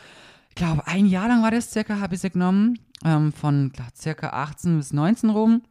ich 0.49 0.55
glaube, 0.55 0.87
ein 0.87 1.05
Jahr 1.05 1.27
lang 1.27 1.43
war 1.43 1.51
das 1.51 1.71
circa, 1.71 1.99
habe 1.99 2.15
ich 2.15 2.21
sie 2.21 2.29
genommen, 2.29 2.79
ähm, 3.03 3.33
von 3.33 3.71
klar, 3.73 3.89
circa 3.95 4.29
18 4.29 4.77
bis 4.77 4.93
19 4.93 5.29
rum. 5.29 5.61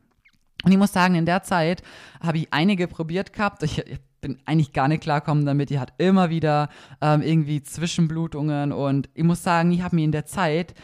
Und 0.64 0.72
ich 0.72 0.78
muss 0.78 0.92
sagen, 0.92 1.14
in 1.14 1.26
der 1.26 1.42
Zeit 1.42 1.82
habe 2.22 2.38
ich 2.38 2.52
einige 2.52 2.88
probiert 2.88 3.32
gehabt. 3.32 3.62
Ich, 3.62 3.78
ich 3.78 3.98
bin 4.22 4.38
eigentlich 4.46 4.72
gar 4.72 4.88
nicht 4.88 5.02
klarkommen 5.02 5.44
damit. 5.44 5.68
Die 5.68 5.78
hat 5.78 5.92
immer 5.98 6.30
wieder 6.30 6.70
ähm, 7.02 7.20
irgendwie 7.20 7.62
Zwischenblutungen 7.62 8.72
und 8.72 9.10
ich 9.12 9.24
muss 9.24 9.42
sagen, 9.42 9.70
ich 9.72 9.82
habe 9.82 9.96
mir 9.96 10.04
in 10.04 10.12
der 10.12 10.24
Zeit, 10.24 10.74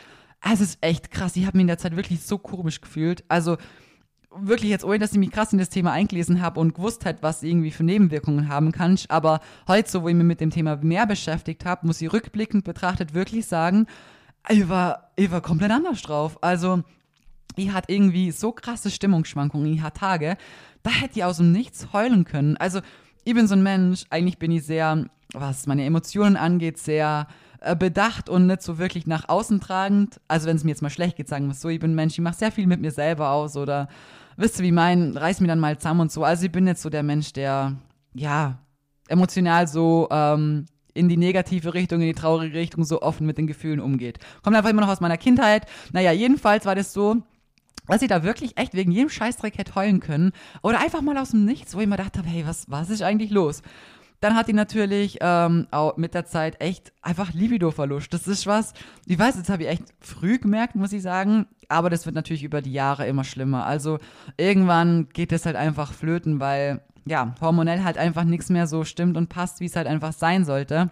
es 0.42 0.60
ist 0.60 0.78
echt 0.82 1.10
krass, 1.10 1.36
ich 1.36 1.46
habe 1.46 1.56
mir 1.56 1.62
in 1.62 1.66
der 1.66 1.78
Zeit 1.78 1.96
wirklich 1.96 2.22
so 2.22 2.36
komisch 2.38 2.80
gefühlt. 2.80 3.24
Also 3.28 3.56
wirklich 4.32 4.70
jetzt, 4.70 4.84
ohne 4.84 4.98
dass 4.98 5.12
ich 5.12 5.18
mich 5.18 5.30
krass 5.30 5.52
in 5.52 5.58
das 5.58 5.70
Thema 5.70 5.92
eingelesen 5.92 6.40
habe 6.40 6.60
und 6.60 6.74
gewusst 6.74 7.04
hat, 7.04 7.22
was 7.22 7.42
irgendwie 7.42 7.70
für 7.70 7.84
Nebenwirkungen 7.84 8.48
haben 8.48 8.72
kann. 8.72 8.98
Aber 9.08 9.40
heute, 9.66 9.90
so 9.90 10.02
wo 10.02 10.08
ich 10.08 10.14
mich 10.14 10.24
mit 10.24 10.40
dem 10.40 10.50
Thema 10.50 10.76
mehr 10.76 11.06
beschäftigt 11.06 11.64
habe, 11.64 11.86
muss 11.86 12.00
ich 12.00 12.12
rückblickend 12.12 12.64
betrachtet 12.64 13.14
wirklich 13.14 13.46
sagen, 13.46 13.86
ich 14.48 14.68
war, 14.68 15.10
ich 15.16 15.30
war 15.30 15.40
komplett 15.40 15.70
anders 15.70 16.02
drauf. 16.02 16.38
Also 16.42 16.82
die 17.56 17.72
hat 17.72 17.84
irgendwie 17.88 18.30
so 18.30 18.52
krasse 18.52 18.90
Stimmungsschwankungen, 18.90 19.72
die 19.72 19.82
hat 19.82 19.96
Tage, 19.96 20.36
da 20.82 20.90
hätte 20.90 21.14
die 21.14 21.24
aus 21.24 21.38
dem 21.38 21.52
Nichts 21.52 21.92
heulen 21.92 22.24
können. 22.24 22.56
Also 22.56 22.80
ich 23.24 23.34
bin 23.34 23.46
so 23.46 23.54
ein 23.54 23.62
Mensch, 23.62 24.04
eigentlich 24.10 24.38
bin 24.38 24.52
ich 24.52 24.64
sehr, 24.64 25.06
was 25.34 25.66
meine 25.66 25.84
Emotionen 25.84 26.36
angeht, 26.36 26.78
sehr 26.78 27.26
äh, 27.60 27.76
bedacht 27.76 28.28
und 28.28 28.46
nicht 28.46 28.62
so 28.62 28.78
wirklich 28.78 29.06
nach 29.06 29.28
außen 29.28 29.60
tragend. 29.60 30.20
Also 30.28 30.46
wenn 30.46 30.56
es 30.56 30.64
mir 30.64 30.70
jetzt 30.70 30.82
mal 30.82 30.90
schlecht 30.90 31.16
geht, 31.16 31.28
sagen 31.28 31.46
wir 31.46 31.54
so, 31.54 31.68
ich 31.68 31.80
bin 31.80 31.92
ein 31.92 31.94
Mensch, 31.94 32.14
ich 32.14 32.20
mache 32.20 32.36
sehr 32.36 32.52
viel 32.52 32.66
mit 32.66 32.80
mir 32.80 32.90
selber 32.90 33.30
aus 33.30 33.56
oder 33.56 33.88
wisst 34.36 34.58
ihr, 34.58 34.64
wie 34.64 34.72
mein, 34.72 35.16
reiß 35.16 35.40
mir 35.40 35.48
dann 35.48 35.60
mal 35.60 35.78
zusammen 35.78 36.00
und 36.00 36.12
so. 36.12 36.24
Also 36.24 36.46
ich 36.46 36.52
bin 36.52 36.66
jetzt 36.66 36.82
so 36.82 36.90
der 36.90 37.02
Mensch, 37.02 37.32
der, 37.32 37.76
ja, 38.14 38.58
emotional 39.08 39.68
so 39.68 40.08
ähm, 40.10 40.66
in 40.94 41.08
die 41.08 41.16
negative 41.16 41.74
Richtung, 41.74 42.00
in 42.00 42.06
die 42.06 42.14
traurige 42.14 42.58
Richtung 42.58 42.84
so 42.84 43.02
offen 43.02 43.26
mit 43.26 43.38
den 43.38 43.46
Gefühlen 43.46 43.80
umgeht. 43.80 44.18
Kommt 44.42 44.56
einfach 44.56 44.70
immer 44.70 44.82
noch 44.82 44.88
aus 44.88 45.00
meiner 45.00 45.18
Kindheit. 45.18 45.66
Naja, 45.92 46.12
jedenfalls 46.12 46.64
war 46.64 46.74
das 46.74 46.92
so, 46.92 47.16
dass 47.86 48.02
ich 48.02 48.08
da 48.08 48.22
wirklich 48.22 48.56
echt 48.56 48.74
wegen 48.74 48.92
jedem 48.92 49.10
Scheißdreck 49.10 49.58
hätte 49.58 49.74
heulen 49.74 50.00
können. 50.00 50.32
Oder 50.62 50.80
einfach 50.80 51.02
mal 51.02 51.18
aus 51.18 51.30
dem 51.30 51.44
Nichts, 51.44 51.74
wo 51.74 51.80
ich 51.80 51.86
mir 51.86 51.96
dachte, 51.96 52.22
hey, 52.24 52.46
was, 52.46 52.70
was 52.70 52.88
ist 52.88 53.02
eigentlich 53.02 53.30
los? 53.30 53.62
Dann 54.20 54.34
hat 54.34 54.48
die 54.48 54.52
natürlich 54.52 55.18
ähm, 55.20 55.66
auch 55.70 55.96
mit 55.96 56.14
der 56.14 56.26
Zeit 56.26 56.60
echt 56.60 56.92
einfach 57.00 57.32
Libido 57.32 57.70
verlust. 57.70 58.12
Das 58.12 58.28
ist 58.28 58.46
was, 58.46 58.74
ich 59.06 59.18
weiß, 59.18 59.36
jetzt 59.36 59.48
habe 59.48 59.62
ich 59.62 59.68
echt 59.70 59.94
früh 60.00 60.38
gemerkt, 60.38 60.76
muss 60.76 60.92
ich 60.92 61.02
sagen. 61.02 61.46
Aber 61.68 61.88
das 61.88 62.04
wird 62.04 62.14
natürlich 62.14 62.42
über 62.42 62.60
die 62.60 62.72
Jahre 62.72 63.06
immer 63.06 63.24
schlimmer. 63.24 63.64
Also 63.64 63.98
irgendwann 64.36 65.08
geht 65.12 65.32
es 65.32 65.46
halt 65.46 65.56
einfach 65.56 65.92
flöten, 65.92 66.38
weil 66.40 66.82
ja, 67.06 67.34
hormonell 67.40 67.82
halt 67.82 67.96
einfach 67.96 68.24
nichts 68.24 68.50
mehr 68.50 68.66
so 68.66 68.84
stimmt 68.84 69.16
und 69.16 69.28
passt, 69.28 69.60
wie 69.60 69.66
es 69.66 69.76
halt 69.76 69.86
einfach 69.86 70.12
sein 70.12 70.44
sollte. 70.44 70.90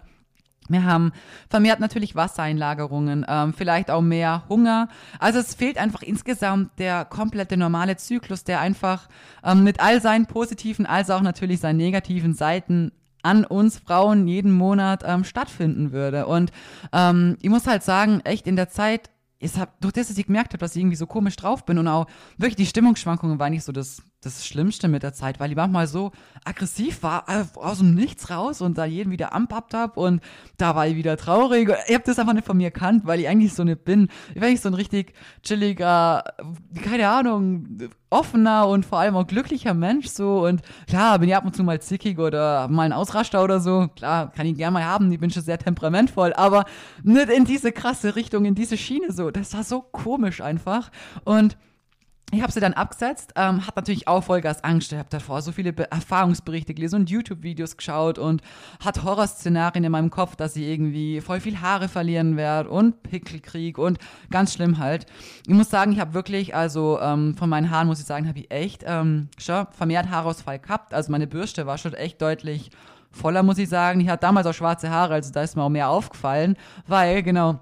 Wir 0.69 0.83
haben 0.83 1.11
vermehrt 1.49 1.79
natürlich 1.79 2.15
Wassereinlagerungen, 2.15 3.25
ähm, 3.27 3.53
vielleicht 3.53 3.89
auch 3.89 4.01
mehr 4.01 4.43
Hunger. 4.49 4.87
Also 5.17 5.39
es 5.39 5.55
fehlt 5.55 5.79
einfach 5.79 6.03
insgesamt 6.03 6.77
der 6.77 7.05
komplette 7.05 7.57
normale 7.57 7.97
Zyklus, 7.97 8.43
der 8.43 8.59
einfach 8.61 9.09
ähm, 9.43 9.63
mit 9.63 9.79
all 9.79 9.99
seinen 9.99 10.27
positiven 10.27 10.85
als 10.85 11.09
auch 11.09 11.21
natürlich 11.21 11.59
seinen 11.59 11.77
negativen 11.77 12.35
Seiten 12.35 12.91
an 13.21 13.45
uns 13.45 13.77
Frauen 13.77 14.27
jeden 14.27 14.51
Monat 14.51 15.03
ähm, 15.05 15.23
stattfinden 15.23 15.91
würde. 15.91 16.25
Und 16.25 16.51
ähm, 16.93 17.37
ich 17.41 17.49
muss 17.49 17.67
halt 17.67 17.83
sagen, 17.83 18.21
echt 18.23 18.47
in 18.47 18.55
der 18.55 18.69
Zeit, 18.69 19.09
ich 19.39 19.57
hab, 19.57 19.79
durch 19.81 19.93
das, 19.93 20.09
dass 20.09 20.17
ich 20.17 20.25
gemerkt 20.27 20.53
habe, 20.53 20.59
dass 20.59 20.75
ich 20.75 20.81
irgendwie 20.81 20.97
so 20.97 21.07
komisch 21.07 21.35
drauf 21.35 21.65
bin 21.65 21.77
und 21.77 21.87
auch 21.87 22.07
wirklich 22.37 22.57
die 22.57 22.65
Stimmungsschwankungen 22.65 23.39
waren 23.39 23.51
nicht 23.51 23.63
so 23.63 23.71
das 23.71 24.01
das 24.21 24.45
Schlimmste 24.45 24.89
mit 24.89 25.03
der 25.03 25.13
Zeit, 25.13 25.39
weil 25.39 25.49
ich 25.49 25.55
manchmal 25.55 25.87
so 25.87 26.11
aggressiv 26.43 27.03
war, 27.03 27.23
äh, 27.29 27.45
aus 27.55 27.77
dem 27.77 27.93
Nichts 27.95 28.29
raus 28.29 28.61
und 28.61 28.77
da 28.77 28.83
jeden 28.83 29.11
wieder 29.11 29.33
anpappt 29.33 29.73
hab 29.73 29.95
und 29.95 30.21
da 30.57 30.75
war 30.75 30.87
ich 30.87 30.95
wieder 30.95 31.15
traurig. 31.15 31.71
Ich 31.87 31.95
hab 31.95 32.03
das 32.03 32.19
einfach 32.19 32.33
nicht 32.33 32.45
von 32.45 32.57
mir 32.57 32.65
erkannt, 32.65 33.05
weil 33.05 33.21
ich 33.21 33.27
eigentlich 33.29 33.53
so 33.53 33.63
nicht 33.63 33.85
bin. 33.85 34.09
Ich 34.29 34.35
bin 34.35 34.43
eigentlich 34.43 34.61
so 34.61 34.69
ein 34.69 34.73
richtig 34.73 35.13
chilliger, 35.41 36.23
keine 36.83 37.07
Ahnung, 37.07 37.77
offener 38.09 38.67
und 38.67 38.85
vor 38.85 38.99
allem 38.99 39.15
auch 39.15 39.25
glücklicher 39.25 39.73
Mensch 39.73 40.07
so 40.07 40.45
und 40.45 40.63
klar, 40.87 41.19
bin 41.19 41.29
ich 41.29 41.35
ab 41.35 41.45
und 41.45 41.55
zu 41.55 41.63
mal 41.63 41.79
zickig 41.81 42.19
oder 42.19 42.67
mal 42.67 42.83
einen 42.83 42.93
Ausraster 42.93 43.41
oder 43.43 43.61
so. 43.61 43.87
Klar, 43.95 44.31
kann 44.31 44.47
ich 44.47 44.57
gerne 44.57 44.73
mal 44.73 44.85
haben, 44.85 45.11
ich 45.11 45.19
bin 45.19 45.29
schon 45.29 45.43
sehr 45.43 45.59
temperamentvoll, 45.59 46.33
aber 46.33 46.65
nicht 47.03 47.29
in 47.29 47.45
diese 47.45 47.71
krasse 47.71 48.15
Richtung, 48.17 48.43
in 48.45 48.55
diese 48.55 48.77
Schiene 48.77 49.13
so. 49.13 49.31
Das 49.31 49.53
war 49.53 49.63
so 49.63 49.81
komisch 49.81 50.41
einfach 50.41 50.91
und 51.23 51.57
ich 52.31 52.41
habe 52.43 52.51
sie 52.51 52.59
dann 52.59 52.73
abgesetzt, 52.73 53.33
ähm, 53.35 53.65
hat 53.65 53.75
natürlich 53.75 54.07
auch 54.07 54.23
Vollgas 54.23 54.63
Angst 54.63 54.91
gehabt 54.91 55.13
davor, 55.13 55.41
so 55.41 55.51
viele 55.51 55.73
Be 55.73 55.89
Erfahrungsberichte 55.91 56.75
gelesen 56.75 57.01
und 57.01 57.09
YouTube-Videos 57.09 57.75
geschaut 57.75 58.19
und 58.19 58.41
hat 58.83 59.03
Horrorszenarien 59.03 59.83
in 59.83 59.91
meinem 59.91 60.11
Kopf, 60.11 60.35
dass 60.35 60.55
ich 60.55 60.63
irgendwie 60.63 61.21
voll 61.21 61.39
viel 61.39 61.59
Haare 61.61 61.87
verlieren 61.87 62.37
werde 62.37 62.69
und 62.69 63.01
Pickelkrieg 63.01 63.79
und 63.79 63.97
ganz 64.29 64.53
schlimm 64.53 64.77
halt. 64.77 65.07
Ich 65.47 65.53
muss 65.53 65.69
sagen, 65.69 65.91
ich 65.91 65.99
habe 65.99 66.13
wirklich, 66.13 66.53
also 66.53 66.99
ähm, 67.01 67.35
von 67.35 67.49
meinen 67.49 67.71
Haaren 67.71 67.87
muss 67.87 67.99
ich 67.99 68.05
sagen, 68.05 68.27
habe 68.27 68.39
ich 68.39 68.51
echt 68.51 68.83
ähm, 68.85 69.29
schon 69.37 69.65
vermehrt 69.71 70.09
Haarausfall 70.09 70.59
gehabt. 70.59 70.93
Also 70.93 71.11
meine 71.11 71.25
Bürste 71.25 71.65
war 71.65 71.79
schon 71.79 71.93
echt 71.95 72.21
deutlich 72.21 72.69
voller, 73.11 73.41
muss 73.41 73.57
ich 73.57 73.69
sagen. 73.69 74.01
Ich 74.01 74.09
hatte 74.09 74.21
damals 74.21 74.45
auch 74.45 74.53
schwarze 74.53 74.91
Haare, 74.91 75.15
also 75.15 75.31
da 75.31 75.41
ist 75.41 75.55
mir 75.55 75.63
auch 75.63 75.69
mehr 75.69 75.89
aufgefallen, 75.89 76.57
weil, 76.85 77.23
genau, 77.23 77.59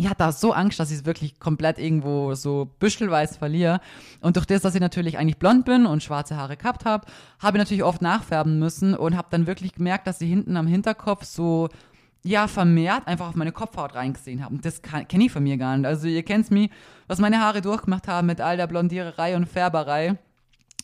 ich 0.00 0.08
hatte 0.08 0.18
da 0.20 0.32
so 0.32 0.52
Angst, 0.54 0.80
dass 0.80 0.90
ich 0.90 0.98
es 0.98 1.04
wirklich 1.04 1.38
komplett 1.38 1.78
irgendwo 1.78 2.34
so 2.34 2.70
büschelweiß 2.78 3.36
verliere. 3.36 3.80
Und 4.22 4.36
durch 4.36 4.46
das, 4.46 4.62
dass 4.62 4.74
ich 4.74 4.80
natürlich 4.80 5.18
eigentlich 5.18 5.36
blond 5.36 5.66
bin 5.66 5.84
und 5.84 6.02
schwarze 6.02 6.38
Haare 6.38 6.56
gehabt 6.56 6.86
habe, 6.86 7.06
habe 7.38 7.58
ich 7.58 7.60
natürlich 7.60 7.84
oft 7.84 8.00
nachfärben 8.00 8.58
müssen 8.58 8.94
und 8.94 9.14
habe 9.14 9.28
dann 9.30 9.46
wirklich 9.46 9.74
gemerkt, 9.74 10.06
dass 10.06 10.22
ich 10.22 10.30
hinten 10.30 10.56
am 10.56 10.66
Hinterkopf 10.66 11.24
so 11.24 11.68
ja, 12.22 12.48
vermehrt 12.48 13.06
einfach 13.06 13.28
auf 13.28 13.34
meine 13.34 13.52
Kopfhaut 13.52 13.94
reingesehen 13.94 14.42
habe. 14.42 14.54
Und 14.54 14.64
das 14.64 14.80
kenne 14.80 15.24
ich 15.24 15.32
von 15.32 15.42
mir 15.42 15.58
gar 15.58 15.76
nicht. 15.76 15.86
Also 15.86 16.08
ihr 16.08 16.22
kennt 16.22 16.50
mich, 16.50 16.70
was 17.06 17.18
meine 17.18 17.40
Haare 17.40 17.60
durchgemacht 17.60 18.08
haben 18.08 18.26
mit 18.26 18.40
all 18.40 18.56
der 18.56 18.66
Blondiererei 18.66 19.36
und 19.36 19.46
Färberei, 19.46 20.16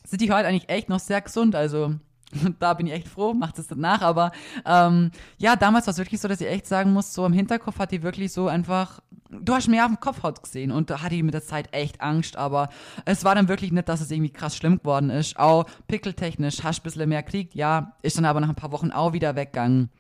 sind 0.05 0.21
die 0.21 0.31
heute 0.31 0.47
eigentlich 0.47 0.69
echt 0.69 0.91
noch 0.91 1.01
sehr 1.01 1.23
gesund. 1.23 1.55
Also 1.55 1.95
da 2.59 2.75
bin 2.75 2.87
ich 2.87 2.93
echt 2.93 3.09
froh, 3.09 3.35
macht 3.35 3.59
es 3.59 3.67
danach. 3.67 4.03
Aber 4.03 4.33
ähm, 4.65 5.11
ja, 5.39 5.57
damals 5.57 5.87
war 5.87 5.93
es 5.93 5.99
wirklich 5.99 6.21
so, 6.21 6.29
dass 6.29 6.41
ich 6.41 6.49
echt 6.49 6.67
sagen 6.67 6.93
muss, 6.93 7.13
so 7.13 7.25
im 7.25 7.33
Hinterkopf 7.33 7.79
hat 7.79 7.93
die 7.93 8.03
wirklich 8.03 8.33
so 8.33 8.49
einfach, 8.49 9.01
du 9.31 9.55
hast 9.55 9.69
mehr 9.69 9.85
auf 9.85 9.91
dem 9.91 10.01
Kopfhaut 10.01 10.43
gesehen 10.43 10.71
und 10.71 10.91
da 10.91 11.03
hatte 11.03 11.15
ich 11.15 11.23
mit 11.23 11.35
der 11.35 11.45
Zeit 11.45 11.73
echt 11.73 12.01
Angst. 12.01 12.37
Aber 12.37 12.69
es 13.05 13.25
war 13.25 13.35
dann 13.35 13.49
wirklich 13.49 13.73
nicht, 13.73 13.89
dass 13.89 14.01
es 14.01 14.11
irgendwie 14.11 14.33
krass 14.33 14.57
schlimm 14.57 14.79
geworden 14.79 15.11
ist. 15.11 15.39
Auch 15.39 15.67
pickeltechnisch, 15.89 16.63
hast 16.63 16.81
ein 16.81 16.83
bisschen 16.83 17.09
mehr 17.09 17.23
kriegt, 17.23 17.55
ja, 17.55 17.93
ist 18.03 18.17
dann 18.19 18.25
aber 18.25 18.41
nach 18.41 18.49
ein 18.49 18.55
paar 18.55 18.73
Wochen 18.73 18.91
auch 18.91 19.13
wieder 19.13 19.37
weggegangen. 19.37 19.91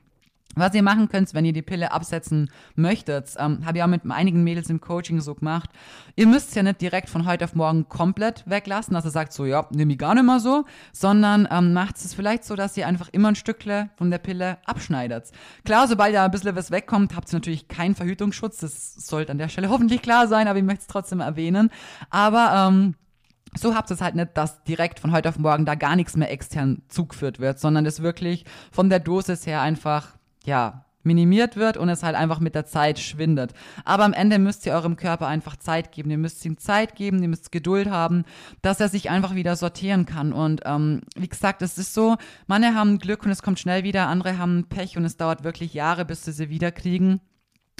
Was 0.56 0.74
ihr 0.74 0.82
machen 0.82 1.10
könnt, 1.10 1.34
wenn 1.34 1.44
ihr 1.44 1.52
die 1.52 1.62
Pille 1.62 1.92
absetzen 1.92 2.50
möchtet, 2.74 3.34
ähm, 3.38 3.64
habe 3.66 3.76
ich 3.76 3.84
auch 3.84 3.88
mit 3.88 4.10
einigen 4.10 4.42
Mädels 4.42 4.70
im 4.70 4.80
Coaching 4.80 5.20
so 5.20 5.34
gemacht. 5.34 5.68
Ihr 6.16 6.26
müsst 6.26 6.48
es 6.48 6.54
ja 6.54 6.62
nicht 6.62 6.80
direkt 6.80 7.10
von 7.10 7.26
heute 7.26 7.44
auf 7.44 7.54
morgen 7.54 7.90
komplett 7.90 8.42
weglassen, 8.46 8.94
dass 8.94 9.04
ihr 9.04 9.10
sagt 9.10 9.34
so, 9.34 9.44
ja, 9.44 9.66
nehme 9.70 9.92
ich 9.92 9.98
gar 9.98 10.14
nicht 10.14 10.24
mehr 10.24 10.40
so, 10.40 10.64
sondern 10.92 11.46
ähm, 11.50 11.74
macht 11.74 11.96
es 11.96 12.14
vielleicht 12.14 12.44
so, 12.44 12.56
dass 12.56 12.74
ihr 12.78 12.86
einfach 12.86 13.10
immer 13.12 13.28
ein 13.28 13.36
Stückle 13.36 13.90
von 13.96 14.10
der 14.10 14.16
Pille 14.16 14.56
abschneidet. 14.64 15.30
Klar, 15.66 15.88
sobald 15.88 16.14
da 16.14 16.24
ein 16.24 16.30
bisschen 16.30 16.56
was 16.56 16.70
wegkommt, 16.70 17.14
habt 17.14 17.30
ihr 17.30 17.36
natürlich 17.36 17.68
keinen 17.68 17.94
Verhütungsschutz. 17.94 18.56
Das 18.56 18.94
sollte 18.94 19.32
an 19.32 19.38
der 19.38 19.50
Stelle 19.50 19.68
hoffentlich 19.70 20.00
klar 20.00 20.26
sein, 20.26 20.48
aber 20.48 20.58
ich 20.58 20.64
möchte 20.64 20.80
es 20.80 20.86
trotzdem 20.86 21.20
erwähnen. 21.20 21.68
Aber 22.08 22.68
ähm, 22.68 22.94
so 23.54 23.74
habt 23.74 23.90
ihr 23.90 23.94
es 23.94 24.00
halt 24.00 24.14
nicht, 24.14 24.30
dass 24.34 24.62
direkt 24.64 25.00
von 25.00 25.12
heute 25.12 25.28
auf 25.28 25.38
morgen 25.38 25.66
da 25.66 25.74
gar 25.74 25.96
nichts 25.96 26.16
mehr 26.16 26.30
extern 26.30 26.82
zugeführt 26.88 27.40
wird, 27.40 27.58
sondern 27.58 27.84
es 27.84 28.02
wirklich 28.02 28.44
von 28.72 28.88
der 28.88 29.00
Dosis 29.00 29.46
her 29.46 29.60
einfach 29.60 30.15
ja, 30.46 30.86
minimiert 31.06 31.56
wird 31.56 31.76
und 31.76 31.88
es 31.88 32.02
halt 32.02 32.16
einfach 32.16 32.40
mit 32.40 32.54
der 32.54 32.66
Zeit 32.66 32.98
schwindet. 32.98 33.54
Aber 33.84 34.04
am 34.04 34.12
Ende 34.12 34.38
müsst 34.38 34.66
ihr 34.66 34.72
eurem 34.72 34.96
Körper 34.96 35.28
einfach 35.28 35.56
Zeit 35.56 35.92
geben. 35.92 36.10
Ihr 36.10 36.18
müsst 36.18 36.44
ihm 36.44 36.58
Zeit 36.58 36.96
geben, 36.96 37.22
ihr 37.22 37.28
müsst 37.28 37.52
Geduld 37.52 37.88
haben, 37.88 38.24
dass 38.60 38.80
er 38.80 38.88
sich 38.88 39.08
einfach 39.08 39.34
wieder 39.34 39.56
sortieren 39.56 40.04
kann. 40.04 40.32
Und 40.32 40.62
ähm, 40.64 41.02
wie 41.14 41.28
gesagt, 41.28 41.62
es 41.62 41.78
ist 41.78 41.94
so, 41.94 42.16
manche 42.46 42.74
haben 42.74 42.98
Glück 42.98 43.24
und 43.24 43.30
es 43.30 43.42
kommt 43.42 43.60
schnell 43.60 43.84
wieder, 43.84 44.08
andere 44.08 44.36
haben 44.36 44.66
Pech 44.68 44.96
und 44.96 45.04
es 45.04 45.16
dauert 45.16 45.44
wirklich 45.44 45.72
Jahre, 45.72 46.04
bis 46.04 46.24
sie 46.24 46.32
sie 46.32 46.50
wieder 46.50 46.72
kriegen. 46.72 47.20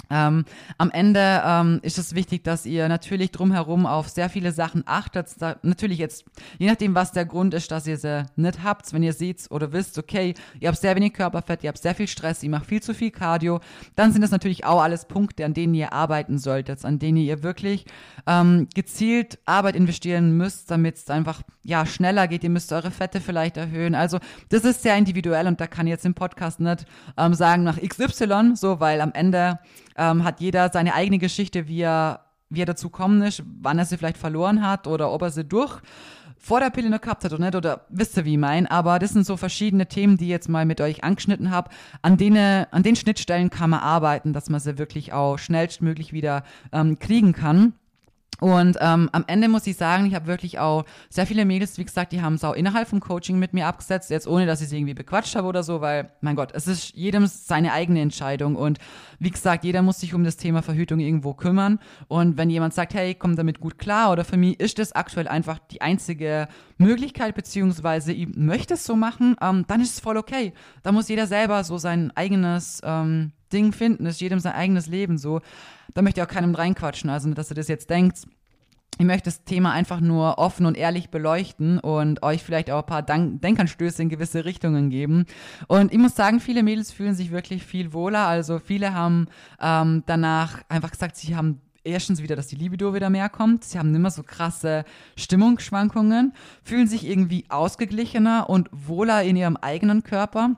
Ähm, 0.09 0.45
am 0.77 0.91
Ende 0.91 1.41
ähm, 1.45 1.79
ist 1.83 1.97
es 1.97 2.15
wichtig, 2.15 2.43
dass 2.43 2.65
ihr 2.65 2.87
natürlich 2.87 3.31
drumherum 3.31 3.85
auf 3.85 4.09
sehr 4.09 4.29
viele 4.29 4.51
Sachen 4.51 4.83
achtet. 4.85 5.29
Da, 5.39 5.57
natürlich 5.63 5.97
jetzt, 5.99 6.25
je 6.57 6.67
nachdem, 6.67 6.95
was 6.95 7.11
der 7.11 7.25
Grund 7.25 7.53
ist, 7.53 7.71
dass 7.71 7.87
ihr 7.87 7.97
sie 7.97 8.25
nicht 8.35 8.63
habt, 8.63 8.91
wenn 8.93 9.03
ihr 9.03 9.13
seht 9.13 9.47
oder 9.49 9.73
wisst, 9.73 9.97
okay, 9.97 10.33
ihr 10.59 10.69
habt 10.69 10.79
sehr 10.79 10.95
wenig 10.95 11.13
Körperfett, 11.13 11.63
ihr 11.63 11.69
habt 11.69 11.77
sehr 11.77 11.95
viel 11.95 12.07
Stress, 12.07 12.43
ihr 12.43 12.49
macht 12.49 12.65
viel 12.65 12.81
zu 12.81 12.93
viel 12.93 13.11
Cardio, 13.11 13.59
dann 13.95 14.11
sind 14.11 14.21
das 14.21 14.31
natürlich 14.31 14.65
auch 14.65 14.81
alles 14.81 15.05
Punkte, 15.05 15.45
an 15.45 15.53
denen 15.53 15.73
ihr 15.73 15.93
arbeiten 15.93 16.37
solltet, 16.37 16.83
an 16.85 16.99
denen 16.99 17.17
ihr 17.17 17.43
wirklich 17.43 17.85
ähm, 18.25 18.67
gezielt 18.73 19.39
Arbeit 19.45 19.75
investieren 19.75 20.37
müsst, 20.37 20.71
damit 20.71 20.95
es 20.95 21.09
einfach 21.09 21.41
ja 21.63 21.85
schneller 21.85 22.27
geht. 22.27 22.43
Ihr 22.43 22.49
müsst 22.49 22.71
eure 22.71 22.91
Fette 22.91 23.19
vielleicht 23.19 23.57
erhöhen. 23.57 23.93
Also 23.93 24.19
das 24.49 24.63
ist 24.63 24.83
sehr 24.83 24.97
individuell 24.97 25.47
und 25.47 25.59
da 25.59 25.67
kann 25.67 25.85
ich 25.85 25.91
jetzt 25.91 26.05
im 26.05 26.13
Podcast 26.13 26.59
nicht 26.59 26.85
ähm, 27.17 27.33
sagen 27.33 27.63
nach 27.63 27.79
XY, 27.79 28.53
so, 28.55 28.79
weil 28.79 29.01
am 29.01 29.11
Ende 29.13 29.59
ähm, 29.97 30.23
hat 30.23 30.39
jeder 30.39 30.69
seine 30.71 30.93
eigene 30.93 31.17
Geschichte, 31.17 31.67
wie 31.67 31.81
er, 31.81 32.21
wie 32.49 32.61
er 32.61 32.65
dazu 32.65 32.89
kommen 32.89 33.21
ist, 33.21 33.43
wann 33.61 33.79
er 33.79 33.85
sie 33.85 33.97
vielleicht 33.97 34.17
verloren 34.17 34.65
hat 34.65 34.87
oder 34.87 35.11
ob 35.11 35.21
er 35.21 35.31
sie 35.31 35.43
durch 35.43 35.81
vor 36.37 36.59
der 36.59 36.69
Pille 36.69 36.89
noch 36.89 37.01
gehabt 37.01 37.23
hat 37.23 37.33
oder 37.33 37.43
nicht, 37.43 37.55
oder 37.55 37.81
wisst 37.89 38.15
ihr, 38.17 38.25
wie 38.25 38.33
ich 38.33 38.37
mein. 38.37 38.67
Aber 38.67 38.99
das 38.99 39.11
sind 39.11 39.25
so 39.25 39.37
verschiedene 39.37 39.87
Themen, 39.87 40.17
die 40.17 40.25
ich 40.25 40.29
jetzt 40.29 40.49
mal 40.49 40.65
mit 40.65 40.81
euch 40.81 41.03
angeschnitten 41.03 41.51
habe. 41.51 41.69
An 42.01 42.17
denen, 42.17 42.65
an 42.71 42.83
den 42.83 42.95
Schnittstellen 42.95 43.49
kann 43.49 43.71
man 43.71 43.79
arbeiten, 43.79 44.33
dass 44.33 44.49
man 44.49 44.59
sie 44.59 44.77
wirklich 44.77 45.13
auch 45.13 45.37
schnellstmöglich 45.37 46.13
wieder 46.13 46.43
ähm, 46.71 46.99
kriegen 46.99 47.33
kann. 47.33 47.73
Und 48.39 48.77
ähm, 48.79 49.09
am 49.11 49.23
Ende 49.27 49.47
muss 49.49 49.65
ich 49.67 49.77
sagen, 49.77 50.05
ich 50.05 50.13
habe 50.13 50.27
wirklich 50.27 50.59
auch 50.59 50.85
sehr 51.09 51.25
viele 51.25 51.45
Mädels, 51.45 51.77
wie 51.77 51.85
gesagt, 51.85 52.11
die 52.11 52.21
haben 52.21 52.35
es 52.35 52.43
auch 52.43 52.53
innerhalb 52.53 52.87
vom 52.87 52.99
Coaching 52.99 53.39
mit 53.39 53.53
mir 53.53 53.65
abgesetzt, 53.65 54.09
jetzt 54.09 54.27
ohne, 54.27 54.45
dass 54.45 54.61
ich 54.61 54.69
sie 54.69 54.77
irgendwie 54.77 54.93
bequatscht 54.93 55.35
habe 55.35 55.47
oder 55.47 55.63
so, 55.63 55.81
weil, 55.81 56.11
mein 56.21 56.35
Gott, 56.35 56.51
es 56.53 56.67
ist 56.67 56.95
jedem 56.95 57.25
seine 57.27 57.73
eigene 57.73 58.01
Entscheidung. 58.01 58.55
Und 58.55 58.79
wie 59.19 59.31
gesagt, 59.31 59.63
jeder 59.63 59.81
muss 59.81 59.99
sich 59.99 60.13
um 60.13 60.23
das 60.23 60.37
Thema 60.37 60.61
Verhütung 60.61 60.99
irgendwo 60.99 61.33
kümmern. 61.33 61.79
Und 62.07 62.37
wenn 62.37 62.49
jemand 62.49 62.73
sagt, 62.73 62.93
hey, 62.93 63.15
komm 63.15 63.35
damit 63.35 63.59
gut 63.59 63.77
klar, 63.77 64.11
oder 64.11 64.23
für 64.23 64.37
mich 64.37 64.59
ist 64.59 64.79
das 64.79 64.93
aktuell 64.93 65.27
einfach 65.27 65.59
die 65.71 65.81
einzige 65.81 66.47
Möglichkeit, 66.77 67.35
beziehungsweise 67.35 68.13
ich 68.13 68.27
möchte 68.35 68.75
es 68.75 68.83
so 68.83 68.95
machen, 68.95 69.35
ähm, 69.41 69.65
dann 69.67 69.81
ist 69.81 69.93
es 69.93 69.99
voll 69.99 70.17
okay. 70.17 70.53
Da 70.83 70.91
muss 70.91 71.09
jeder 71.09 71.27
selber 71.27 71.63
so 71.63 71.77
sein 71.77 72.11
eigenes 72.15 72.81
ähm, 72.83 73.31
Ding 73.49 73.71
finden, 73.71 74.05
ist 74.05 74.21
jedem 74.21 74.39
sein 74.39 74.53
eigenes 74.53 74.87
Leben 74.87 75.17
so. 75.17 75.41
Da 75.93 76.01
möchte 76.01 76.21
ich 76.21 76.27
auch 76.27 76.31
keinem 76.31 76.55
reinquatschen. 76.55 77.09
Also, 77.09 77.33
dass 77.33 77.51
ihr 77.51 77.55
das 77.55 77.67
jetzt 77.67 77.89
denkt, 77.89 78.19
ich 78.99 79.05
möchte 79.05 79.25
das 79.25 79.43
Thema 79.43 79.71
einfach 79.73 79.99
nur 79.99 80.39
offen 80.39 80.65
und 80.65 80.75
ehrlich 80.75 81.09
beleuchten 81.09 81.79
und 81.79 82.23
euch 82.23 82.43
vielleicht 82.43 82.71
auch 82.71 82.79
ein 82.79 82.85
paar 82.87 83.03
Dank 83.03 83.41
Denkanstöße 83.41 84.01
in 84.01 84.09
gewisse 84.09 84.43
Richtungen 84.43 84.89
geben. 84.89 85.25
Und 85.67 85.91
ich 85.91 85.99
muss 85.99 86.15
sagen, 86.15 86.39
viele 86.39 86.63
Mädels 86.63 86.91
fühlen 86.91 87.13
sich 87.13 87.29
wirklich 87.29 87.63
viel 87.63 87.93
wohler. 87.93 88.25
Also 88.25 88.57
viele 88.59 88.93
haben 88.93 89.27
ähm, 89.61 90.03
danach 90.07 90.63
einfach 90.69 90.91
gesagt, 90.91 91.15
sie 91.15 91.35
haben 91.35 91.61
erstens 91.83 92.23
wieder, 92.23 92.35
dass 92.35 92.47
die 92.47 92.55
Libido 92.55 92.93
wieder 92.95 93.09
mehr 93.09 93.29
kommt. 93.29 93.63
Sie 93.63 93.77
haben 93.77 93.93
immer 93.93 94.11
so 94.11 94.23
krasse 94.23 94.83
Stimmungsschwankungen, 95.15 96.33
fühlen 96.63 96.87
sich 96.87 97.07
irgendwie 97.07 97.45
ausgeglichener 97.49 98.49
und 98.49 98.69
wohler 98.71 99.23
in 99.23 99.35
ihrem 99.35 99.57
eigenen 99.57 100.03
Körper. 100.03 100.55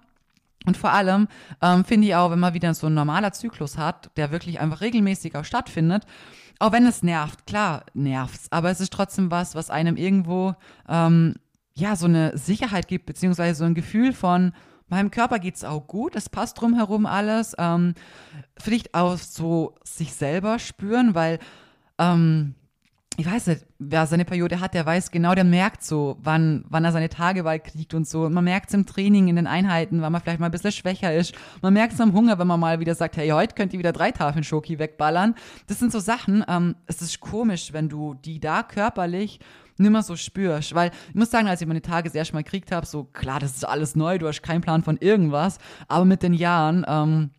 Und 0.69 0.77
vor 0.77 0.93
allem 0.93 1.27
ähm, 1.63 1.83
finde 1.83 2.05
ich 2.05 2.15
auch, 2.15 2.29
wenn 2.29 2.37
man 2.37 2.53
wieder 2.53 2.71
so 2.75 2.85
ein 2.85 2.93
normaler 2.93 3.33
Zyklus 3.33 3.75
hat, 3.75 4.11
der 4.17 4.29
wirklich 4.29 4.59
einfach 4.59 4.81
regelmäßig 4.81 5.35
auch 5.35 5.43
stattfindet, 5.43 6.03
auch 6.59 6.71
wenn 6.71 6.85
es 6.85 7.01
nervt, 7.01 7.47
klar 7.47 7.85
nervt's, 7.95 8.51
aber 8.51 8.69
es 8.69 8.79
ist 8.79 8.93
trotzdem 8.93 9.31
was, 9.31 9.55
was 9.55 9.71
einem 9.71 9.97
irgendwo 9.97 10.53
ähm, 10.87 11.37
ja 11.73 11.95
so 11.95 12.05
eine 12.05 12.37
Sicherheit 12.37 12.87
gibt, 12.87 13.07
beziehungsweise 13.07 13.57
so 13.57 13.65
ein 13.65 13.73
Gefühl 13.73 14.13
von, 14.13 14.53
meinem 14.89 15.09
Körper 15.09 15.39
geht's 15.39 15.63
auch 15.63 15.87
gut, 15.87 16.15
es 16.15 16.29
passt 16.29 16.61
drumherum 16.61 17.07
alles. 17.07 17.55
Ähm, 17.57 17.95
vielleicht 18.59 18.93
auch 18.93 19.17
so 19.17 19.75
sich 19.83 20.13
selber 20.13 20.59
spüren, 20.59 21.15
weil 21.15 21.39
ähm, 21.97 22.53
ich 23.17 23.25
weiß 23.25 23.47
nicht, 23.47 23.65
wer 23.79 24.05
seine 24.07 24.23
Periode 24.23 24.61
hat, 24.61 24.73
der 24.73 24.85
weiß 24.85 25.11
genau, 25.11 25.35
der 25.35 25.43
merkt 25.43 25.83
so, 25.83 26.17
wann, 26.21 26.63
wann 26.69 26.85
er 26.85 26.93
seine 26.93 27.09
Tagewahl 27.09 27.59
kriegt 27.59 27.93
und 27.93 28.07
so. 28.07 28.29
man 28.29 28.45
merkt 28.45 28.69
es 28.69 28.73
im 28.73 28.85
Training, 28.85 29.27
in 29.27 29.35
den 29.35 29.47
Einheiten, 29.47 30.01
weil 30.01 30.09
man 30.09 30.21
vielleicht 30.21 30.39
mal 30.39 30.45
ein 30.45 30.51
bisschen 30.53 30.71
schwächer 30.71 31.13
ist. 31.13 31.35
Man 31.61 31.73
merkt 31.73 31.93
es 31.93 32.01
am 32.01 32.13
Hunger, 32.13 32.39
wenn 32.39 32.47
man 32.47 32.61
mal 32.61 32.79
wieder 32.79 32.95
sagt, 32.95 33.17
hey, 33.17 33.29
heute 33.29 33.55
könnt 33.55 33.73
ihr 33.73 33.79
wieder 33.79 33.91
drei 33.91 34.11
Tafeln 34.11 34.45
Schoki 34.45 34.79
wegballern. 34.79 35.35
Das 35.67 35.79
sind 35.79 35.91
so 35.91 35.99
Sachen, 35.99 36.45
ähm, 36.47 36.75
es 36.85 37.01
ist 37.01 37.19
komisch, 37.19 37.73
wenn 37.73 37.89
du 37.89 38.13
die 38.13 38.39
da 38.39 38.63
körperlich 38.63 39.41
nimmer 39.79 40.01
so 40.01 40.15
spürst. 40.15 40.73
Weil 40.75 40.91
ich 41.09 41.15
muss 41.15 41.31
sagen, 41.31 41.47
als 41.47 41.61
ich 41.61 41.67
meine 41.67 41.81
Tage 41.81 42.07
das 42.07 42.15
erste 42.15 42.35
Mal 42.35 42.43
gekriegt 42.43 42.71
habe, 42.71 42.85
so 42.85 43.03
klar, 43.03 43.39
das 43.41 43.55
ist 43.55 43.67
alles 43.67 43.95
neu, 43.95 44.17
du 44.17 44.27
hast 44.27 44.41
keinen 44.43 44.61
Plan 44.61 44.83
von 44.83 44.97
irgendwas, 44.97 45.57
aber 45.87 46.05
mit 46.05 46.23
den 46.23 46.33
Jahren, 46.33 46.85
ähm, 46.87 47.31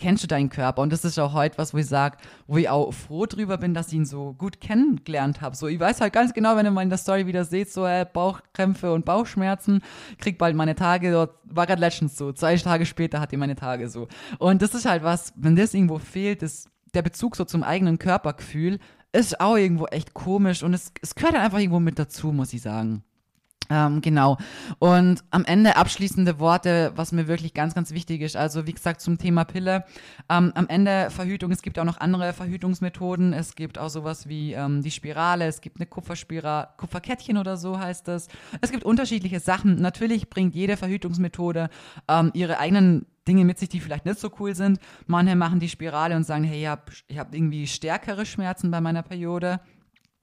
kennst 0.00 0.24
du 0.24 0.26
deinen 0.26 0.48
Körper. 0.48 0.82
Und 0.82 0.92
das 0.92 1.04
ist 1.04 1.18
auch 1.18 1.34
heute 1.34 1.58
was, 1.58 1.72
wo 1.72 1.78
ich 1.78 1.86
sage, 1.86 2.16
wo 2.48 2.56
ich 2.56 2.68
auch 2.68 2.92
froh 2.92 3.26
drüber 3.26 3.58
bin, 3.58 3.74
dass 3.74 3.88
ich 3.88 3.94
ihn 3.94 4.06
so 4.06 4.32
gut 4.32 4.60
kennengelernt 4.60 5.40
habe. 5.40 5.54
So, 5.54 5.68
ich 5.68 5.78
weiß 5.78 6.00
halt 6.00 6.12
ganz 6.12 6.32
genau, 6.32 6.56
wenn 6.56 6.66
ihr 6.66 6.72
mal 6.72 6.82
in 6.82 6.88
der 6.88 6.98
Story 6.98 7.26
wieder 7.26 7.44
seht, 7.44 7.70
so 7.70 7.86
äh, 7.86 8.04
Bauchkrämpfe 8.10 8.92
und 8.92 9.04
Bauchschmerzen, 9.04 9.82
krieg 10.18 10.38
bald 10.38 10.56
meine 10.56 10.74
Tage. 10.74 11.12
Dort 11.12 11.34
war 11.44 11.66
gerade 11.66 11.80
letztens 11.80 12.16
so. 12.16 12.32
Zwei 12.32 12.56
Tage 12.56 12.86
später 12.86 13.20
hatte 13.20 13.36
ich 13.36 13.38
meine 13.38 13.54
Tage 13.54 13.88
so. 13.88 14.08
Und 14.38 14.62
das 14.62 14.74
ist 14.74 14.86
halt 14.86 15.04
was, 15.04 15.32
wenn 15.36 15.54
das 15.54 15.74
irgendwo 15.74 15.98
fehlt, 15.98 16.42
ist 16.42 16.68
der 16.94 17.02
Bezug 17.02 17.36
so 17.36 17.44
zum 17.44 17.62
eigenen 17.62 17.98
Körpergefühl, 17.98 18.78
ist 19.12 19.40
auch 19.40 19.56
irgendwo 19.56 19.86
echt 19.86 20.14
komisch 20.14 20.62
und 20.62 20.74
es, 20.74 20.92
es 21.02 21.14
gehört 21.14 21.34
einfach 21.34 21.58
irgendwo 21.58 21.80
mit 21.80 21.98
dazu, 21.98 22.32
muss 22.32 22.52
ich 22.52 22.62
sagen. 22.62 23.04
Ähm, 23.70 24.00
genau. 24.00 24.36
Und 24.80 25.22
am 25.30 25.44
Ende 25.44 25.76
abschließende 25.76 26.40
Worte, 26.40 26.92
was 26.96 27.12
mir 27.12 27.28
wirklich 27.28 27.54
ganz, 27.54 27.74
ganz 27.74 27.92
wichtig 27.92 28.20
ist. 28.20 28.36
Also 28.36 28.66
wie 28.66 28.72
gesagt 28.72 29.00
zum 29.00 29.16
Thema 29.16 29.44
Pille. 29.44 29.84
Ähm, 30.28 30.52
am 30.54 30.68
Ende 30.68 31.08
Verhütung. 31.10 31.52
Es 31.52 31.62
gibt 31.62 31.78
auch 31.78 31.84
noch 31.84 32.00
andere 32.00 32.32
Verhütungsmethoden. 32.32 33.32
Es 33.32 33.54
gibt 33.54 33.78
auch 33.78 33.88
sowas 33.88 34.28
wie 34.28 34.52
ähm, 34.54 34.82
die 34.82 34.90
Spirale. 34.90 35.46
Es 35.46 35.60
gibt 35.60 35.76
eine 35.78 35.86
Kupferspirale, 35.86 36.68
Kupferkettchen 36.76 37.38
oder 37.38 37.56
so 37.56 37.78
heißt 37.78 38.08
das. 38.08 38.26
Es 38.60 38.72
gibt 38.72 38.84
unterschiedliche 38.84 39.38
Sachen. 39.38 39.76
Natürlich 39.76 40.28
bringt 40.28 40.54
jede 40.54 40.76
Verhütungsmethode 40.76 41.70
ähm, 42.08 42.30
ihre 42.34 42.58
eigenen 42.58 43.06
Dinge 43.28 43.44
mit 43.44 43.58
sich, 43.58 43.68
die 43.68 43.78
vielleicht 43.78 44.06
nicht 44.06 44.18
so 44.18 44.30
cool 44.40 44.56
sind. 44.56 44.80
Manche 45.06 45.36
machen 45.36 45.60
die 45.60 45.68
Spirale 45.68 46.16
und 46.16 46.24
sagen, 46.24 46.42
hey, 46.42 46.62
ich 46.62 46.66
habe 46.66 46.82
hab 47.16 47.32
irgendwie 47.32 47.68
stärkere 47.68 48.26
Schmerzen 48.26 48.72
bei 48.72 48.80
meiner 48.80 49.02
Periode. 49.02 49.60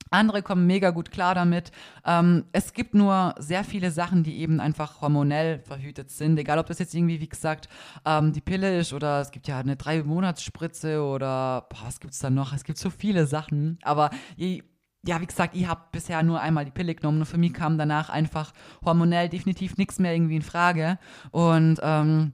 Andere 0.10 0.42
kommen 0.42 0.66
mega 0.68 0.92
gut 0.92 1.12
klar 1.12 1.36
damit. 1.36 1.72
Ähm, 2.06 2.46
es 2.52 2.74
gibt 2.74 2.94
nur 2.94 3.36
sehr 3.38 3.64
viele 3.64 3.92
Sachen, 3.92 4.24
die 4.24 4.38
eben 4.40 4.60
einfach 4.60 5.02
hormonell 5.02 5.60
verhütet 5.60 6.12
sind. 6.12 6.38
Egal, 6.38 6.60
ob 6.60 6.68
das 6.68 6.80
jetzt 6.80 6.94
irgendwie, 6.94 7.20
wie 7.20 7.30
gesagt, 7.30 7.70
ähm, 8.06 8.34
die 8.34 8.42
Pille 8.42 8.80
ist 8.80 8.94
oder 8.94 9.22
es 9.22 9.32
gibt 9.32 9.48
ja 9.48 9.60
eine 9.60 9.76
Drei-Monats-Spritze 9.76 11.04
oder 11.04 11.68
boah, 11.70 11.86
was 11.86 12.00
gibt 12.00 12.14
es 12.14 12.20
da 12.20 12.30
noch? 12.30 12.54
Es 12.54 12.64
gibt 12.64 12.78
so 12.78 12.90
viele 12.90 13.28
Sachen. 13.28 13.80
Aber 13.84 14.10
je, 14.36 14.64
ja, 15.06 15.22
wie 15.22 15.26
gesagt, 15.26 15.56
ich 15.56 15.68
habe 15.68 15.82
bisher 15.92 16.22
nur 16.24 16.42
einmal 16.42 16.66
die 16.66 16.72
Pille 16.72 16.96
genommen 16.96 17.20
und 17.20 17.26
für 17.26 17.38
mich 17.38 17.54
kam 17.54 17.78
danach 17.78 18.10
einfach 18.10 18.54
hormonell 18.84 19.30
definitiv 19.30 19.78
nichts 19.78 20.00
mehr 20.00 20.14
irgendwie 20.14 20.36
in 20.36 20.42
Frage. 20.42 21.00
Und 21.32 21.80
ähm, 21.82 22.34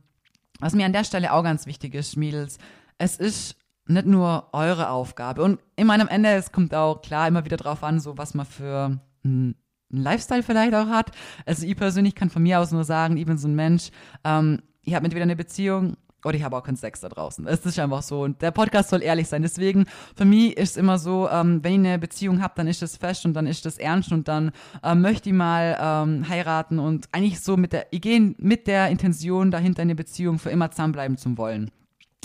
was 0.60 0.74
mir 0.74 0.86
an 0.86 0.94
der 0.94 1.04
Stelle 1.04 1.34
auch 1.34 1.44
ganz 1.44 1.66
wichtig 1.66 1.94
ist, 1.94 2.18
Mädels, 2.18 2.58
es 2.98 3.18
ist 3.18 3.58
nicht 3.88 4.06
nur 4.06 4.50
eure 4.54 4.90
Aufgabe. 4.90 5.44
Und 5.44 5.60
ich 5.76 5.86
meine, 5.86 6.04
am 6.04 6.10
Ende, 6.10 6.30
es 6.30 6.52
kommt 6.52 6.74
auch 6.74 7.02
klar 7.02 7.28
immer 7.28 7.46
wieder 7.46 7.58
drauf 7.58 7.84
an, 7.84 8.00
so 8.00 8.18
was 8.18 8.34
man 8.34 8.46
für 8.46 9.00
einen 9.24 9.56
Lifestyle 9.90 10.44
vielleicht 10.44 10.74
auch 10.74 10.88
hat. 10.88 11.12
Also 11.46 11.66
ich 11.66 11.76
persönlich 11.76 12.16
kann 12.16 12.30
von 12.30 12.44
mir 12.44 12.60
aus 12.60 12.72
nur 12.72 12.84
sagen, 12.84 13.18
ich 13.18 13.26
bin 13.26 13.38
so 13.38 13.48
ein 13.48 13.56
Mensch, 13.56 13.90
ähm, 14.24 14.62
ich 14.82 14.96
habe 14.96 15.06
entweder 15.06 15.24
eine 15.24 15.36
Beziehung 15.36 15.96
oder 16.26 16.36
ich 16.36 16.44
habe 16.44 16.56
auch 16.56 16.64
keinen 16.64 16.78
Sex 16.78 17.02
da 17.02 17.10
draußen. 17.10 17.46
Es 17.48 17.66
ist 17.66 17.80
einfach 17.80 18.02
so. 18.02 18.22
Und 18.22 18.42
der 18.42 18.52
Podcast 18.52 18.90
soll 18.90 19.02
ehrlich 19.02 19.28
sein. 19.28 19.42
Deswegen, 19.42 19.86
für 20.16 20.26
mich 20.26 20.58
ist 20.58 20.72
es 20.72 20.78
immer 20.78 20.98
so, 20.98 21.30
ähm, 21.30 21.64
wenn 21.64 21.74
ich 21.74 21.80
eine 21.80 22.00
Beziehung 22.00 22.42
habe, 22.42 22.54
dann 22.56 22.68
ist 22.68 22.82
das 22.82 22.98
fest 22.98 23.26
und 23.26 23.34
dann 23.34 23.48
ist 23.48 23.66
das 23.66 23.78
ernst 23.78 24.12
und 24.12 24.28
dann 24.28 24.52
ähm, 24.84 25.02
möchte 25.02 25.30
ich 25.30 25.36
mal 25.36 25.78
ähm, 25.80 26.28
heiraten 26.28 26.80
und 26.80 27.08
eigentlich 27.12 27.42
so 27.42 27.58
mit 27.58 27.74
der, 27.74 27.88
ich 27.92 28.02
gehe 28.02 28.36
mit 28.38 28.68
der 28.68 28.88
Intention 28.88 29.52
dahinter 29.52 29.82
eine 29.82 29.96
Beziehung 29.96 30.40
für 30.40 30.50
immer 30.50 30.72
zusammenbleiben 30.72 31.18
zu 31.18 31.38
wollen. 31.38 31.72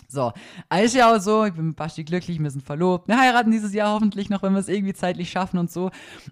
So, 0.09 0.33
ist 0.83 0.95
ja 0.95 1.15
auch 1.15 1.21
so, 1.21 1.45
ich 1.45 1.53
bin 1.53 1.69
mit 1.69 1.77
Basti 1.77 2.05
glücklich, 2.05 2.39
wir 2.39 2.51
sind 2.51 2.65
verlobt. 2.65 3.09
Wir 3.09 3.19
heiraten 3.19 3.51
dieses 3.51 3.75
Jahr 3.75 3.93
hoffentlich 3.93 4.31
noch, 4.31 4.43
wenn 4.43 4.53
wir 4.53 4.61
es 4.61 4.69
irgendwie 4.69 4.95
zeitlich 4.95 5.31
schaffen 5.31 5.59
und 5.59 5.71
so. 5.71 5.91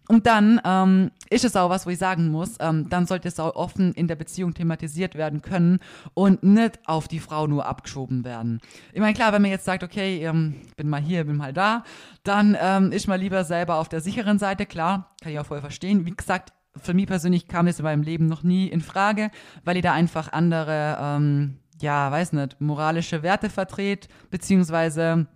Und 0.08 0.26
dann 0.26 0.60
ähm, 0.64 1.10
ist 1.28 1.44
es 1.44 1.56
auch 1.56 1.68
was, 1.68 1.86
wo 1.86 1.90
ich 1.90 1.98
sagen 1.98 2.30
muss, 2.30 2.56
ähm, 2.60 2.88
dann 2.88 3.06
sollte 3.06 3.28
es 3.28 3.38
auch 3.38 3.54
offen 3.54 3.92
in 3.92 4.08
der 4.08 4.16
Beziehung 4.16 4.54
thematisiert 4.54 5.14
werden 5.14 5.42
können 5.42 5.80
und 6.14 6.42
nicht 6.42 6.78
auf 6.86 7.08
die 7.08 7.20
Frau 7.20 7.46
nur 7.46 7.66
abgeschoben 7.66 8.24
werden. 8.24 8.60
Ich 8.92 9.00
meine, 9.00 9.14
klar, 9.14 9.32
wenn 9.32 9.42
man 9.42 9.50
jetzt 9.50 9.64
sagt, 9.64 9.82
okay, 9.82 10.24
ähm, 10.24 10.54
bin 10.76 10.88
mal 10.88 11.00
hier, 11.00 11.24
bin 11.24 11.36
mal 11.36 11.52
da, 11.52 11.84
dann 12.22 12.56
ähm, 12.60 12.92
ist 12.92 13.08
man 13.08 13.20
lieber 13.20 13.44
selber 13.44 13.76
auf 13.76 13.88
der 13.88 14.00
sicheren 14.00 14.38
Seite, 14.38 14.66
klar, 14.66 15.14
kann 15.22 15.32
ich 15.32 15.38
auch 15.38 15.46
voll 15.46 15.60
verstehen. 15.60 16.06
Wie 16.06 16.16
gesagt, 16.16 16.52
für 16.82 16.94
mich 16.94 17.06
persönlich 17.06 17.48
kam 17.48 17.66
das 17.66 17.78
in 17.78 17.84
meinem 17.84 18.02
Leben 18.02 18.26
noch 18.26 18.42
nie 18.42 18.68
in 18.68 18.80
Frage, 18.80 19.30
weil 19.64 19.76
ich 19.76 19.82
da 19.82 19.92
einfach 19.92 20.32
andere 20.32 20.98
ähm, 21.00 21.58
ja, 21.80 22.10
weiß 22.10 22.32
nicht, 22.32 22.60
moralische 22.60 23.22
Werte 23.22 23.50
vertrete, 23.50 24.08
beziehungsweise 24.30 25.26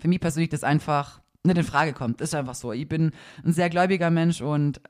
für 0.00 0.08
mich 0.08 0.20
persönlich 0.20 0.50
das 0.50 0.64
einfach 0.64 1.20
nicht 1.44 1.58
in 1.58 1.64
Frage 1.64 1.92
kommt. 1.92 2.20
Ist 2.20 2.34
einfach 2.34 2.54
so. 2.54 2.72
Ich 2.72 2.88
bin 2.88 3.12
ein 3.44 3.52
sehr 3.52 3.70
gläubiger 3.70 4.10
Mensch 4.10 4.40
und 4.40 4.80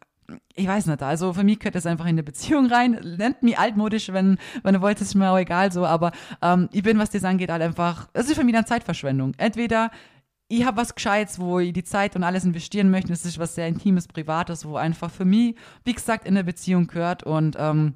ich 0.54 0.66
weiß 0.66 0.86
nicht, 0.86 1.02
also 1.02 1.32
für 1.32 1.44
mich 1.44 1.60
gehört 1.60 1.76
das 1.76 1.86
einfach 1.86 2.06
in 2.06 2.10
eine 2.10 2.22
Beziehung 2.22 2.66
rein. 2.66 2.92
Nennt 3.18 3.42
mich 3.42 3.58
altmodisch, 3.58 4.12
wenn, 4.12 4.38
wenn 4.62 4.74
du 4.74 4.80
wolltest, 4.80 5.10
ist 5.10 5.14
mir 5.14 5.30
auch 5.30 5.38
egal 5.38 5.70
so, 5.70 5.86
aber 5.86 6.12
ähm, 6.42 6.68
ich 6.72 6.82
bin, 6.82 6.98
was 6.98 7.10
das 7.10 7.24
angeht, 7.24 7.50
halt 7.50 7.62
einfach, 7.62 8.08
es 8.12 8.28
ist 8.28 8.34
für 8.34 8.44
mich 8.44 8.54
dann 8.54 8.66
Zeitverschwendung. 8.66 9.34
Entweder 9.36 9.90
ich 10.48 10.64
habe 10.64 10.76
was 10.76 10.94
Gescheites, 10.94 11.38
wo 11.38 11.58
ich 11.58 11.72
die 11.72 11.84
Zeit 11.84 12.16
und 12.16 12.24
alles 12.24 12.44
investieren 12.44 12.90
möchte, 12.90 13.08
das 13.08 13.24
ist 13.24 13.38
was 13.38 13.54
sehr 13.54 13.66
Intimes, 13.66 14.06
Privates, 14.08 14.64
wo 14.64 14.76
einfach 14.76 15.10
für 15.10 15.24
mich, 15.24 15.56
wie 15.84 15.92
gesagt, 15.92 16.24
in 16.24 16.34
eine 16.34 16.44
Beziehung 16.44 16.86
gehört 16.86 17.24
und 17.24 17.56
ähm, 17.58 17.94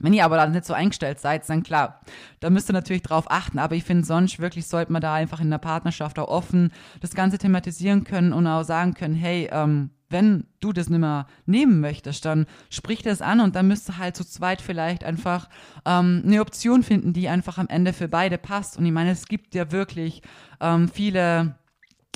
wenn 0.00 0.12
ihr 0.12 0.24
aber 0.24 0.36
da 0.36 0.46
nicht 0.46 0.64
so 0.64 0.74
eingestellt 0.74 1.20
seid, 1.20 1.48
dann 1.48 1.62
klar, 1.62 2.00
da 2.40 2.50
müsst 2.50 2.70
ihr 2.70 2.72
natürlich 2.72 3.02
drauf 3.02 3.30
achten. 3.30 3.58
Aber 3.58 3.74
ich 3.74 3.84
finde, 3.84 4.04
sonst 4.04 4.38
wirklich 4.38 4.66
sollte 4.66 4.92
man 4.92 5.02
da 5.02 5.14
einfach 5.14 5.40
in 5.40 5.50
der 5.50 5.58
Partnerschaft 5.58 6.18
auch 6.18 6.28
offen 6.28 6.72
das 7.00 7.14
Ganze 7.14 7.38
thematisieren 7.38 8.04
können 8.04 8.32
und 8.32 8.46
auch 8.46 8.62
sagen 8.62 8.94
können, 8.94 9.14
hey, 9.14 9.48
ähm, 9.52 9.90
wenn 10.08 10.46
du 10.58 10.72
das 10.72 10.90
nicht 10.90 10.98
mehr 10.98 11.26
nehmen 11.46 11.80
möchtest, 11.80 12.24
dann 12.24 12.46
sprich 12.68 13.02
das 13.02 13.22
an 13.22 13.40
und 13.40 13.54
dann 13.54 13.68
müsst 13.68 13.88
ihr 13.88 13.98
halt 13.98 14.16
zu 14.16 14.24
zweit 14.24 14.60
vielleicht 14.60 15.04
einfach 15.04 15.48
ähm, 15.86 16.22
eine 16.26 16.40
Option 16.40 16.82
finden, 16.82 17.12
die 17.12 17.28
einfach 17.28 17.58
am 17.58 17.68
Ende 17.68 17.92
für 17.92 18.08
beide 18.08 18.36
passt. 18.36 18.76
Und 18.76 18.84
ich 18.84 18.92
meine, 18.92 19.10
es 19.10 19.26
gibt 19.26 19.54
ja 19.54 19.70
wirklich 19.70 20.22
ähm, 20.60 20.88
viele 20.88 21.54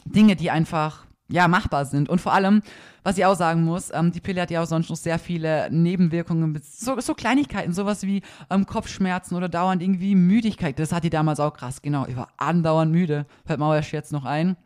Dinge, 0.04 0.34
die 0.34 0.50
einfach 0.50 1.06
ja, 1.28 1.48
machbar 1.48 1.86
sind. 1.86 2.08
Und 2.08 2.20
vor 2.20 2.32
allem, 2.32 2.62
was 3.02 3.16
ich 3.16 3.24
auch 3.24 3.36
sagen 3.36 3.64
muss, 3.64 3.90
ähm, 3.92 4.12
die 4.12 4.20
Pille 4.20 4.42
hat 4.42 4.50
ja 4.50 4.62
auch 4.62 4.66
sonst 4.66 4.90
noch 4.90 4.96
sehr 4.96 5.18
viele 5.18 5.70
Nebenwirkungen, 5.70 6.60
so, 6.62 7.00
so 7.00 7.14
Kleinigkeiten, 7.14 7.72
sowas 7.72 8.02
wie 8.02 8.22
ähm, 8.50 8.66
Kopfschmerzen 8.66 9.34
oder 9.34 9.48
dauernd 9.48 9.82
irgendwie 9.82 10.14
Müdigkeit. 10.14 10.78
Das 10.78 10.92
hat 10.92 11.04
die 11.04 11.10
damals 11.10 11.40
auch 11.40 11.54
krass, 11.54 11.82
genau. 11.82 12.06
Ich 12.06 12.16
war 12.16 12.28
andauernd 12.36 12.92
müde. 12.92 13.26
Fällt 13.46 13.58
mir 13.58 13.66
auch 13.66 13.74
erst 13.74 13.92
jetzt 13.92 14.12
noch 14.12 14.24
ein. 14.24 14.56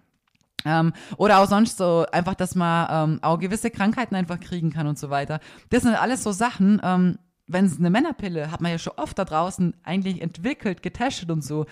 Ähm, 0.64 0.92
oder 1.16 1.38
auch 1.38 1.49
sonst 1.49 1.79
so 1.79 2.05
einfach, 2.11 2.35
dass 2.35 2.57
man 2.57 2.88
ähm, 2.90 3.18
auch 3.23 3.38
gewisse 3.38 3.71
Krankheiten 3.71 4.16
einfach 4.16 4.40
kriegen 4.40 4.71
kann 4.71 4.88
und 4.88 4.99
so 4.99 5.11
weiter. 5.11 5.38
Das 5.71 5.85
sind 5.85 5.94
alles 5.94 6.25
so 6.25 6.33
Sachen, 6.33 6.81
ähm, 6.83 7.18
wenn 7.47 7.64
es 7.64 7.79
eine 7.79 7.90
Männerpille, 7.90 8.51
hat 8.51 8.61
man 8.61 8.73
ja 8.73 8.79
schon 8.79 8.94
oft 8.97 9.18
da 9.18 9.25
draußen 9.25 9.75
eigentlich 9.85 10.21
entwickelt, 10.21 10.83
getestet 10.83 11.31
und 11.31 11.42
so. 11.42 11.66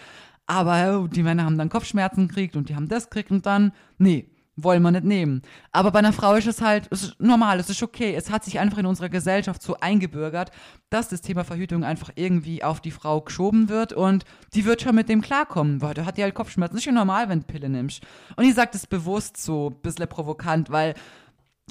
Aber 0.46 1.00
oh, 1.00 1.06
die 1.08 1.24
Männer 1.24 1.44
haben 1.44 1.58
dann 1.58 1.68
Kopfschmerzen 1.68 2.28
gekriegt 2.28 2.54
und 2.54 2.68
die 2.68 2.76
haben 2.76 2.88
das 2.88 3.10
gekriegt 3.10 3.32
und 3.32 3.44
dann, 3.46 3.72
nee, 3.98 4.30
wollen 4.56 4.82
wir 4.82 4.90
nicht 4.90 5.04
nehmen. 5.04 5.42
Aber 5.70 5.90
bei 5.90 5.98
einer 5.98 6.12
Frau 6.12 6.34
ist 6.34 6.46
es 6.46 6.62
halt 6.62 6.86
ist 6.88 7.20
normal, 7.20 7.60
es 7.60 7.70
ist 7.70 7.82
okay. 7.82 8.14
Es 8.14 8.30
hat 8.30 8.44
sich 8.44 8.58
einfach 8.58 8.78
in 8.78 8.86
unserer 8.86 9.10
Gesellschaft 9.10 9.62
so 9.62 9.76
eingebürgert, 9.78 10.50
dass 10.90 11.08
das 11.08 11.20
Thema 11.20 11.44
Verhütung 11.44 11.84
einfach 11.84 12.10
irgendwie 12.14 12.64
auf 12.64 12.80
die 12.80 12.90
Frau 12.90 13.20
geschoben 13.20 13.68
wird 13.68 13.92
und 13.92 14.24
die 14.54 14.64
wird 14.64 14.82
schon 14.82 14.94
mit 14.94 15.08
dem 15.08 15.20
klarkommen, 15.20 15.82
weil 15.82 15.94
da 15.94 16.06
hat 16.06 16.16
die 16.16 16.22
halt 16.22 16.34
Kopfschmerzen. 16.34 16.78
Ist 16.78 16.86
ja 16.86 16.92
normal, 16.92 17.28
wenn 17.28 17.40
du 17.40 17.46
Pille 17.46 17.68
nimmst. 17.68 18.02
Und 18.36 18.44
ich 18.44 18.54
sage 18.54 18.70
das 18.72 18.86
bewusst 18.86 19.36
so 19.36 19.70
ein 19.70 19.80
bisschen 19.82 20.08
provokant, 20.08 20.70
weil 20.70 20.94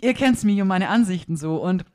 ihr 0.01 0.13
kennt 0.13 0.43
mich 0.43 0.61
und 0.61 0.67
meine 0.67 0.89
Ansichten 0.89 1.37
so 1.37 1.61
und 1.61 1.85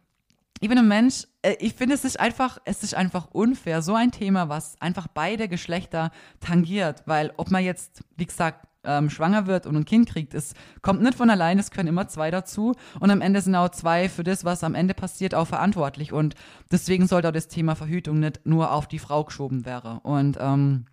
ich 0.62 0.68
bin 0.68 0.76
ein 0.76 0.88
Mensch, 0.88 1.26
äh, 1.40 1.56
ich 1.58 1.74
finde, 1.74 1.94
es 1.94 2.04
ist 2.04 2.20
einfach, 2.20 2.58
es 2.66 2.82
ist 2.82 2.94
einfach 2.94 3.28
unfair, 3.32 3.80
so 3.80 3.94
ein 3.94 4.10
Thema, 4.10 4.50
was 4.50 4.78
einfach 4.80 5.06
beide 5.08 5.48
Geschlechter 5.48 6.10
tangiert, 6.40 7.02
weil 7.06 7.32
ob 7.38 7.50
man 7.50 7.64
jetzt, 7.64 8.04
wie 8.16 8.26
gesagt, 8.26 8.66
ähm, 8.84 9.10
schwanger 9.10 9.46
wird 9.46 9.66
und 9.66 9.76
ein 9.76 9.84
Kind 9.84 10.08
kriegt, 10.08 10.34
es 10.34 10.54
kommt 10.82 11.02
nicht 11.02 11.16
von 11.16 11.30
allein, 11.30 11.58
es 11.58 11.70
können 11.70 11.88
immer 11.88 12.08
zwei 12.08 12.30
dazu 12.30 12.74
und 12.98 13.10
am 13.10 13.20
Ende 13.20 13.40
sind 13.40 13.54
auch 13.54 13.70
zwei 13.70 14.08
für 14.08 14.24
das, 14.24 14.44
was 14.44 14.64
am 14.64 14.74
Ende 14.74 14.94
passiert, 14.94 15.34
auch 15.34 15.46
verantwortlich 15.46 16.12
und 16.12 16.34
deswegen 16.70 17.06
sollte 17.06 17.28
auch 17.28 17.32
das 17.32 17.48
Thema 17.48 17.74
Verhütung 17.74 18.20
nicht 18.20 18.46
nur 18.46 18.72
auf 18.72 18.86
die 18.86 18.98
Frau 18.98 19.24
geschoben 19.24 19.64
werden 19.64 19.98
und 19.98 20.38
ähm, 20.40 20.86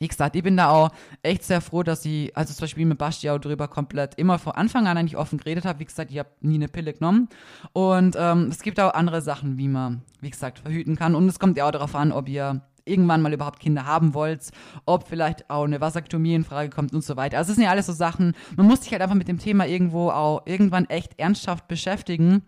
wie 0.00 0.08
gesagt, 0.08 0.34
ich 0.34 0.42
bin 0.42 0.56
da 0.56 0.70
auch 0.70 0.90
echt 1.22 1.44
sehr 1.44 1.60
froh, 1.60 1.82
dass 1.82 2.06
ich, 2.06 2.34
also 2.34 2.54
zum 2.54 2.62
Beispiel 2.62 2.86
mit 2.86 2.96
Basti 2.96 3.28
auch 3.28 3.38
drüber 3.38 3.68
komplett 3.68 4.14
immer 4.14 4.38
von 4.38 4.54
Anfang 4.54 4.86
an 4.86 4.96
eigentlich 4.96 5.18
offen 5.18 5.36
geredet 5.38 5.66
habe. 5.66 5.80
Wie 5.80 5.84
gesagt, 5.84 6.10
ich 6.10 6.18
habe 6.18 6.30
nie 6.40 6.54
eine 6.54 6.68
Pille 6.68 6.94
genommen. 6.94 7.28
Und 7.74 8.16
ähm, 8.18 8.48
es 8.50 8.62
gibt 8.62 8.80
auch 8.80 8.94
andere 8.94 9.20
Sachen, 9.20 9.58
wie 9.58 9.68
man, 9.68 10.00
wie 10.22 10.30
gesagt, 10.30 10.60
verhüten 10.60 10.96
kann. 10.96 11.14
Und 11.14 11.28
es 11.28 11.38
kommt 11.38 11.58
ja 11.58 11.66
auch 11.66 11.70
darauf 11.70 11.94
an, 11.94 12.12
ob 12.12 12.30
ihr 12.30 12.62
irgendwann 12.90 13.22
mal 13.22 13.32
überhaupt 13.32 13.60
Kinder 13.60 13.86
haben 13.86 14.14
wollt, 14.14 14.50
ob 14.86 15.08
vielleicht 15.08 15.48
auch 15.48 15.64
eine 15.64 15.80
Vasektomie 15.80 16.34
in 16.34 16.44
Frage 16.44 16.70
kommt 16.70 16.92
und 16.92 17.04
so 17.04 17.16
weiter. 17.16 17.38
Also 17.38 17.50
es 17.50 17.56
sind 17.56 17.64
ja 17.64 17.70
alles 17.70 17.86
so 17.86 17.92
Sachen, 17.92 18.34
man 18.56 18.66
muss 18.66 18.82
sich 18.82 18.92
halt 18.92 19.02
einfach 19.02 19.14
mit 19.16 19.28
dem 19.28 19.38
Thema 19.38 19.66
irgendwo 19.66 20.10
auch 20.10 20.42
irgendwann 20.46 20.86
echt 20.86 21.18
ernsthaft 21.18 21.68
beschäftigen. 21.68 22.42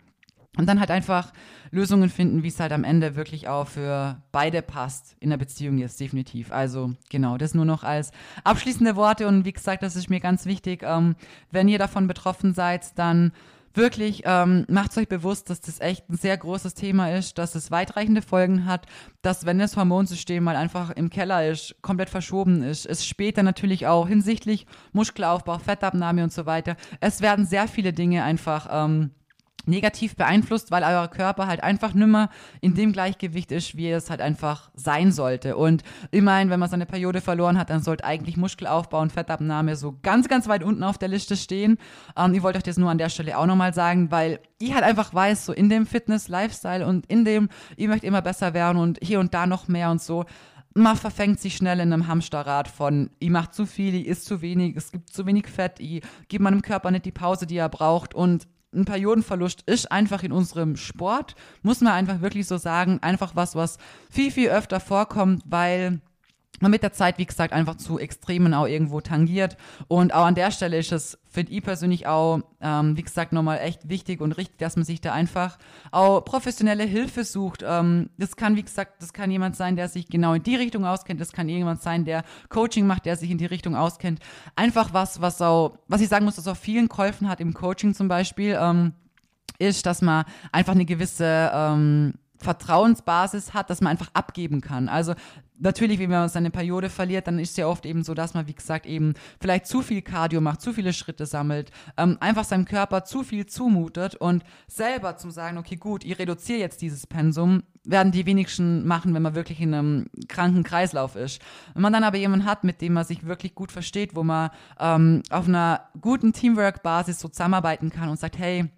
Und 0.55 0.67
dann 0.67 0.79
halt 0.79 0.91
einfach 0.91 1.33
Lösungen 1.71 2.11
finden, 2.11 2.43
wie 2.43 2.49
es 2.49 2.59
halt 2.59 2.73
am 2.73 2.83
Ende 2.83 3.15
wirklich 3.15 3.47
auch 3.47 3.67
für 3.67 4.21
beide 4.31 4.61
passt 4.61 5.15
in 5.19 5.31
der 5.31 5.37
Beziehung 5.37 5.79
jetzt 5.79 5.99
definitiv. 5.99 6.51
Also 6.51 6.93
genau, 7.09 7.37
das 7.37 7.55
nur 7.55 7.65
noch 7.65 7.83
als 7.83 8.11
abschließende 8.43 8.95
Worte 8.95 9.27
und 9.27 9.45
wie 9.45 9.53
gesagt, 9.53 9.81
das 9.81 9.95
ist 9.95 10.11
mir 10.11 10.19
ganz 10.19 10.45
wichtig. 10.45 10.83
Ähm, 10.83 11.15
wenn 11.49 11.67
ihr 11.67 11.79
davon 11.79 12.05
betroffen 12.05 12.53
seid, 12.53 12.99
dann 12.99 13.31
wirklich 13.73 14.23
ähm, 14.25 14.65
macht 14.69 14.97
euch 14.97 15.07
bewusst, 15.07 15.49
dass 15.49 15.61
das 15.61 15.79
echt 15.79 16.09
ein 16.09 16.17
sehr 16.17 16.37
großes 16.37 16.73
Thema 16.73 17.15
ist, 17.15 17.37
dass 17.37 17.55
es 17.55 17.71
weitreichende 17.71 18.21
Folgen 18.21 18.65
hat, 18.65 18.85
dass 19.21 19.45
wenn 19.45 19.59
das 19.59 19.75
Hormonsystem 19.77 20.43
mal 20.43 20.55
einfach 20.55 20.91
im 20.91 21.09
Keller 21.09 21.49
ist, 21.49 21.75
komplett 21.81 22.09
verschoben 22.09 22.63
ist, 22.63 22.85
es 22.85 23.05
später 23.05 23.43
natürlich 23.43 23.87
auch 23.87 24.07
hinsichtlich 24.07 24.65
Muskelaufbau, 24.91 25.57
Fettabnahme 25.59 26.23
und 26.23 26.33
so 26.33 26.45
weiter, 26.45 26.75
es 26.99 27.21
werden 27.21 27.45
sehr 27.45 27.67
viele 27.67 27.93
Dinge 27.93 28.23
einfach 28.23 28.67
ähm, 28.71 29.11
negativ 29.65 30.15
beeinflusst, 30.15 30.71
weil 30.71 30.83
euer 30.83 31.07
Körper 31.07 31.47
halt 31.47 31.63
einfach 31.63 31.93
nimmer 31.93 32.29
in 32.61 32.75
dem 32.75 32.91
Gleichgewicht 32.91 33.51
ist, 33.51 33.77
wie 33.77 33.89
es 33.89 34.09
halt 34.09 34.21
einfach 34.21 34.71
sein 34.75 35.11
sollte. 35.11 35.55
Und 35.55 35.83
immerhin, 36.11 36.49
wenn 36.49 36.59
man 36.59 36.69
seine 36.69 36.85
Periode 36.85 37.21
verloren 37.21 37.57
hat, 37.57 37.69
dann 37.69 37.81
sollte 37.81 38.03
eigentlich 38.03 38.37
Muskelaufbau 38.37 38.99
und 39.01 39.11
Fettabnahme 39.11 39.75
so 39.75 39.97
ganz, 40.01 40.27
ganz 40.27 40.47
weit 40.47 40.63
unten 40.63 40.83
auf 40.83 40.97
der 40.97 41.09
Liste 41.09 41.37
stehen. 41.37 41.77
Ähm, 42.17 42.33
ich 42.33 42.43
wollte 42.43 42.57
euch 42.57 42.63
das 42.63 42.77
nur 42.77 42.89
an 42.89 42.97
der 42.97 43.09
Stelle 43.09 43.37
auch 43.37 43.45
nochmal 43.45 43.73
sagen, 43.73 44.11
weil 44.11 44.39
ich 44.59 44.73
halt 44.73 44.83
einfach 44.83 45.13
weiß, 45.13 45.45
so 45.45 45.53
in 45.53 45.69
dem 45.69 45.85
Fitness-Lifestyle 45.85 46.85
und 46.85 47.05
in 47.07 47.25
dem, 47.25 47.49
ich 47.75 47.87
möchte 47.87 48.07
immer 48.07 48.21
besser 48.21 48.53
werden 48.53 48.77
und 48.77 48.99
hier 49.01 49.19
und 49.19 49.33
da 49.33 49.45
noch 49.45 49.67
mehr 49.67 49.89
und 49.91 50.01
so, 50.01 50.25
man 50.75 50.97
verfängt 50.97 51.39
sich 51.39 51.55
schnell 51.55 51.79
in 51.79 51.93
einem 51.93 52.07
Hamsterrad 52.07 52.67
von, 52.67 53.11
ich 53.19 53.29
mache 53.29 53.51
zu 53.51 53.65
viel, 53.65 53.93
ich 53.93 54.07
isst 54.07 54.25
zu 54.25 54.41
wenig, 54.41 54.75
es 54.75 54.91
gibt 54.91 55.11
zu 55.11 55.25
wenig 55.25 55.47
Fett, 55.47 55.79
ich 55.79 56.03
gebe 56.27 56.43
meinem 56.43 56.61
Körper 56.61 56.89
nicht 56.91 57.05
die 57.05 57.11
Pause, 57.11 57.45
die 57.45 57.57
er 57.57 57.69
braucht 57.69 58.15
und 58.15 58.47
ein 58.73 58.85
Periodenverlust 58.85 59.63
ist 59.65 59.91
einfach 59.91 60.23
in 60.23 60.31
unserem 60.31 60.75
Sport, 60.75 61.35
muss 61.61 61.81
man 61.81 61.93
einfach 61.93 62.21
wirklich 62.21 62.47
so 62.47 62.57
sagen, 62.57 62.99
einfach 63.01 63.35
was, 63.35 63.55
was 63.55 63.77
viel, 64.09 64.31
viel 64.31 64.49
öfter 64.49 64.79
vorkommt, 64.79 65.43
weil 65.45 66.01
man 66.59 66.71
mit 66.71 66.83
der 66.83 66.93
Zeit, 66.93 67.17
wie 67.17 67.25
gesagt, 67.25 67.53
einfach 67.53 67.75
zu 67.75 67.99
Extremen 67.99 68.53
auch 68.53 68.67
irgendwo 68.67 69.01
tangiert. 69.01 69.57
Und 69.87 70.13
auch 70.13 70.25
an 70.25 70.35
der 70.35 70.51
Stelle 70.51 70.77
ist 70.77 70.91
es, 70.91 71.17
finde 71.29 71.51
ich 71.51 71.63
persönlich 71.63 72.07
auch, 72.07 72.41
ähm, 72.61 72.95
wie 72.95 73.01
gesagt, 73.01 73.33
nochmal 73.33 73.59
echt 73.59 73.89
wichtig 73.89 74.21
und 74.21 74.33
richtig, 74.33 74.59
dass 74.59 74.75
man 74.75 74.85
sich 74.85 75.01
da 75.01 75.13
einfach 75.13 75.57
auch 75.91 76.21
professionelle 76.21 76.83
Hilfe 76.83 77.23
sucht. 77.23 77.63
Ähm, 77.67 78.09
das 78.17 78.35
kann, 78.35 78.55
wie 78.55 78.63
gesagt, 78.63 79.01
das 79.01 79.13
kann 79.13 79.31
jemand 79.31 79.55
sein, 79.55 79.75
der 79.75 79.89
sich 79.89 80.07
genau 80.07 80.33
in 80.33 80.43
die 80.43 80.55
Richtung 80.55 80.85
auskennt. 80.85 81.19
Das 81.19 81.33
kann 81.33 81.49
jemand 81.49 81.81
sein, 81.81 82.05
der 82.05 82.23
Coaching 82.49 82.87
macht, 82.87 83.05
der 83.05 83.15
sich 83.15 83.31
in 83.31 83.37
die 83.37 83.45
Richtung 83.45 83.75
auskennt. 83.75 84.19
Einfach 84.55 84.93
was, 84.93 85.21
was 85.21 85.41
auch, 85.41 85.77
was 85.87 86.01
ich 86.01 86.09
sagen 86.09 86.25
muss, 86.25 86.35
dass 86.35 86.47
auch 86.47 86.57
vielen 86.57 86.87
geholfen 86.87 87.27
hat 87.29 87.39
im 87.39 87.53
Coaching 87.53 87.93
zum 87.93 88.07
Beispiel, 88.07 88.57
ähm, 88.59 88.93
ist, 89.59 89.85
dass 89.85 90.01
man 90.01 90.25
einfach 90.51 90.73
eine 90.73 90.85
gewisse 90.85 91.51
ähm, 91.53 92.15
Vertrauensbasis 92.43 93.53
hat, 93.53 93.69
dass 93.69 93.81
man 93.81 93.91
einfach 93.91 94.11
abgeben 94.13 94.61
kann. 94.61 94.89
Also 94.89 95.15
natürlich, 95.59 95.99
wenn 95.99 96.09
man 96.09 96.29
seine 96.29 96.51
Periode 96.51 96.89
verliert, 96.89 97.27
dann 97.27 97.39
ist 97.39 97.51
es 97.51 97.57
ja 97.57 97.67
oft 97.67 97.85
eben 97.85 98.03
so, 98.03 98.13
dass 98.13 98.33
man, 98.33 98.47
wie 98.47 98.53
gesagt, 98.53 98.85
eben 98.85 99.13
vielleicht 99.39 99.65
zu 99.65 99.81
viel 99.81 100.01
Cardio 100.01 100.41
macht, 100.41 100.61
zu 100.61 100.73
viele 100.73 100.93
Schritte 100.93 101.25
sammelt, 101.25 101.71
ähm, 101.97 102.17
einfach 102.19 102.43
seinem 102.43 102.65
Körper 102.65 103.05
zu 103.05 103.23
viel 103.23 103.45
zumutet 103.45 104.15
und 104.15 104.43
selber 104.67 105.17
zum 105.17 105.31
sagen, 105.31 105.57
okay, 105.57 105.75
gut, 105.75 106.03
ich 106.03 106.19
reduziere 106.19 106.59
jetzt 106.59 106.81
dieses 106.81 107.07
Pensum, 107.07 107.63
werden 107.85 108.11
die 108.11 108.25
wenigsten 108.25 108.85
machen, 108.85 109.13
wenn 109.13 109.21
man 109.21 109.35
wirklich 109.35 109.59
in 109.59 109.73
einem 109.73 110.05
kranken 110.27 110.63
Kreislauf 110.63 111.15
ist. 111.15 111.41
Wenn 111.73 111.81
man 111.81 111.93
dann 111.93 112.03
aber 112.03 112.17
jemanden 112.17 112.45
hat, 112.45 112.63
mit 112.63 112.81
dem 112.81 112.93
man 112.93 113.05
sich 113.05 113.25
wirklich 113.25 113.55
gut 113.55 113.71
versteht, 113.71 114.15
wo 114.15 114.23
man 114.23 114.51
ähm, 114.79 115.23
auf 115.29 115.47
einer 115.47 115.89
guten 115.99 116.33
Teamwork-Basis 116.33 117.19
so 117.19 117.27
zusammenarbeiten 117.27 117.89
kann 117.89 118.09
und 118.09 118.19
sagt, 118.19 118.37
hey, 118.37 118.69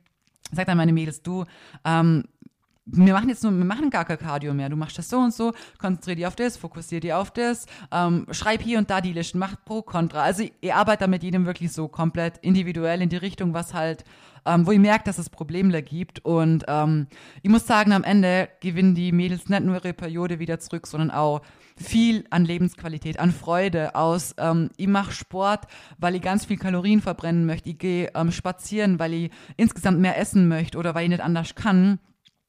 sagt 0.51 0.69
dann 0.69 0.77
meine 0.77 0.93
Mädels, 0.93 1.21
du, 1.21 1.45
ähm, 1.83 2.23
wir 2.85 3.13
machen 3.13 3.29
jetzt 3.29 3.43
nur, 3.43 3.51
wir 3.51 3.65
machen 3.65 3.89
gar 3.89 4.05
kein 4.05 4.19
Cardio 4.19 4.53
mehr. 4.53 4.69
Du 4.69 4.75
machst 4.75 4.97
das 4.97 5.09
so 5.09 5.17
und 5.17 5.33
so, 5.33 5.53
konzentrier 5.79 6.15
dich 6.15 6.27
auf 6.27 6.35
das, 6.35 6.57
fokussier 6.57 6.99
dich 6.99 7.13
auf 7.13 7.31
das, 7.31 7.65
ähm, 7.91 8.27
schreib 8.31 8.61
hier 8.61 8.77
und 8.77 8.89
da 8.89 9.01
die 9.01 9.13
Listen, 9.13 9.39
mach 9.39 9.55
Pro, 9.65 9.81
Contra. 9.81 10.21
Also 10.21 10.43
ihr 10.61 10.75
arbeitet 10.75 11.09
mit 11.09 11.23
jedem 11.23 11.45
wirklich 11.45 11.71
so 11.71 11.87
komplett 11.87 12.37
individuell 12.39 13.01
in 13.01 13.09
die 13.09 13.17
Richtung, 13.17 13.53
was 13.55 13.73
halt, 13.73 14.03
ähm, 14.45 14.67
wo 14.67 14.71
ihr 14.71 14.79
merkt, 14.79 15.07
dass 15.07 15.17
es 15.17 15.31
Probleme 15.31 15.81
gibt. 15.81 16.23
Und 16.23 16.65
ähm, 16.67 17.07
ich 17.41 17.49
muss 17.49 17.65
sagen, 17.65 17.91
am 17.91 18.03
Ende 18.03 18.49
gewinnen 18.59 18.93
die 18.93 19.11
Mädels 19.11 19.49
nicht 19.49 19.63
nur 19.63 19.75
ihre 19.75 19.93
Periode 19.93 20.37
wieder 20.37 20.59
zurück, 20.59 20.85
sondern 20.85 21.09
auch 21.09 21.41
viel 21.77 22.25
an 22.29 22.45
Lebensqualität, 22.45 23.19
an 23.19 23.31
Freude 23.31 23.95
aus. 23.95 24.35
Ähm, 24.37 24.69
ich 24.77 24.87
mache 24.87 25.11
Sport, 25.11 25.65
weil 25.97 26.13
ich 26.13 26.21
ganz 26.21 26.45
viel 26.45 26.57
Kalorien 26.57 27.01
verbrennen 27.01 27.47
möchte. 27.47 27.71
Ich 27.71 27.79
gehe 27.79 28.11
ähm, 28.13 28.31
spazieren, 28.31 28.99
weil 28.99 29.13
ich 29.13 29.31
insgesamt 29.57 29.99
mehr 29.99 30.19
essen 30.19 30.47
möchte 30.47 30.77
oder 30.77 30.93
weil 30.93 31.05
ich 31.05 31.09
nicht 31.09 31.23
anders 31.23 31.55
kann 31.55 31.97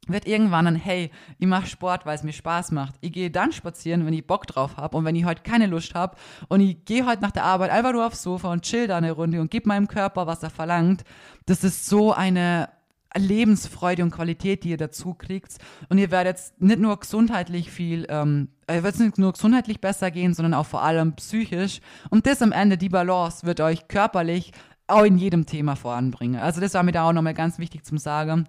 wird 0.07 0.27
irgendwann 0.27 0.67
ein, 0.67 0.77
hey, 0.77 1.11
ich 1.39 1.47
mache 1.47 1.67
Sport, 1.67 2.07
weil 2.07 2.15
es 2.15 2.23
mir 2.23 2.33
Spaß 2.33 2.73
macht. 2.73 2.95
Ich 3.01 3.13
gehe 3.13 3.31
dann 3.31 3.53
spazieren, 3.53 4.07
wenn 4.07 4.15
ich 4.15 4.27
Bock 4.27 4.47
drauf 4.47 4.77
habe 4.77 4.97
und 4.97 5.05
wenn 5.05 5.17
ich 5.17 5.25
heute 5.25 5.43
keine 5.43 5.67
Lust 5.67 5.95
habe 5.95 6.17
und 6.49 6.61
ich 6.61 6.85
gehe 6.85 7.07
heute 7.07 7.23
nach 7.23 7.33
der 7.33 7.45
Arbeit 7.45 7.71
einfach 7.71 7.93
nur 7.93 8.07
aufs 8.07 8.23
Sofa 8.23 8.53
und 8.53 8.63
chill 8.63 8.87
da 8.87 8.97
eine 8.97 9.13
Runde 9.13 9.41
und 9.41 9.51
gebe 9.51 9.69
meinem 9.69 9.89
Körper, 9.89 10.27
was 10.27 10.43
er 10.43 10.51
verlangt. 10.51 11.05
Das 11.47 11.65
ist 11.65 11.87
so 11.87 12.13
eine 12.13 12.69
Lebensfreude 13.17 14.03
und 14.03 14.11
Qualität, 14.11 14.65
die 14.65 14.71
ihr 14.71 14.77
dazu 14.77 15.15
kriegt. 15.15 15.57
Und 15.89 15.99
ihr 15.99 16.11
werdet 16.11 16.39
nicht 16.59 16.79
nur 16.79 16.99
gesundheitlich 16.99 17.71
viel, 17.71 18.07
ähm, 18.09 18.49
ihr 18.69 18.83
werdet 18.83 19.01
nicht 19.01 19.19
nur 19.19 19.33
gesundheitlich 19.33 19.81
besser 19.81 20.11
gehen, 20.11 20.35
sondern 20.35 20.55
auch 20.55 20.67
vor 20.67 20.83
allem 20.83 21.15
psychisch. 21.17 21.81
Und 22.11 22.27
das 22.27 22.43
am 22.43 22.53
Ende, 22.53 22.79
die 22.79 22.89
Balance, 22.89 23.47
wird 23.47 23.61
euch 23.61 23.89
körperlich 23.89 24.53
auch 24.87 25.05
in 25.05 25.19
jedem 25.19 25.47
Thema 25.47 25.77
voranbringen. 25.77 26.41
Also 26.41 26.61
das 26.61 26.75
war 26.75 26.83
mir 26.83 26.93
da 26.93 27.09
auch 27.09 27.13
nochmal 27.13 27.35
ganz 27.35 27.59
wichtig 27.59 27.85
zum 27.85 27.99
Sagen. 27.99 28.49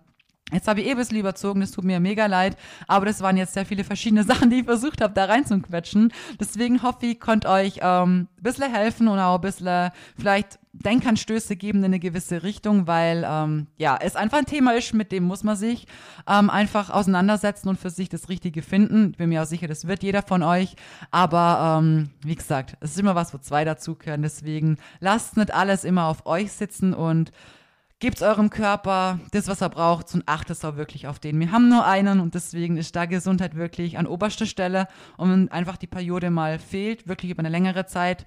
Jetzt 0.52 0.68
habe 0.68 0.80
ich 0.80 0.88
eh 0.88 0.91
ein 0.91 0.98
bisschen 0.98 1.18
überzogen, 1.18 1.60
das 1.60 1.72
tut 1.72 1.84
mir 1.84 2.00
mega 2.00 2.26
leid, 2.26 2.56
aber 2.88 3.06
das 3.06 3.22
waren 3.22 3.36
jetzt 3.36 3.54
sehr 3.54 3.66
viele 3.66 3.84
verschiedene 3.84 4.24
Sachen, 4.26 4.50
die 4.50 4.60
ich 4.60 4.66
versucht 4.66 5.02
habe, 5.02 5.14
da 5.14 5.26
reinzuquetschen. 5.26 6.14
Deswegen 6.39 6.84
hoffe 6.84 7.08
ich, 7.08 7.20
konnte 7.20 7.50
euch 7.50 7.80
ähm, 7.82 8.28
ein 8.38 8.43
bisschen 8.43 8.74
helfen 8.74 9.08
und 9.10 9.20
auch 9.20 9.36
ein 9.36 9.41
bisschen 9.41 9.91
vielleicht 10.18 10.60
Denkanstöße 10.84 11.56
geben 11.56 11.80
in 11.80 11.86
eine 11.86 12.00
gewisse 12.00 12.43
Richtung, 12.43 12.88
weil 12.88 13.26
ähm, 13.28 13.68
ja, 13.78 13.98
es 14.00 14.16
einfach 14.16 14.38
ein 14.38 14.45
Thema 14.45 14.76
ist, 14.76 14.93
mit 14.93 15.12
dem 15.12 15.24
muss 15.24 15.43
man 15.43 15.56
sich 15.56 15.88
ähm, 16.28 16.50
einfach 16.50 16.89
auseinandersetzen 16.89 17.68
und 17.68 17.80
für 17.80 17.89
sich 17.89 18.10
das 18.10 18.30
Richtige 18.30 18.62
finden. 18.62 19.12
Ich 19.12 19.18
bin 19.18 19.30
mir 19.30 19.41
auch 19.41 19.48
sicher, 19.48 19.68
das 19.68 19.88
wird 19.88 20.04
jeder 20.04 20.22
von 20.22 20.43
euch. 20.43 20.76
Aber 21.12 21.80
ähm, 21.80 22.10
wie 22.24 22.36
gesagt, 22.36 22.78
es 22.80 22.91
ist 22.91 23.00
immer 23.00 23.16
was, 23.16 23.34
wo 23.34 23.38
zwei 23.38 23.66
dazugehören. 23.66 24.22
Deswegen 24.22 24.78
lasst 25.00 25.36
nicht 25.36 25.54
alles 25.54 25.84
immer 25.84 26.06
auf 26.06 26.26
euch 26.26 26.52
sitzen 26.52 26.93
und 26.93 27.32
Gebt 28.00 28.22
eurem 28.22 28.52
Körper 28.52 29.20
das, 29.32 29.48
was 29.48 29.62
er 29.62 29.70
braucht 29.70 30.14
und 30.14 30.28
achtet 30.28 30.64
auch 30.64 30.76
wirklich 30.76 31.08
auf 31.08 31.18
den. 31.18 31.39
Wir 31.39 31.52
haben 31.52 31.68
nur 31.68 31.84
einen 31.84 32.20
und 32.20 32.36
deswegen 32.36 32.78
ist 32.78 32.95
da 32.95 33.06
Gesundheit 33.06 33.56
wirklich 33.56 33.98
an 33.98 34.06
oberster 34.06 34.45
Stelle. 34.45 34.88
Und 35.18 35.32
wenn 35.32 35.52
einfach 35.52 35.78
die 35.78 35.88
Periode 35.88 36.30
mal 36.30 36.60
fehlt, 36.60 37.08
wirklich 37.08 37.32
über 37.32 37.39
eine 37.39 37.50
längere 37.50 37.88
Zeit, 37.88 38.24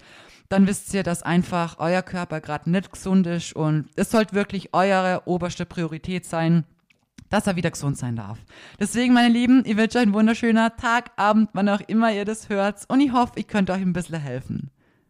dann 0.49 0.67
wisst 0.67 0.93
ihr, 0.93 1.03
dass 1.03 1.23
einfach 1.23 1.77
euer 1.79 2.01
Körper 2.01 2.41
gerade 2.41 2.69
nicht 2.69 2.91
gesund 2.91 3.25
ist 3.27 3.53
und 3.53 3.87
es 3.95 4.11
sollte 4.11 4.35
wirklich 4.35 4.73
eure 4.73 5.21
oberste 5.23 5.65
Priorität 5.65 6.25
sein, 6.25 6.65
dass 7.29 7.47
er 7.47 7.55
wieder 7.55 7.71
gesund 7.71 7.97
sein 7.97 8.17
darf. 8.17 8.39
Deswegen, 8.77 9.13
meine 9.13 9.33
Lieben, 9.33 9.63
ich 9.65 9.77
wünsche 9.77 9.99
euch 9.99 10.03
einen 10.03 10.13
wunderschönen 10.13 10.69
Tag, 10.75 11.11
Abend, 11.15 11.49
wann 11.53 11.69
auch 11.69 11.79
immer 11.87 12.11
ihr 12.11 12.25
das 12.25 12.49
hört 12.49 12.83
und 12.89 12.99
ich 12.99 13.13
hoffe, 13.13 13.33
ich 13.35 13.47
könnte 13.47 13.71
euch 13.71 13.81
ein 13.81 13.93
bisschen 13.93 14.19
helfen. 14.19 14.69